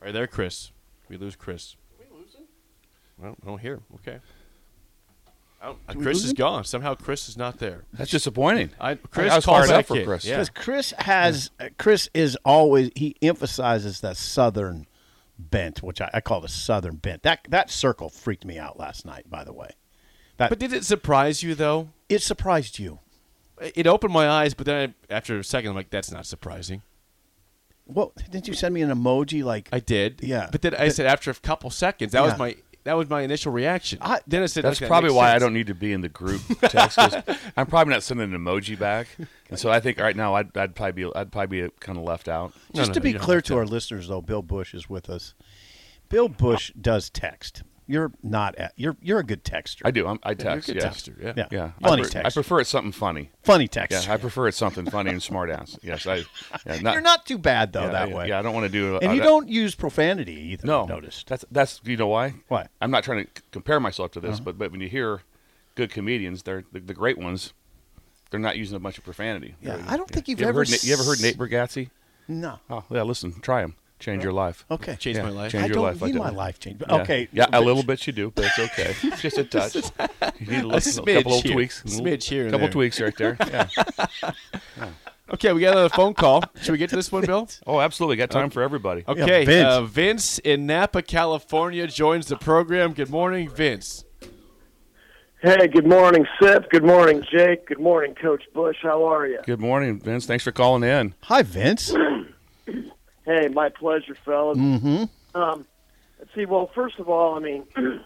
Are 0.00 0.08
you 0.08 0.12
there, 0.12 0.26
Chris? 0.26 0.70
We 1.08 1.16
lose 1.16 1.36
Chris. 1.36 1.76
we 1.98 2.04
lose 2.16 2.34
him? 2.34 2.44
Well, 3.18 3.36
I 3.42 3.46
don't 3.46 3.60
hear 3.60 3.74
him. 3.74 3.84
Okay. 3.96 4.18
I 5.66 5.70
don't- 5.70 5.78
uh, 5.88 5.92
we 5.96 6.02
Chris 6.04 6.24
is 6.24 6.32
gone. 6.32 6.62
Somehow 6.64 6.94
Chris 6.94 7.28
is 7.28 7.36
not 7.36 7.58
there. 7.58 7.84
That's 7.92 8.10
disappointing. 8.12 8.70
I, 8.80 8.94
Chris 8.94 9.32
I 9.32 9.36
was 9.36 9.44
call 9.44 9.56
fired 9.56 9.70
up 9.70 9.86
for 9.86 9.96
in. 9.98 10.04
Chris. 10.06 10.24
Yeah. 10.24 10.44
Chris 10.54 10.92
has 10.98 11.50
Chris 11.76 12.08
is 12.14 12.38
always 12.44 12.90
he 12.94 13.16
emphasizes 13.20 14.00
that 14.00 14.16
southern 14.16 14.86
bent, 15.38 15.82
which 15.82 16.00
I, 16.00 16.08
I 16.14 16.20
call 16.20 16.40
the 16.40 16.48
southern 16.48 16.96
bent. 16.96 17.24
That 17.24 17.40
that 17.48 17.70
circle 17.70 18.08
freaked 18.08 18.44
me 18.44 18.58
out 18.58 18.78
last 18.78 19.04
night. 19.04 19.28
By 19.28 19.42
the 19.42 19.52
way, 19.52 19.70
that 20.36 20.50
But 20.50 20.60
did 20.60 20.72
it 20.72 20.84
surprise 20.84 21.42
you 21.42 21.54
though? 21.56 21.88
it 22.08 22.22
surprised 22.22 22.78
you. 22.78 23.00
It 23.74 23.86
opened 23.88 24.12
my 24.12 24.28
eyes, 24.28 24.54
but 24.54 24.66
then 24.66 24.94
I, 25.10 25.14
after 25.14 25.36
a 25.38 25.42
second, 25.44 25.70
I'm 25.70 25.76
like, 25.76 25.90
"That's 25.90 26.12
not 26.12 26.26
surprising." 26.26 26.82
Well, 27.88 28.12
didn't 28.30 28.48
you 28.48 28.54
send 28.54 28.74
me 28.74 28.82
an 28.82 28.90
emoji 28.90 29.44
like 29.44 29.68
I 29.72 29.78
did. 29.80 30.20
Yeah. 30.22 30.48
But 30.50 30.62
then 30.62 30.74
I 30.74 30.88
said 30.88 31.06
after 31.06 31.30
a 31.30 31.34
couple 31.34 31.70
seconds, 31.70 32.12
that 32.12 32.22
was 32.22 32.36
my 32.38 32.56
that 32.86 32.94
was 32.96 33.08
my 33.10 33.22
initial 33.22 33.52
reaction. 33.52 33.98
I- 34.00 34.20
then 34.26 34.42
I 34.42 34.46
said, 34.46 34.64
That's 34.64 34.78
okay, 34.80 34.86
probably 34.88 35.08
makes 35.08 35.16
why 35.16 35.34
I 35.34 35.38
don't 35.38 35.52
need 35.52 35.66
to 35.66 35.74
be 35.74 35.92
in 35.92 36.00
the 36.00 36.08
group 36.08 36.40
text. 36.62 36.98
I'm 37.56 37.66
probably 37.66 37.92
not 37.92 38.02
sending 38.02 38.32
an 38.32 38.40
emoji 38.40 38.78
back, 38.78 39.08
and 39.50 39.58
so 39.58 39.70
I 39.70 39.80
think 39.80 39.98
right 39.98 40.16
now 40.16 40.34
I'd, 40.34 40.56
I'd 40.56 40.74
probably 40.74 41.04
be 41.04 41.12
I'd 41.14 41.30
probably 41.30 41.62
be 41.62 41.70
kind 41.80 41.98
of 41.98 42.04
left 42.04 42.28
out. 42.28 42.52
Just 42.74 42.88
no, 42.88 42.94
to 42.94 43.00
no, 43.00 43.04
be 43.04 43.12
clear 43.14 43.38
have 43.38 43.44
to 43.44 43.56
our 43.58 43.66
listeners, 43.66 44.08
though, 44.08 44.22
Bill 44.22 44.42
Busch 44.42 44.72
is 44.74 44.88
with 44.88 45.10
us. 45.10 45.34
Bill 46.08 46.28
Busch 46.28 46.70
does 46.80 47.10
text. 47.10 47.62
You're 47.88 48.10
not. 48.22 48.56
At, 48.56 48.72
you're 48.76 48.96
you're 49.00 49.20
a 49.20 49.24
good 49.24 49.44
texter. 49.44 49.82
I 49.84 49.92
do. 49.92 50.06
I'm, 50.08 50.18
I 50.24 50.30
You're 50.30 50.34
a 50.34 50.36
text. 50.38 50.66
good 50.66 50.76
yes. 50.76 51.02
texter, 51.02 51.22
yeah. 51.22 51.32
Yeah. 51.36 51.46
Yeah. 51.52 51.70
Funny 51.88 52.02
I, 52.02 52.08
pre- 52.08 52.20
I 52.24 52.30
prefer 52.30 52.60
it 52.60 52.66
something 52.66 52.90
funny. 52.92 53.30
Funny 53.44 53.68
texter. 53.68 54.06
Yeah, 54.06 54.14
I 54.14 54.16
prefer 54.16 54.48
it 54.48 54.54
something 54.54 54.86
funny 54.90 55.10
and 55.10 55.22
smart 55.22 55.50
ass. 55.50 55.78
Yes, 55.82 56.04
I. 56.06 56.24
Yeah, 56.66 56.78
not, 56.82 56.92
you're 56.94 57.00
not 57.02 57.26
too 57.26 57.38
bad 57.38 57.72
though 57.72 57.82
yeah, 57.82 57.90
that 57.92 58.08
yeah, 58.08 58.14
way. 58.16 58.28
Yeah, 58.28 58.38
I 58.40 58.42
don't 58.42 58.54
want 58.54 58.64
to 58.66 58.72
do. 58.72 58.96
And 58.96 59.10
uh, 59.10 59.12
you 59.12 59.20
that- 59.20 59.26
don't 59.26 59.48
use 59.48 59.74
profanity 59.76 60.34
either. 60.52 60.66
No, 60.66 60.82
I've 60.82 60.88
noticed. 60.88 61.28
That's 61.28 61.44
that's. 61.52 61.80
You 61.84 61.96
know 61.96 62.08
why? 62.08 62.34
Why? 62.48 62.66
I'm 62.80 62.90
not 62.90 63.04
trying 63.04 63.24
to 63.24 63.30
c- 63.36 63.44
compare 63.52 63.78
myself 63.78 64.10
to 64.12 64.18
Uh-huh. 64.18 64.30
this, 64.30 64.40
but 64.40 64.58
but 64.58 64.72
when 64.72 64.80
you 64.80 64.88
hear 64.88 65.20
good 65.76 65.90
comedians, 65.92 66.42
they're 66.42 66.64
the, 66.72 66.80
the 66.80 66.94
great 66.94 67.18
ones. 67.18 67.52
They're 68.30 68.40
not 68.40 68.56
using 68.56 68.74
a 68.76 68.80
bunch 68.80 68.98
of 68.98 69.04
profanity. 69.04 69.54
Yeah, 69.62 69.76
They're- 69.76 69.84
I 69.86 69.96
don't 69.96 70.10
think 70.10 70.26
you've 70.26 70.40
you 70.40 70.48
ever 70.48 70.60
heard. 70.60 70.70
Na- 70.70 70.76
you 70.82 70.92
ever 70.92 71.04
heard 71.04 71.20
Nate 71.20 71.38
Bargatze? 71.38 71.90
No. 72.26 72.58
Oh 72.68 72.82
yeah, 72.90 73.02
listen, 73.02 73.40
try 73.40 73.60
him. 73.62 73.76
Change 73.98 74.22
your 74.22 74.32
life. 74.32 74.64
Okay. 74.70 74.94
Change 74.96 75.16
Yeah, 75.16 75.22
my 75.24 75.30
life. 75.30 75.52
change 75.52 75.64
I 75.64 75.66
your 75.68 75.74
don't 75.76 75.84
life. 75.84 76.02
need 76.02 76.14
like 76.16 76.32
my 76.32 76.36
life 76.36 76.58
changed. 76.60 76.84
Yeah. 76.86 76.96
okay. 76.96 77.28
Yeah, 77.32 77.46
a 77.52 77.60
little 77.60 77.82
bit 77.82 78.06
you 78.06 78.12
do, 78.12 78.30
but 78.34 78.44
it's 78.44 78.58
okay. 78.58 78.94
Just 79.20 79.38
a 79.38 79.44
touch. 79.44 79.74
you 79.74 79.80
need 80.46 80.60
a, 80.64 80.66
little, 80.66 80.80
smidge 80.80 81.16
couple 81.22 81.38
of 81.38 81.42
here. 81.44 81.52
tweaks. 81.54 81.82
Smidge 81.84 82.24
here 82.24 82.42
and 82.42 82.50
couple 82.52 82.66
there. 82.66 82.72
tweaks 82.72 83.00
right 83.00 83.16
there. 83.16 83.36
Yeah. 83.50 84.90
Okay, 85.28 85.52
we 85.52 85.60
got 85.60 85.72
another 85.72 85.88
phone 85.88 86.14
call. 86.14 86.44
Should 86.62 86.70
we 86.70 86.78
get 86.78 86.88
to 86.90 86.96
this 86.96 87.10
one, 87.10 87.24
Bill? 87.26 87.48
Oh, 87.66 87.80
absolutely. 87.80 88.14
Got 88.16 88.30
time 88.30 88.48
for 88.50 88.62
everybody. 88.62 89.02
Okay, 89.08 89.44
Vince. 89.44 89.66
Uh, 89.66 89.82
Vince 89.82 90.38
in 90.40 90.66
Napa, 90.66 91.02
California 91.02 91.86
joins 91.88 92.26
the 92.26 92.36
program. 92.36 92.92
Good 92.92 93.10
morning, 93.10 93.48
Vince. 93.50 94.04
Hey, 95.42 95.66
good 95.68 95.86
morning, 95.86 96.26
Sip. 96.40 96.70
Good 96.70 96.84
morning, 96.84 97.24
Jake. 97.30 97.66
Good 97.66 97.80
morning, 97.80 98.14
Coach 98.14 98.44
Busch. 98.54 98.76
How 98.82 99.04
are 99.04 99.26
you? 99.26 99.40
Good 99.44 99.60
morning, 99.60 99.98
Vince. 99.98 100.26
Thanks 100.26 100.44
for 100.44 100.52
calling 100.52 100.84
in. 100.84 101.14
Hi, 101.24 101.42
Vince. 101.42 101.92
Hey, 103.26 103.48
my 103.48 103.68
pleasure, 103.70 104.14
fellas. 104.24 104.56
Mm-hmm. 104.56 105.04
Um, 105.36 105.66
let's 106.18 106.32
see. 106.34 106.46
Well, 106.46 106.70
first 106.74 107.00
of 107.00 107.08
all, 107.08 107.34
I 107.34 107.40
mean, 107.40 107.64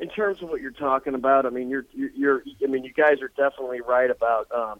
in 0.00 0.08
terms 0.08 0.40
of 0.42 0.48
what 0.48 0.60
you're 0.60 0.70
talking 0.70 1.14
about, 1.14 1.44
I 1.44 1.50
mean, 1.50 1.68
you're, 1.68 1.86
you're, 1.92 2.10
you're 2.14 2.42
I 2.62 2.66
mean, 2.66 2.84
you 2.84 2.92
guys 2.92 3.20
are 3.20 3.32
definitely 3.36 3.80
right 3.80 4.10
about, 4.10 4.46
um, 4.52 4.78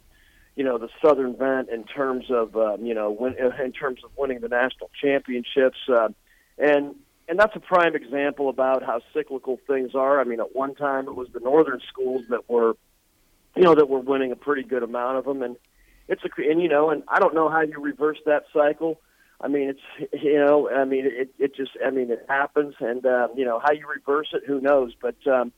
you 0.54 0.62
know, 0.62 0.78
the 0.78 0.88
Southern 1.04 1.36
Vent 1.36 1.70
in 1.70 1.82
terms 1.84 2.26
of, 2.30 2.56
um, 2.56 2.86
you 2.86 2.94
know, 2.94 3.10
win, 3.10 3.34
in 3.64 3.72
terms 3.72 4.00
of 4.04 4.10
winning 4.16 4.40
the 4.40 4.48
national 4.48 4.90
championships, 5.02 5.78
uh, 5.88 6.08
and 6.56 6.94
and 7.28 7.38
that's 7.38 7.54
a 7.54 7.60
prime 7.60 7.94
example 7.94 8.48
about 8.48 8.82
how 8.82 9.00
cyclical 9.14 9.58
things 9.68 9.94
are. 9.94 10.20
I 10.20 10.24
mean, 10.24 10.40
at 10.40 10.54
one 10.54 10.74
time 10.74 11.06
it 11.06 11.14
was 11.14 11.28
the 11.32 11.38
northern 11.38 11.80
schools 11.88 12.22
that 12.28 12.50
were, 12.50 12.74
you 13.54 13.62
know, 13.62 13.76
that 13.76 13.88
were 13.88 14.00
winning 14.00 14.32
a 14.32 14.36
pretty 14.36 14.64
good 14.64 14.82
amount 14.82 15.18
of 15.18 15.24
them, 15.24 15.42
and 15.42 15.56
it's 16.08 16.22
a 16.24 16.50
and 16.50 16.60
you 16.62 16.68
know, 16.68 16.90
and 16.90 17.02
I 17.08 17.18
don't 17.18 17.34
know 17.34 17.48
how 17.48 17.62
you 17.62 17.80
reverse 17.80 18.18
that 18.26 18.44
cycle. 18.52 19.00
I 19.40 19.48
mean, 19.48 19.70
it's 19.70 20.22
you 20.22 20.38
know, 20.38 20.68
I 20.70 20.84
mean, 20.84 21.06
it 21.06 21.34
it 21.38 21.56
just, 21.56 21.72
I 21.84 21.90
mean, 21.90 22.10
it 22.10 22.24
happens, 22.28 22.74
and 22.80 23.04
um, 23.06 23.30
you 23.36 23.44
know, 23.44 23.60
how 23.62 23.72
you 23.72 23.86
reverse 23.88 24.28
it, 24.32 24.42
who 24.46 24.60
knows? 24.60 24.92
But 25.00 25.16
um, 25.26 25.52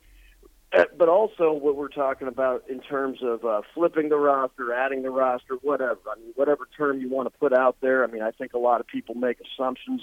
but 0.98 1.08
also 1.08 1.52
what 1.52 1.76
we're 1.76 1.88
talking 1.88 2.28
about 2.28 2.64
in 2.68 2.80
terms 2.80 3.18
of 3.22 3.44
uh, 3.44 3.62
flipping 3.74 4.08
the 4.08 4.16
roster, 4.16 4.72
adding 4.72 5.02
the 5.02 5.10
roster, 5.10 5.54
whatever. 5.62 5.98
I 6.10 6.18
mean, 6.18 6.32
whatever 6.34 6.68
term 6.76 7.00
you 7.00 7.08
want 7.08 7.32
to 7.32 7.38
put 7.38 7.52
out 7.52 7.76
there. 7.80 8.04
I 8.04 8.06
mean, 8.06 8.22
I 8.22 8.30
think 8.30 8.54
a 8.54 8.58
lot 8.58 8.80
of 8.80 8.86
people 8.86 9.14
make 9.14 9.38
assumptions 9.40 10.02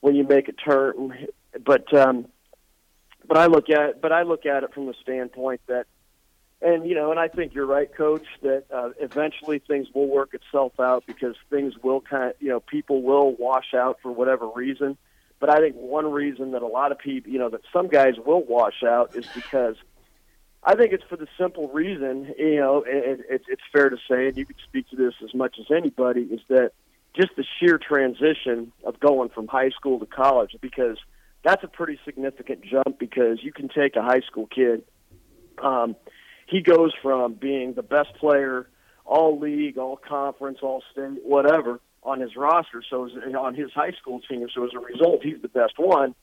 when 0.00 0.14
you 0.14 0.24
make 0.24 0.48
a 0.48 0.52
term, 0.52 1.12
but 1.64 1.92
um, 1.94 2.26
but 3.26 3.36
I 3.36 3.46
look 3.46 3.68
at 3.70 4.00
but 4.00 4.12
I 4.12 4.22
look 4.22 4.46
at 4.46 4.64
it 4.64 4.72
from 4.72 4.86
the 4.86 4.94
standpoint 5.02 5.60
that, 5.66 5.86
and 6.60 6.88
you 6.88 6.94
know, 6.94 7.10
and 7.10 7.20
I 7.20 7.28
think 7.28 7.54
you're 7.54 7.66
right, 7.66 7.92
Coach, 7.94 8.26
that 8.42 8.64
uh, 8.72 8.90
eventually 9.00 9.60
things 9.60 9.88
will 9.94 10.08
work 10.08 10.34
itself 10.34 10.72
out 10.80 11.04
because 11.06 11.36
things 11.50 11.74
will 11.82 12.00
kind 12.00 12.30
of 12.30 12.32
you 12.40 12.48
know 12.48 12.60
people 12.60 13.02
will 13.02 13.34
wash 13.36 13.74
out 13.74 13.98
for 14.02 14.10
whatever 14.12 14.48
reason. 14.48 14.96
But 15.40 15.50
I 15.50 15.58
think 15.58 15.76
one 15.76 16.10
reason 16.10 16.50
that 16.52 16.62
a 16.62 16.66
lot 16.66 16.90
of 16.90 16.98
people, 16.98 17.30
you 17.30 17.38
know, 17.38 17.48
that 17.50 17.60
some 17.72 17.86
guys 17.86 18.14
will 18.24 18.42
wash 18.42 18.82
out 18.82 19.12
is 19.14 19.24
because 19.34 19.76
I 20.64 20.74
think 20.74 20.92
it's 20.92 21.04
for 21.08 21.16
the 21.16 21.28
simple 21.38 21.68
reason, 21.68 22.34
you 22.36 22.56
know, 22.56 22.82
and 22.82 23.20
it, 23.20 23.42
it's 23.48 23.62
fair 23.72 23.88
to 23.88 23.96
say, 24.10 24.26
and 24.26 24.36
you 24.36 24.44
can 24.44 24.56
speak 24.66 24.88
to 24.90 24.96
this 24.96 25.14
as 25.22 25.32
much 25.34 25.56
as 25.60 25.66
anybody, 25.70 26.22
is 26.22 26.40
that 26.48 26.72
just 27.16 27.30
the 27.36 27.44
sheer 27.58 27.78
transition 27.78 28.72
of 28.84 28.98
going 28.98 29.28
from 29.28 29.46
high 29.46 29.70
school 29.70 30.00
to 30.00 30.06
college, 30.06 30.56
because 30.60 30.98
that's 31.44 31.62
a 31.62 31.68
pretty 31.68 31.98
significant 32.04 32.64
jump 32.64 32.98
because 32.98 33.38
you 33.42 33.52
can 33.52 33.68
take 33.68 33.94
a 33.94 34.02
high 34.02 34.20
school 34.20 34.46
kid, 34.46 34.82
um, 35.62 35.94
he 36.48 36.60
goes 36.62 36.92
from 37.02 37.34
being 37.34 37.74
the 37.74 37.82
best 37.82 38.14
player, 38.14 38.68
all 39.04 39.38
league, 39.38 39.78
all 39.78 39.96
conference, 39.96 40.58
all 40.62 40.82
state, 40.92 41.20
whatever, 41.24 41.80
on 42.02 42.20
his 42.20 42.36
roster, 42.36 42.82
so 42.88 43.06
as, 43.06 43.12
on 43.38 43.54
his 43.54 43.70
high 43.72 43.92
school 43.92 44.20
team. 44.28 44.46
So 44.54 44.64
as 44.64 44.70
a 44.74 44.78
result, 44.78 45.22
he's 45.22 45.40
the 45.42 45.48
best 45.48 45.74
one. 45.78 46.14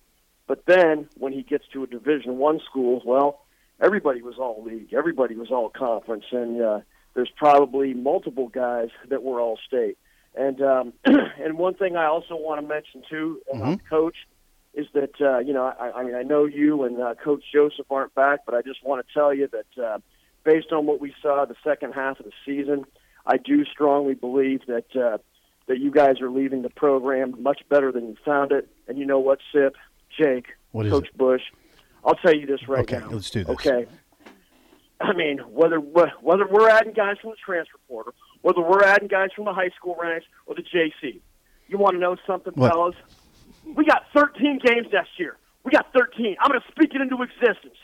But 0.47 0.65
then 0.65 1.09
when 1.17 1.33
he 1.33 1.43
gets 1.43 1.65
to 1.73 1.83
a 1.83 1.88
Division 1.88 2.38
One 2.38 2.59
school, 2.69 3.01
well, 3.05 3.45
everybody 3.79 4.21
was 4.21 4.35
all 4.38 4.63
league, 4.63 4.93
everybody 4.93 5.35
was 5.35 5.51
all 5.51 5.69
conference, 5.69 6.25
and 6.31 6.61
uh, 6.61 6.79
there's 7.13 7.31
probably 7.35 7.93
multiple 7.93 8.47
guys 8.47 8.89
that 9.09 9.23
were 9.23 9.39
all 9.39 9.59
state. 9.67 9.97
And 10.35 10.61
um, 10.61 10.93
and 11.05 11.57
one 11.57 11.75
thing 11.75 11.95
I 11.95 12.05
also 12.05 12.35
want 12.35 12.61
to 12.61 12.67
mention 12.67 13.03
too, 13.09 13.41
about 13.51 13.79
coach, 13.89 14.15
uh, 15.21 15.39
you 15.39 15.54
know 15.54 15.65
I, 15.65 15.91
I 15.91 16.04
mean 16.04 16.15
I 16.15 16.23
know 16.23 16.45
you 16.45 16.84
and 16.84 17.01
uh, 17.01 17.15
Coach 17.15 17.43
Joseph 17.54 17.86
aren't 17.91 18.13
back, 18.15 18.39
but 18.45 18.56
I 18.56 18.62
just 18.62 18.84
want 18.84 19.06
to 19.06 19.13
tell 19.13 19.34
you 19.34 19.47
that 19.51 19.84
uh, 19.84 19.97
based 20.43 20.71
on 20.71 20.86
what 20.86 20.99
we 21.01 21.13
saw 21.21 21.45
the 21.45 21.56
second 21.63 21.93
half 21.93 22.19
of 22.19 22.25
the 22.25 22.32
season, 22.45 22.86
I 23.25 23.38
do 23.38 23.65
strongly 23.65 24.13
believe 24.13 24.62
that 24.67 24.95
uh, 24.95 25.17
that 25.67 25.80
you 25.80 25.91
guys 25.91 26.21
are 26.21 26.30
leaving 26.30 26.62
the 26.62 26.69
program 26.69 27.41
much 27.41 27.62
better 27.69 27.91
than 27.91 28.08
you 28.10 28.15
found 28.23 28.51
it. 28.51 28.67
And 28.88 28.97
you 28.99 29.06
know 29.06 29.19
what, 29.19 29.39
Sip, 29.51 29.75
Jake, 30.15 30.47
What 30.71 30.88
Coach 30.89 31.08
Busch, 31.17 31.41
I'll 32.04 32.13
tell 32.15 32.36
you 32.36 32.45
this 32.45 32.67
right 32.67 32.82
Okay, 32.82 32.99
now. 32.99 33.10
let's 33.10 33.32
do 33.32 33.43
this. 33.43 33.54
Okay. 33.56 33.88
I 35.01 35.13
mean, 35.13 35.39
whether 35.39 35.78
whether 35.80 36.47
we're 36.47 36.69
adding 36.69 36.93
guys 36.93 37.17
from 37.21 37.32
the 37.32 37.36
transfer 37.43 37.78
portal, 37.88 38.13
whether 38.43 38.62
we're 38.62 38.84
adding 38.84 39.08
guys 39.08 39.30
from 39.36 39.45
the 39.45 39.54
high 39.54 39.69
school 39.75 39.95
ranks 39.99 40.25
or 40.45 40.56
the 40.56 40.62
JC, 40.62 41.19
you 41.67 41.78
want 41.78 41.95
to 41.95 41.99
know 41.99 42.15
something, 42.28 42.54
What? 42.56 42.71
fellas? 42.71 42.95
We 43.75 43.85
got 43.85 44.03
13 44.13 44.59
games 44.63 44.88
next 44.91 45.19
year. 45.19 45.38
We 45.63 45.71
got 45.71 45.91
13. 45.93 46.38
I'm 46.39 46.49
going 46.49 46.61
to 46.61 46.67
speak 46.71 46.93
it 46.93 47.01
into 47.01 47.21
existence. 47.21 47.75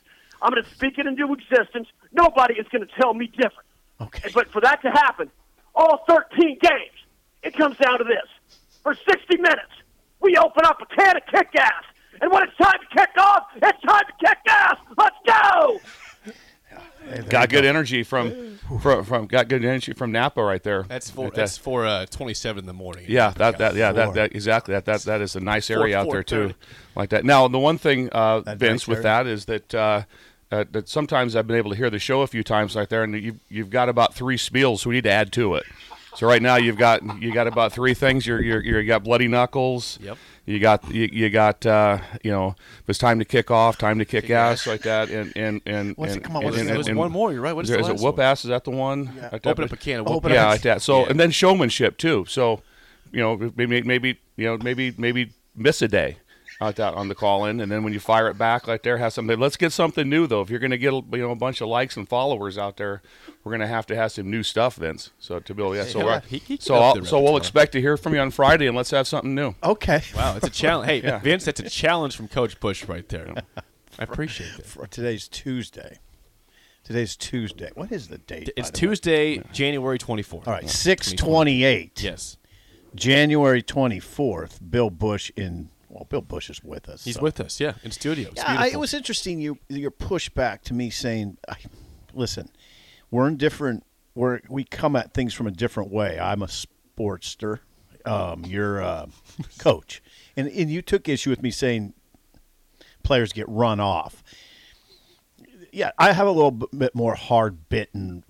I'm 0.41 0.51
going 0.51 0.63
to 0.63 0.69
speak 0.71 0.97
it 0.97 1.05
into 1.05 1.33
existence. 1.33 1.87
Nobody 2.11 2.55
is 2.55 2.67
going 2.71 2.85
to 2.85 2.93
tell 2.99 3.13
me 3.13 3.27
different. 3.27 3.67
Okay. 3.99 4.31
But 4.33 4.47
for 4.51 4.61
that 4.61 4.81
to 4.81 4.89
happen, 4.89 5.29
all 5.75 6.03
13 6.07 6.57
games, 6.61 6.97
it 7.43 7.55
comes 7.55 7.77
down 7.77 7.99
to 7.99 8.03
this. 8.03 8.57
For 8.83 8.95
60 8.95 9.37
minutes, 9.37 9.71
we 10.19 10.37
open 10.37 10.65
up 10.65 10.81
a 10.81 10.95
can 10.95 11.17
of 11.17 11.23
kick 11.31 11.49
ass. 11.59 11.83
And 12.21 12.31
when 12.31 12.43
it's 12.43 12.57
time 12.57 12.79
to 12.79 12.95
kick 12.95 13.09
off, 13.17 13.43
it's 13.55 13.81
time 13.81 14.03
to 14.05 14.25
kick 14.27 14.37
ass. 14.47 14.77
Let's 14.97 15.15
go! 15.25 15.79
Got 17.29 17.49
good 17.49 17.65
energy 17.65 18.03
from, 18.03 18.57
from 18.81 19.03
from 19.03 19.27
got 19.27 19.49
good 19.49 19.65
energy 19.65 19.93
from 19.93 20.11
Napa 20.11 20.41
right 20.41 20.63
there. 20.63 20.83
That's 20.83 21.09
for 21.09 21.25
right 21.25 21.33
that's 21.33 21.57
for 21.57 21.85
uh, 21.85 22.05
twenty 22.05 22.33
seven 22.33 22.59
in 22.59 22.65
the 22.67 22.73
morning. 22.73 23.05
Yeah, 23.07 23.31
that, 23.31 23.57
that 23.57 23.75
yeah 23.75 23.91
that, 23.91 24.05
Four. 24.05 24.13
that 24.13 24.35
exactly 24.35 24.73
that 24.73 24.85
that 24.85 25.01
that 25.01 25.19
is 25.19 25.35
a 25.35 25.41
nice 25.41 25.69
area 25.69 25.99
out 25.99 26.09
there 26.09 26.23
too, 26.23 26.49
4:30. 26.49 26.55
like 26.95 27.09
that. 27.09 27.25
Now 27.25 27.47
the 27.49 27.59
one 27.59 27.77
thing, 27.77 28.09
uh, 28.09 28.41
Vince, 28.55 28.87
with 28.87 29.03
that 29.03 29.27
is 29.27 29.45
that 29.45 29.75
uh, 29.75 30.03
uh, 30.51 30.65
that 30.71 30.87
sometimes 30.87 31.35
I've 31.35 31.47
been 31.47 31.57
able 31.57 31.71
to 31.71 31.77
hear 31.77 31.89
the 31.89 31.99
show 31.99 32.21
a 32.21 32.27
few 32.27 32.43
times 32.43 32.75
right 32.75 32.87
there, 32.87 33.03
and 33.03 33.13
you've 33.13 33.39
you've 33.49 33.69
got 33.69 33.89
about 33.89 34.13
three 34.13 34.37
spiels, 34.37 34.79
so 34.79 34.89
we 34.89 34.95
need 34.95 35.03
to 35.05 35.11
add 35.11 35.31
to 35.33 35.55
it. 35.55 35.63
So 36.15 36.27
right 36.27 36.41
now 36.41 36.57
you've 36.57 36.77
got 36.77 37.21
you 37.21 37.33
got 37.33 37.47
about 37.47 37.71
three 37.71 37.93
things. 37.93 38.25
You're 38.27 38.41
you're, 38.41 38.61
you're 38.63 38.81
you 38.81 38.87
got 38.87 39.03
bloody 39.03 39.27
knuckles. 39.27 39.97
Yep. 40.01 40.17
You 40.45 40.59
got 40.59 40.91
you, 40.91 41.07
you 41.11 41.29
got 41.29 41.65
uh, 41.65 41.99
you 42.23 42.31
know 42.31 42.55
if 42.81 42.89
it's 42.89 42.99
time 42.99 43.19
to 43.19 43.25
kick 43.25 43.49
off, 43.51 43.77
time 43.77 43.99
to 43.99 44.05
kick 44.05 44.29
ass 44.29 44.67
like 44.67 44.81
that, 44.81 45.09
and 45.09 45.31
and 45.35 45.61
and 45.65 45.95
What's 45.95 46.13
it- 46.13 46.15
and, 46.17 46.25
come 46.25 46.35
on, 46.35 46.45
and, 46.45 46.55
and, 46.57 46.69
There's 46.69 46.87
and- 46.87 46.97
one 46.97 47.11
more. 47.11 47.31
You're 47.31 47.41
right. 47.41 47.53
What 47.53 47.63
is 47.65 47.69
is, 47.69 47.75
there, 47.77 47.83
the 47.85 47.93
is 47.93 48.01
it 48.01 48.05
whoop 48.05 48.17
one? 48.17 48.25
ass? 48.25 48.43
Is 48.43 48.49
that 48.49 48.63
the 48.65 48.71
one? 48.71 49.11
Like? 49.31 49.45
Open 49.45 49.63
up 49.63 49.71
a 49.71 49.77
can 49.77 50.01
of 50.01 50.07
whoop 50.07 50.25
up 50.25 50.31
yeah, 50.31 50.47
a- 50.47 50.49
like 50.49 50.63
that. 50.63 50.81
So 50.81 51.01
Yeah. 51.01 51.09
and 51.11 51.19
then 51.19 51.31
showmanship 51.31 51.97
too. 51.97 52.25
So 52.27 52.61
you 53.11 53.19
know 53.19 53.51
maybe 53.55 53.81
maybe 53.83 54.19
you 54.35 54.45
know 54.47 54.57
maybe 54.57 54.93
maybe 54.97 55.31
miss 55.55 55.81
a 55.81 55.87
day 55.87 56.17
like 56.67 56.75
that 56.75 56.93
on 56.93 57.07
the 57.07 57.15
call 57.15 57.45
in, 57.45 57.59
and 57.59 57.71
then 57.71 57.83
when 57.83 57.91
you 57.93 57.99
fire 57.99 58.27
it 58.27 58.37
back 58.37 58.67
like 58.67 58.83
there, 58.83 58.97
has 58.97 59.13
something. 59.13 59.39
Let's 59.39 59.57
get 59.57 59.71
something 59.71 60.07
new 60.09 60.27
though. 60.27 60.41
If 60.41 60.49
you're 60.49 60.59
going 60.59 60.71
to 60.71 60.77
get 60.77 60.93
you 60.93 61.03
know 61.17 61.31
a 61.31 61.35
bunch 61.35 61.61
of 61.61 61.67
likes 61.67 61.97
and 61.97 62.07
followers 62.07 62.57
out 62.57 62.77
there, 62.77 63.01
we're 63.43 63.51
going 63.51 63.61
to 63.61 63.67
have 63.67 63.85
to 63.87 63.95
have 63.95 64.11
some 64.11 64.29
new 64.29 64.43
stuff, 64.43 64.75
Vince. 64.75 65.09
So 65.19 65.39
to 65.39 65.53
build 65.53 65.75
yeah. 65.75 65.85
So 65.85 65.99
Yeah, 65.99 66.05
we're- 66.05 66.21
he- 66.27 66.37
he 66.37 66.57
can 66.57 66.65
so 66.65 66.75
up 66.75 66.97
I'll, 66.97 67.05
so 67.05 67.19
we'll 67.21 67.37
expect 67.37 67.71
to 67.73 67.81
hear 67.81 67.97
from 67.97 68.13
you 68.13 68.19
on 68.19 68.31
Friday, 68.31 68.67
and 68.67 68.75
let's 68.77 68.91
have 68.91 69.07
something 69.07 69.33
new. 69.35 69.55
Okay. 69.63 70.01
Wow, 70.15 70.35
it's 70.37 70.47
a 70.47 70.49
challenge. 70.51 70.87
Hey, 70.89 71.01
Yeah. 71.03 71.19
Vince, 71.19 71.45
that's 71.45 71.59
a 71.59 71.69
challenge 71.69 72.15
from 72.15 72.27
Coach 72.27 72.59
Busch 72.59 72.85
right 72.87 73.07
there. 73.09 73.33
I 73.99 74.03
appreciate 74.03 74.57
it. 74.59 74.65
For 74.65 74.87
today's 74.87 75.27
Tuesday. 75.27 75.97
Today's 76.83 77.15
Tuesday. 77.15 77.69
What 77.75 77.91
is 77.91 78.07
the 78.07 78.17
date? 78.17 78.49
It's 78.57 78.71
by 78.71 78.77
the 78.79 78.85
way? 78.87 78.89
Tuesday, 78.89 79.37
January 79.53 79.99
24th. 79.99 80.47
All 80.47 80.53
right, 80.53 80.67
six 80.69 81.11
twenty-eight. 81.13 82.01
Yes. 82.03 82.37
January 82.95 83.61
twenty-fourth. 83.61 84.59
Bill 84.69 84.89
Busch 84.89 85.31
in. 85.35 85.69
Well, 85.91 86.05
Bill 86.05 86.21
Busch 86.21 86.49
is 86.49 86.63
with 86.63 86.87
us. 86.87 87.03
He's 87.03 87.15
so- 87.15 87.21
with 87.21 87.41
us, 87.41 87.59
yeah, 87.59 87.73
in 87.83 87.91
studio. 87.91 88.31
Yeah, 88.35 88.45
I, 88.47 88.67
it 88.69 88.79
was 88.79 88.93
interesting. 88.93 89.39
You 89.39 89.59
your 89.67 89.91
pushback 89.91 90.61
to 90.63 90.73
me 90.73 90.89
saying, 90.89 91.37
I, 91.49 91.55
"Listen, 92.13 92.49
we're 93.11 93.27
in 93.27 93.35
different. 93.35 93.83
We're 94.15 94.39
we 94.49 94.63
come 94.63 94.95
at 94.95 95.13
things 95.13 95.33
from 95.33 95.47
a 95.47 95.51
different 95.51 95.91
way. 95.91 96.17
I'm 96.17 96.41
a 96.41 96.47
sportster. 96.47 97.59
Um, 98.05 98.45
you're 98.45 98.79
a 98.79 99.09
coach, 99.59 100.01
and 100.37 100.47
and 100.47 100.71
you 100.71 100.81
took 100.81 101.09
issue 101.09 101.29
with 101.29 101.43
me 101.43 101.51
saying 101.51 101.93
players 103.03 103.33
get 103.33 103.49
run 103.49 103.81
off. 103.81 104.23
Yeah, 105.73 105.91
I 105.97 106.13
have 106.13 106.27
a 106.27 106.31
little 106.31 106.51
bit 106.51 106.95
more 106.95 107.15
hard 107.15 107.67
bitten 107.69 108.23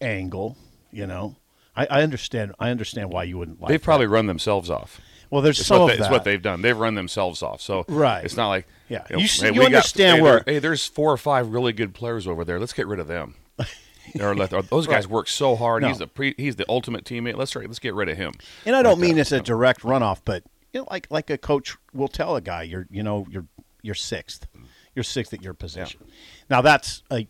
angle. 0.00 0.56
You 0.90 1.06
know, 1.06 1.36
I, 1.74 1.86
I 1.86 2.02
understand. 2.02 2.54
I 2.58 2.68
understand 2.70 3.10
why 3.12 3.24
you 3.24 3.38
wouldn't 3.38 3.62
like. 3.62 3.70
They've 3.70 3.80
that. 3.80 3.84
probably 3.84 4.06
run 4.06 4.26
themselves 4.26 4.68
off. 4.68 5.00
Well, 5.30 5.42
there's 5.42 5.58
It's 5.58 5.68
some 5.68 5.80
what, 5.80 5.84
of 5.84 5.88
they, 5.88 5.94
it's 5.94 6.02
that. 6.08 6.12
what 6.12 6.24
they've 6.24 6.40
done. 6.42 6.62
They've 6.62 6.76
run 6.78 6.94
themselves 6.94 7.42
off. 7.42 7.60
So 7.60 7.84
Right. 7.88 8.24
it's 8.24 8.36
not 8.36 8.48
like 8.48 8.66
Yeah. 8.88 9.04
know, 9.10 9.18
You 9.18 9.26
hey, 9.28 9.46
you 9.46 9.52
we 9.52 9.58
got- 9.58 9.66
understand 9.66 10.16
hey, 10.18 10.22
where- 10.22 10.42
hey, 10.46 10.58
there's 10.58 10.86
four 10.86 11.12
or 11.12 11.16
five 11.18 11.48
really 11.48 11.72
good 11.72 11.92
players 11.94 12.26
over 12.26 12.44
there. 12.44 12.58
Let's 12.58 12.72
get 12.72 12.86
rid 12.86 12.98
of 13.00 13.08
them. 13.08 13.34
or 14.20 14.34
let, 14.34 14.52
or 14.54 14.62
those 14.62 14.86
guys 14.86 15.06
work 15.06 15.28
so 15.28 15.54
hard. 15.56 15.82
No. 15.82 15.88
He's 15.88 15.98
the 15.98 16.06
pre, 16.06 16.34
he's 16.38 16.56
the 16.56 16.64
ultimate 16.68 17.04
teammate. 17.04 17.36
Let's 17.36 17.54
let's 17.54 17.78
get 17.78 17.94
rid 17.94 18.08
of 18.08 18.16
him. 18.16 18.32
And 18.64 18.74
I 18.74 18.82
don't 18.82 18.92
Like 18.98 19.00
mean 19.02 19.14
that. 19.16 19.20
it's 19.22 19.32
a 19.32 19.40
direct 19.40 19.82
runoff, 19.82 20.20
but 20.24 20.44
you 20.72 20.80
know, 20.80 20.86
like 20.90 21.06
like 21.10 21.28
a 21.30 21.36
coach 21.36 21.76
will 21.92 22.08
tell 22.08 22.34
a 22.36 22.40
guy, 22.40 22.62
you're 22.62 22.86
you 22.90 23.02
know 23.02 23.26
you're 23.30 23.46
you're 23.82 23.94
sixth, 23.94 24.46
you're 24.94 25.02
sixth 25.02 25.34
at 25.34 25.42
your 25.42 25.52
position. 25.54 26.00
Now 26.48 26.62
that's 26.62 27.02
a 27.10 27.26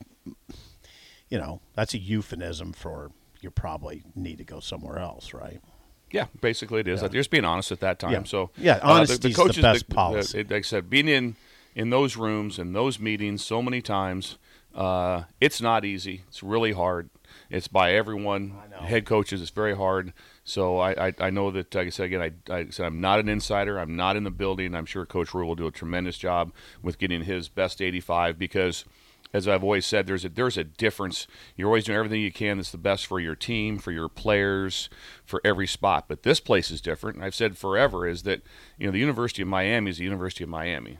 you 1.29 1.39
know 1.39 1.61
that's 1.75 1.95
a 1.95 1.99
euphemism 1.99 2.73
for 2.73 3.11
you 3.41 3.51
probably 3.51 4.03
need 4.15 4.39
to 4.39 4.45
go 4.45 4.61
somewhere 4.61 4.99
else, 4.99 5.33
right? 5.35 5.61
Yeah, 6.11 6.27
basically 6.40 6.81
it 6.81 6.88
is. 6.88 7.03
Like, 7.03 7.12
just 7.12 7.31
being 7.31 7.44
honest 7.44 7.73
at 7.73 7.81
that 7.81 7.99
time. 7.99 8.12
Yeah. 8.12 8.23
So 8.25 8.51
Yeah, 8.57 8.75
uh, 8.83 8.94
honesty's 8.94 9.37
the 9.37 9.62
best 9.62 9.88
policy. 9.88 10.44
like 10.44 10.53
I 10.53 10.61
said, 10.62 10.90
being 10.90 11.09
in 11.09 11.37
in 11.75 11.90
those 11.90 12.16
rooms 12.16 12.59
and 12.59 12.75
those 12.75 12.99
meetings 12.99 13.44
so 13.44 13.62
many 13.62 13.81
times, 13.81 14.38
uh, 14.75 15.25
it's 15.40 15.61
not 15.61 15.85
easy. 15.85 16.23
It's 16.29 16.42
really 16.42 16.73
hard. 16.73 17.11
It's 17.51 17.68
by 17.68 17.92
everyone. 17.92 18.55
Head 18.81 19.07
coaches, 19.07 19.40
it's 19.40 19.51
very 19.51 19.77
hard. 19.77 20.12
So 20.44 20.79
I, 20.79 21.09
I, 21.09 21.14
I 21.21 21.31
know 21.31 21.51
that, 21.51 21.75
like 21.75 21.87
I 21.87 21.90
said 21.90 22.07
again, 22.07 22.23
I, 22.49 22.53
I 22.53 22.66
said 22.71 22.87
I'm 22.87 23.01
not 23.01 23.21
an 23.21 23.29
insider. 23.29 23.79
I'm 23.79 23.97
not 23.97 24.16
in 24.16 24.25
the 24.25 24.31
building. 24.31 24.75
I'm 24.75 24.87
sure 24.87 25.05
Coach 25.05 25.35
Rhule 25.35 25.49
will 25.49 25.55
do 25.55 25.66
a 25.66 25.71
tremendous 25.71 26.16
job 26.16 26.53
with 26.83 26.99
getting 26.99 27.25
his 27.25 27.49
best 27.49 27.83
85 27.83 28.38
because 28.38 28.85
as 29.33 29.47
I've 29.47 29.62
always 29.62 29.85
said, 29.87 30.07
there's 30.07 30.25
a 30.25 30.29
there's 30.29 30.57
a 30.57 30.64
difference. 30.64 31.27
You're 31.57 31.69
always 31.69 31.85
doing 31.85 31.99
everything 31.99 32.21
you 32.21 32.33
can 32.33 32.57
that's 32.57 32.71
the 32.71 32.79
best 32.79 33.07
for 33.07 33.21
your 33.21 33.35
team, 33.35 33.79
for 33.79 33.93
your 33.93 34.09
players, 34.09 34.88
for 35.25 35.41
every 35.45 35.67
spot. 35.67 36.07
But 36.09 36.23
this 36.23 36.41
place 36.41 36.71
is 36.71 36.81
different. 36.81 37.17
And 37.17 37.25
I've 37.25 37.35
said 37.35 37.59
forever 37.59 38.07
is 38.07 38.23
that 38.23 38.43
you 38.79 38.87
know 38.87 38.93
the 38.93 38.99
University 38.99 39.43
of 39.43 39.49
Miami 39.49 39.91
is 39.91 39.99
the 39.99 40.05
University 40.05 40.45
of 40.45 40.51
Miami, 40.51 40.99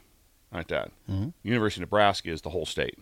like 0.53 0.69
that. 0.69 0.91
University 1.43 1.83
of 1.83 1.89
Nebraska 1.89 2.31
is 2.31 2.43
the 2.43 2.51
whole 2.51 2.67
state. 2.67 2.99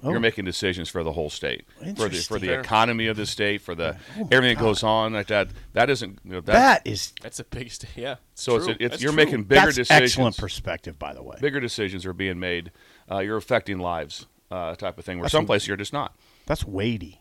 You're 0.00 0.20
making 0.20 0.44
decisions 0.44 0.88
for 0.88 1.02
the 1.02 1.10
whole 1.10 1.28
state, 1.28 1.64
for 1.96 2.08
the 2.08 2.18
for 2.18 2.38
the 2.38 2.56
economy 2.56 3.08
of 3.08 3.16
the 3.16 3.26
state, 3.26 3.62
for 3.62 3.74
the 3.74 3.96
everything 4.30 4.56
that 4.56 4.58
goes 4.58 4.84
on 4.84 5.12
like 5.12 5.26
that. 5.26 5.48
That 5.72 5.90
isn't 5.90 6.20
you 6.24 6.34
know, 6.34 6.40
that, 6.42 6.52
That 6.52 6.82
is 6.88 7.12
That's 7.20 7.40
a 7.40 7.44
big 7.44 7.72
st- 7.72 7.90
yeah. 7.96 8.14
so 8.34 8.54
it's, 8.54 8.66
true. 8.66 8.76
it's 8.78 9.02
you're 9.02 9.10
true. 9.10 9.16
making 9.24 9.42
bigger 9.44 9.62
that's 9.62 9.76
decisions. 9.76 10.12
excellent 10.12 10.36
perspective, 10.36 11.00
by 11.00 11.14
the 11.14 11.22
way. 11.24 11.36
Bigger 11.40 11.58
decisions 11.58 12.06
are 12.06 12.12
being 12.12 12.38
made. 12.38 12.70
Uh, 13.10 13.18
you're 13.18 13.36
affecting 13.36 13.80
lives, 13.80 14.26
uh, 14.50 14.74
type 14.74 14.98
of 14.98 15.04
thing. 15.04 15.18
Where 15.18 15.28
some 15.28 15.46
places 15.46 15.68
you're 15.68 15.76
just 15.76 15.92
not. 15.92 16.16
That's 16.46 16.64
weighty. 16.64 17.20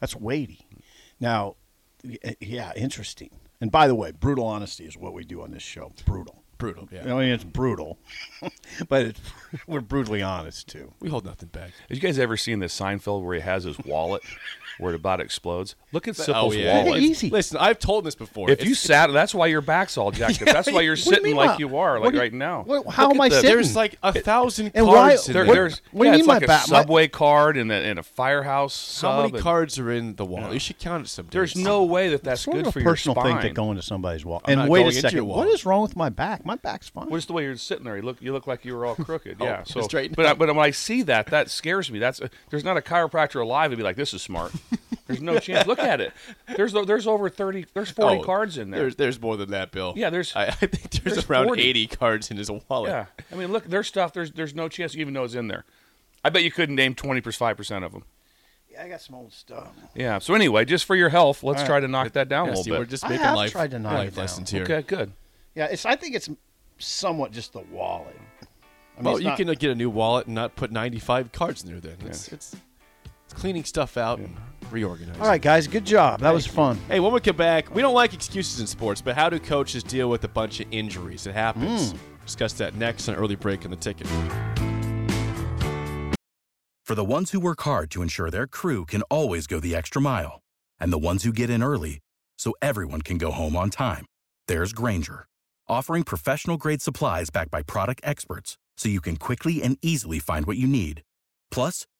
That's 0.00 0.16
weighty. 0.16 0.66
Now, 1.20 1.56
yeah, 2.40 2.72
interesting. 2.76 3.30
And 3.60 3.70
by 3.70 3.88
the 3.88 3.94
way, 3.94 4.12
brutal 4.12 4.46
honesty 4.46 4.84
is 4.84 4.96
what 4.96 5.12
we 5.14 5.24
do 5.24 5.42
on 5.42 5.50
this 5.50 5.62
show. 5.62 5.92
Brutal. 6.04 6.42
brutal. 6.58 6.88
Yeah, 6.92 7.14
I 7.14 7.18
mean, 7.20 7.32
it's 7.32 7.44
brutal, 7.44 7.98
but 8.88 9.06
it's, 9.06 9.20
we're 9.66 9.80
brutally 9.80 10.22
honest 10.22 10.68
too. 10.68 10.92
we 11.00 11.08
hold 11.08 11.24
nothing 11.24 11.48
back. 11.48 11.72
Have 11.88 11.96
you 11.96 12.00
guys 12.00 12.18
ever 12.18 12.36
seen 12.36 12.58
the 12.58 12.66
Seinfeld 12.66 13.22
where 13.24 13.34
he 13.34 13.40
has 13.40 13.64
his 13.64 13.78
wallet 13.80 14.22
where 14.78 14.92
it 14.92 14.96
about 14.96 15.20
explodes? 15.20 15.74
Look 15.92 16.08
at 16.08 16.18
Oh 16.20 16.22
Sipple's 16.22 16.56
yeah, 16.56 16.84
wallet. 16.84 17.02
Easy. 17.02 17.30
Listen, 17.30 17.58
I've 17.58 17.78
told 17.78 18.04
this 18.04 18.14
before. 18.14 18.50
If 18.50 18.64
you 18.64 18.74
sat, 18.74 19.12
that's 19.12 19.34
why 19.34 19.46
your 19.46 19.60
back's 19.60 19.96
all 19.96 20.10
jacked 20.10 20.42
up. 20.42 20.48
That's 20.56 20.70
why 20.70 20.80
you're 20.82 20.92
What 20.92 20.98
you 21.06 21.10
sitting 21.12 21.24
mean 21.24 21.36
like 21.36 21.50
my- 21.50 21.56
you 21.58 21.76
are, 21.76 21.98
like 22.00 22.12
you- 22.14 22.20
right 22.20 22.32
now. 22.32 22.62
what- 22.64 22.86
how 22.88 23.06
Look 23.08 23.14
am 23.16 23.20
I 23.20 23.28
the- 23.28 23.36
sitting? 23.36 23.50
there's 23.50 23.76
like 23.76 23.96
a 24.02 24.12
thousand 24.12 24.72
And 24.74 24.86
why- 24.86 24.94
cards 24.94 25.28
in 25.28 25.34
There, 25.34 25.44
there. 25.44 25.54
there's 25.54 25.82
What 25.92 26.04
do 26.04 26.06
you 26.08 26.12
mean 26.12 26.20
it's 26.20 26.28
my 26.28 26.34
like 26.34 26.42
a 26.44 26.46
back- 26.46 26.68
my- 26.68 26.78
subway 26.80 27.08
card 27.08 27.56
and 27.56 27.70
a, 27.70 27.74
and 27.74 27.98
a 27.98 28.02
firehouse 28.02 29.00
How 29.00 29.22
many 29.22 29.32
and- 29.34 29.42
cards 29.42 29.78
are 29.78 29.90
in 29.90 30.16
the 30.16 30.24
wallet? 30.24 30.52
You 30.52 30.58
should 30.58 30.78
count 30.78 31.06
it 31.06 31.08
some. 31.08 31.28
There's 31.30 31.56
no 31.56 31.84
way 31.84 32.08
that 32.10 32.22
that's 32.24 32.42
sort 32.42 32.56
good 32.64 32.72
for 32.72 32.80
a 32.80 32.82
personal 32.82 33.14
your 33.16 33.24
spine. 33.24 33.40
thing 33.42 33.48
to 33.50 33.54
go 33.54 33.70
into 33.70 33.82
somebody's 33.82 34.24
wall. 34.24 34.42
I'm 34.44 34.58
and 34.60 34.70
wait 34.70 34.86
a 34.86 34.92
second, 34.92 35.16
your 35.16 35.24
what 35.24 35.36
wallet. 35.38 35.54
is 35.54 35.64
wrong 35.66 35.82
with 35.82 35.96
my 35.96 36.08
back? 36.08 36.44
My 36.44 36.56
back's 36.56 36.88
fine. 36.88 37.06
Well, 37.08 37.16
just 37.16 37.28
the 37.28 37.34
way 37.34 37.44
you're 37.44 37.56
sitting 37.56 37.84
there, 37.84 37.96
you 37.96 38.02
look 38.02 38.20
you 38.20 38.32
look 38.32 38.46
like 38.46 38.64
you 38.64 38.74
were 38.76 38.84
all 38.86 38.94
crooked. 39.06 39.36
Oh, 39.40 39.44
yeah, 39.44 39.62
so 39.64 39.80
straighten 39.82 40.14
but 40.14 40.38
but 40.38 40.48
when 40.54 40.58
I 40.58 40.70
see 40.70 41.02
that, 41.02 41.26
that 41.28 41.50
scares 41.50 41.90
me. 41.90 41.98
That's 41.98 42.20
there's 42.50 42.64
not 42.64 42.76
a 42.76 42.80
chiropractor 42.82 43.40
alive 43.40 43.70
to 43.70 43.76
be 43.76 43.82
like, 43.82 43.96
this 43.96 44.12
is 44.14 44.22
smart. 44.22 44.52
There's 45.06 45.20
no 45.22 45.38
chance. 45.38 45.66
Look 45.66 45.78
at 45.78 46.00
it. 46.00 46.12
There's 46.56 46.72
there's 46.72 47.06
over 47.06 47.28
thirty. 47.30 47.64
There's 47.74 47.90
forty 47.90 48.18
Oh, 48.18 48.22
cards 48.22 48.58
in 48.58 48.70
there. 48.70 48.80
There's 48.80 48.96
there's 48.96 49.20
more 49.20 49.36
than 49.36 49.50
that, 49.52 49.70
Bill. 49.70 49.92
Yeah, 49.96 50.10
there's- 50.10 50.34
I, 50.34 50.46
I 50.46 50.50
think 50.50 50.90
there's, 50.90 51.14
there's 51.14 51.30
around 51.30 51.46
40. 51.46 51.62
80 51.62 51.86
cards 51.88 52.30
in 52.30 52.36
his 52.36 52.50
wallet. 52.68 52.90
Yeah, 52.90 53.06
I 53.30 53.34
mean, 53.36 53.52
look, 53.52 53.64
there's 53.64 53.86
stuff. 53.86 54.12
There's 54.12 54.32
there's 54.32 54.54
no 54.54 54.68
chance 54.68 54.94
you 54.94 55.00
even 55.00 55.14
know 55.14 55.24
it's 55.24 55.34
in 55.34 55.48
there. 55.48 55.64
I 56.24 56.30
bet 56.30 56.42
you 56.42 56.50
couldn't 56.50 56.74
name 56.74 56.94
twenty 56.94 57.20
five 57.20 57.24
percent 57.24 57.38
five 57.38 57.56
percent 57.56 57.84
of 57.84 57.92
them. 57.92 58.04
Yeah, 58.70 58.82
I 58.82 58.88
got 58.88 59.00
some 59.00 59.14
old 59.14 59.32
stuff. 59.32 59.68
Yeah. 59.94 60.18
So 60.18 60.34
anyway, 60.34 60.64
just 60.64 60.84
for 60.84 60.96
your 60.96 61.08
health, 61.08 61.42
let's 61.44 61.62
try 61.62 61.78
to 61.80 61.86
knock 61.88 62.12
that 62.12 62.28
down 62.28 62.46
Yeah, 62.48 62.52
a 62.52 62.56
see, 62.56 62.62
little 62.70 62.78
we're 62.80 62.84
bit. 62.86 62.90
just 62.90 63.04
I 63.04 63.08
making 63.10 63.24
have 63.24 63.36
life, 63.36 63.52
tried 63.52 63.70
to 63.70 63.78
knock 63.78 63.92
it 63.92 63.96
life 63.96 64.14
down. 64.16 64.22
lessons 64.22 64.50
here. 64.50 64.62
okay, 64.64 64.82
good. 64.82 65.12
Yeah, 65.54 65.66
it's. 65.66 65.86
I 65.86 65.94
think 65.96 66.14
it's 66.16 66.28
somewhat 66.78 67.30
just 67.32 67.52
the 67.52 67.60
wallet. 67.70 68.16
I 68.98 69.00
mean, 69.00 69.04
well, 69.04 69.14
it's 69.16 69.22
you 69.22 69.28
not- 69.30 69.36
can 69.38 69.46
get 69.54 69.70
a 69.70 69.74
new 69.74 69.88
wallet 69.90 70.26
and 70.26 70.34
not 70.34 70.56
put 70.56 70.72
95 70.72 71.30
cards 71.32 71.62
in 71.62 71.70
there. 71.70 71.80
Then 71.80 71.96
it's, 72.08 72.28
it's, 72.28 72.56
it's 73.24 73.34
cleaning 73.34 73.64
stuff 73.64 73.96
out 73.96 74.18
and 74.18 74.36
reorganizing. 74.70 75.20
All 75.20 75.28
right, 75.28 75.40
guys, 75.40 75.66
good 75.66 75.84
job. 75.84 76.20
That 76.20 76.34
was 76.34 76.46
fun. 76.46 76.78
Hey, 76.88 77.00
when 77.00 77.12
we 77.12 77.20
come 77.20 77.36
back, 77.36 77.74
we 77.74 77.82
don't 77.82 77.94
like 77.94 78.14
excuses 78.14 78.60
in 78.60 78.66
sports, 78.66 79.00
but 79.00 79.14
how 79.14 79.28
do 79.28 79.38
coaches 79.38 79.82
deal 79.82 80.08
with 80.10 80.24
a 80.24 80.28
bunch 80.28 80.60
of 80.60 80.66
injuries? 80.70 81.26
It 81.26 81.34
happens. 81.34 81.92
Hmm. 81.92 81.98
Discuss 82.24 82.54
that 82.54 82.74
next 82.74 83.08
on 83.08 83.14
early 83.14 83.36
break 83.36 83.64
in 83.64 83.70
the 83.70 83.76
ticket. 83.76 84.06
For 86.84 86.94
the 86.94 87.04
ones 87.04 87.32
who 87.32 87.40
work 87.40 87.62
hard 87.62 87.90
to 87.92 88.02
ensure 88.02 88.30
their 88.30 88.46
crew 88.46 88.84
can 88.84 89.02
always 89.02 89.48
go 89.48 89.58
the 89.58 89.74
extra 89.74 90.00
mile, 90.00 90.40
and 90.78 90.92
the 90.92 90.98
ones 90.98 91.24
who 91.24 91.32
get 91.32 91.50
in 91.50 91.62
early 91.62 91.98
so 92.38 92.54
everyone 92.62 93.02
can 93.02 93.18
go 93.18 93.32
home 93.32 93.56
on 93.56 93.70
time, 93.70 94.06
there's 94.46 94.72
Grainger, 94.72 95.26
offering 95.68 96.04
professional 96.04 96.56
grade 96.56 96.80
supplies 96.80 97.30
backed 97.30 97.50
by 97.50 97.62
product 97.62 98.00
experts 98.04 98.56
so 98.76 98.88
you 98.88 99.00
can 99.00 99.16
quickly 99.16 99.62
and 99.62 99.78
easily 99.82 100.20
find 100.20 100.46
what 100.46 100.58
you 100.58 100.68
need. 100.68 101.02
Plus, 101.50 101.86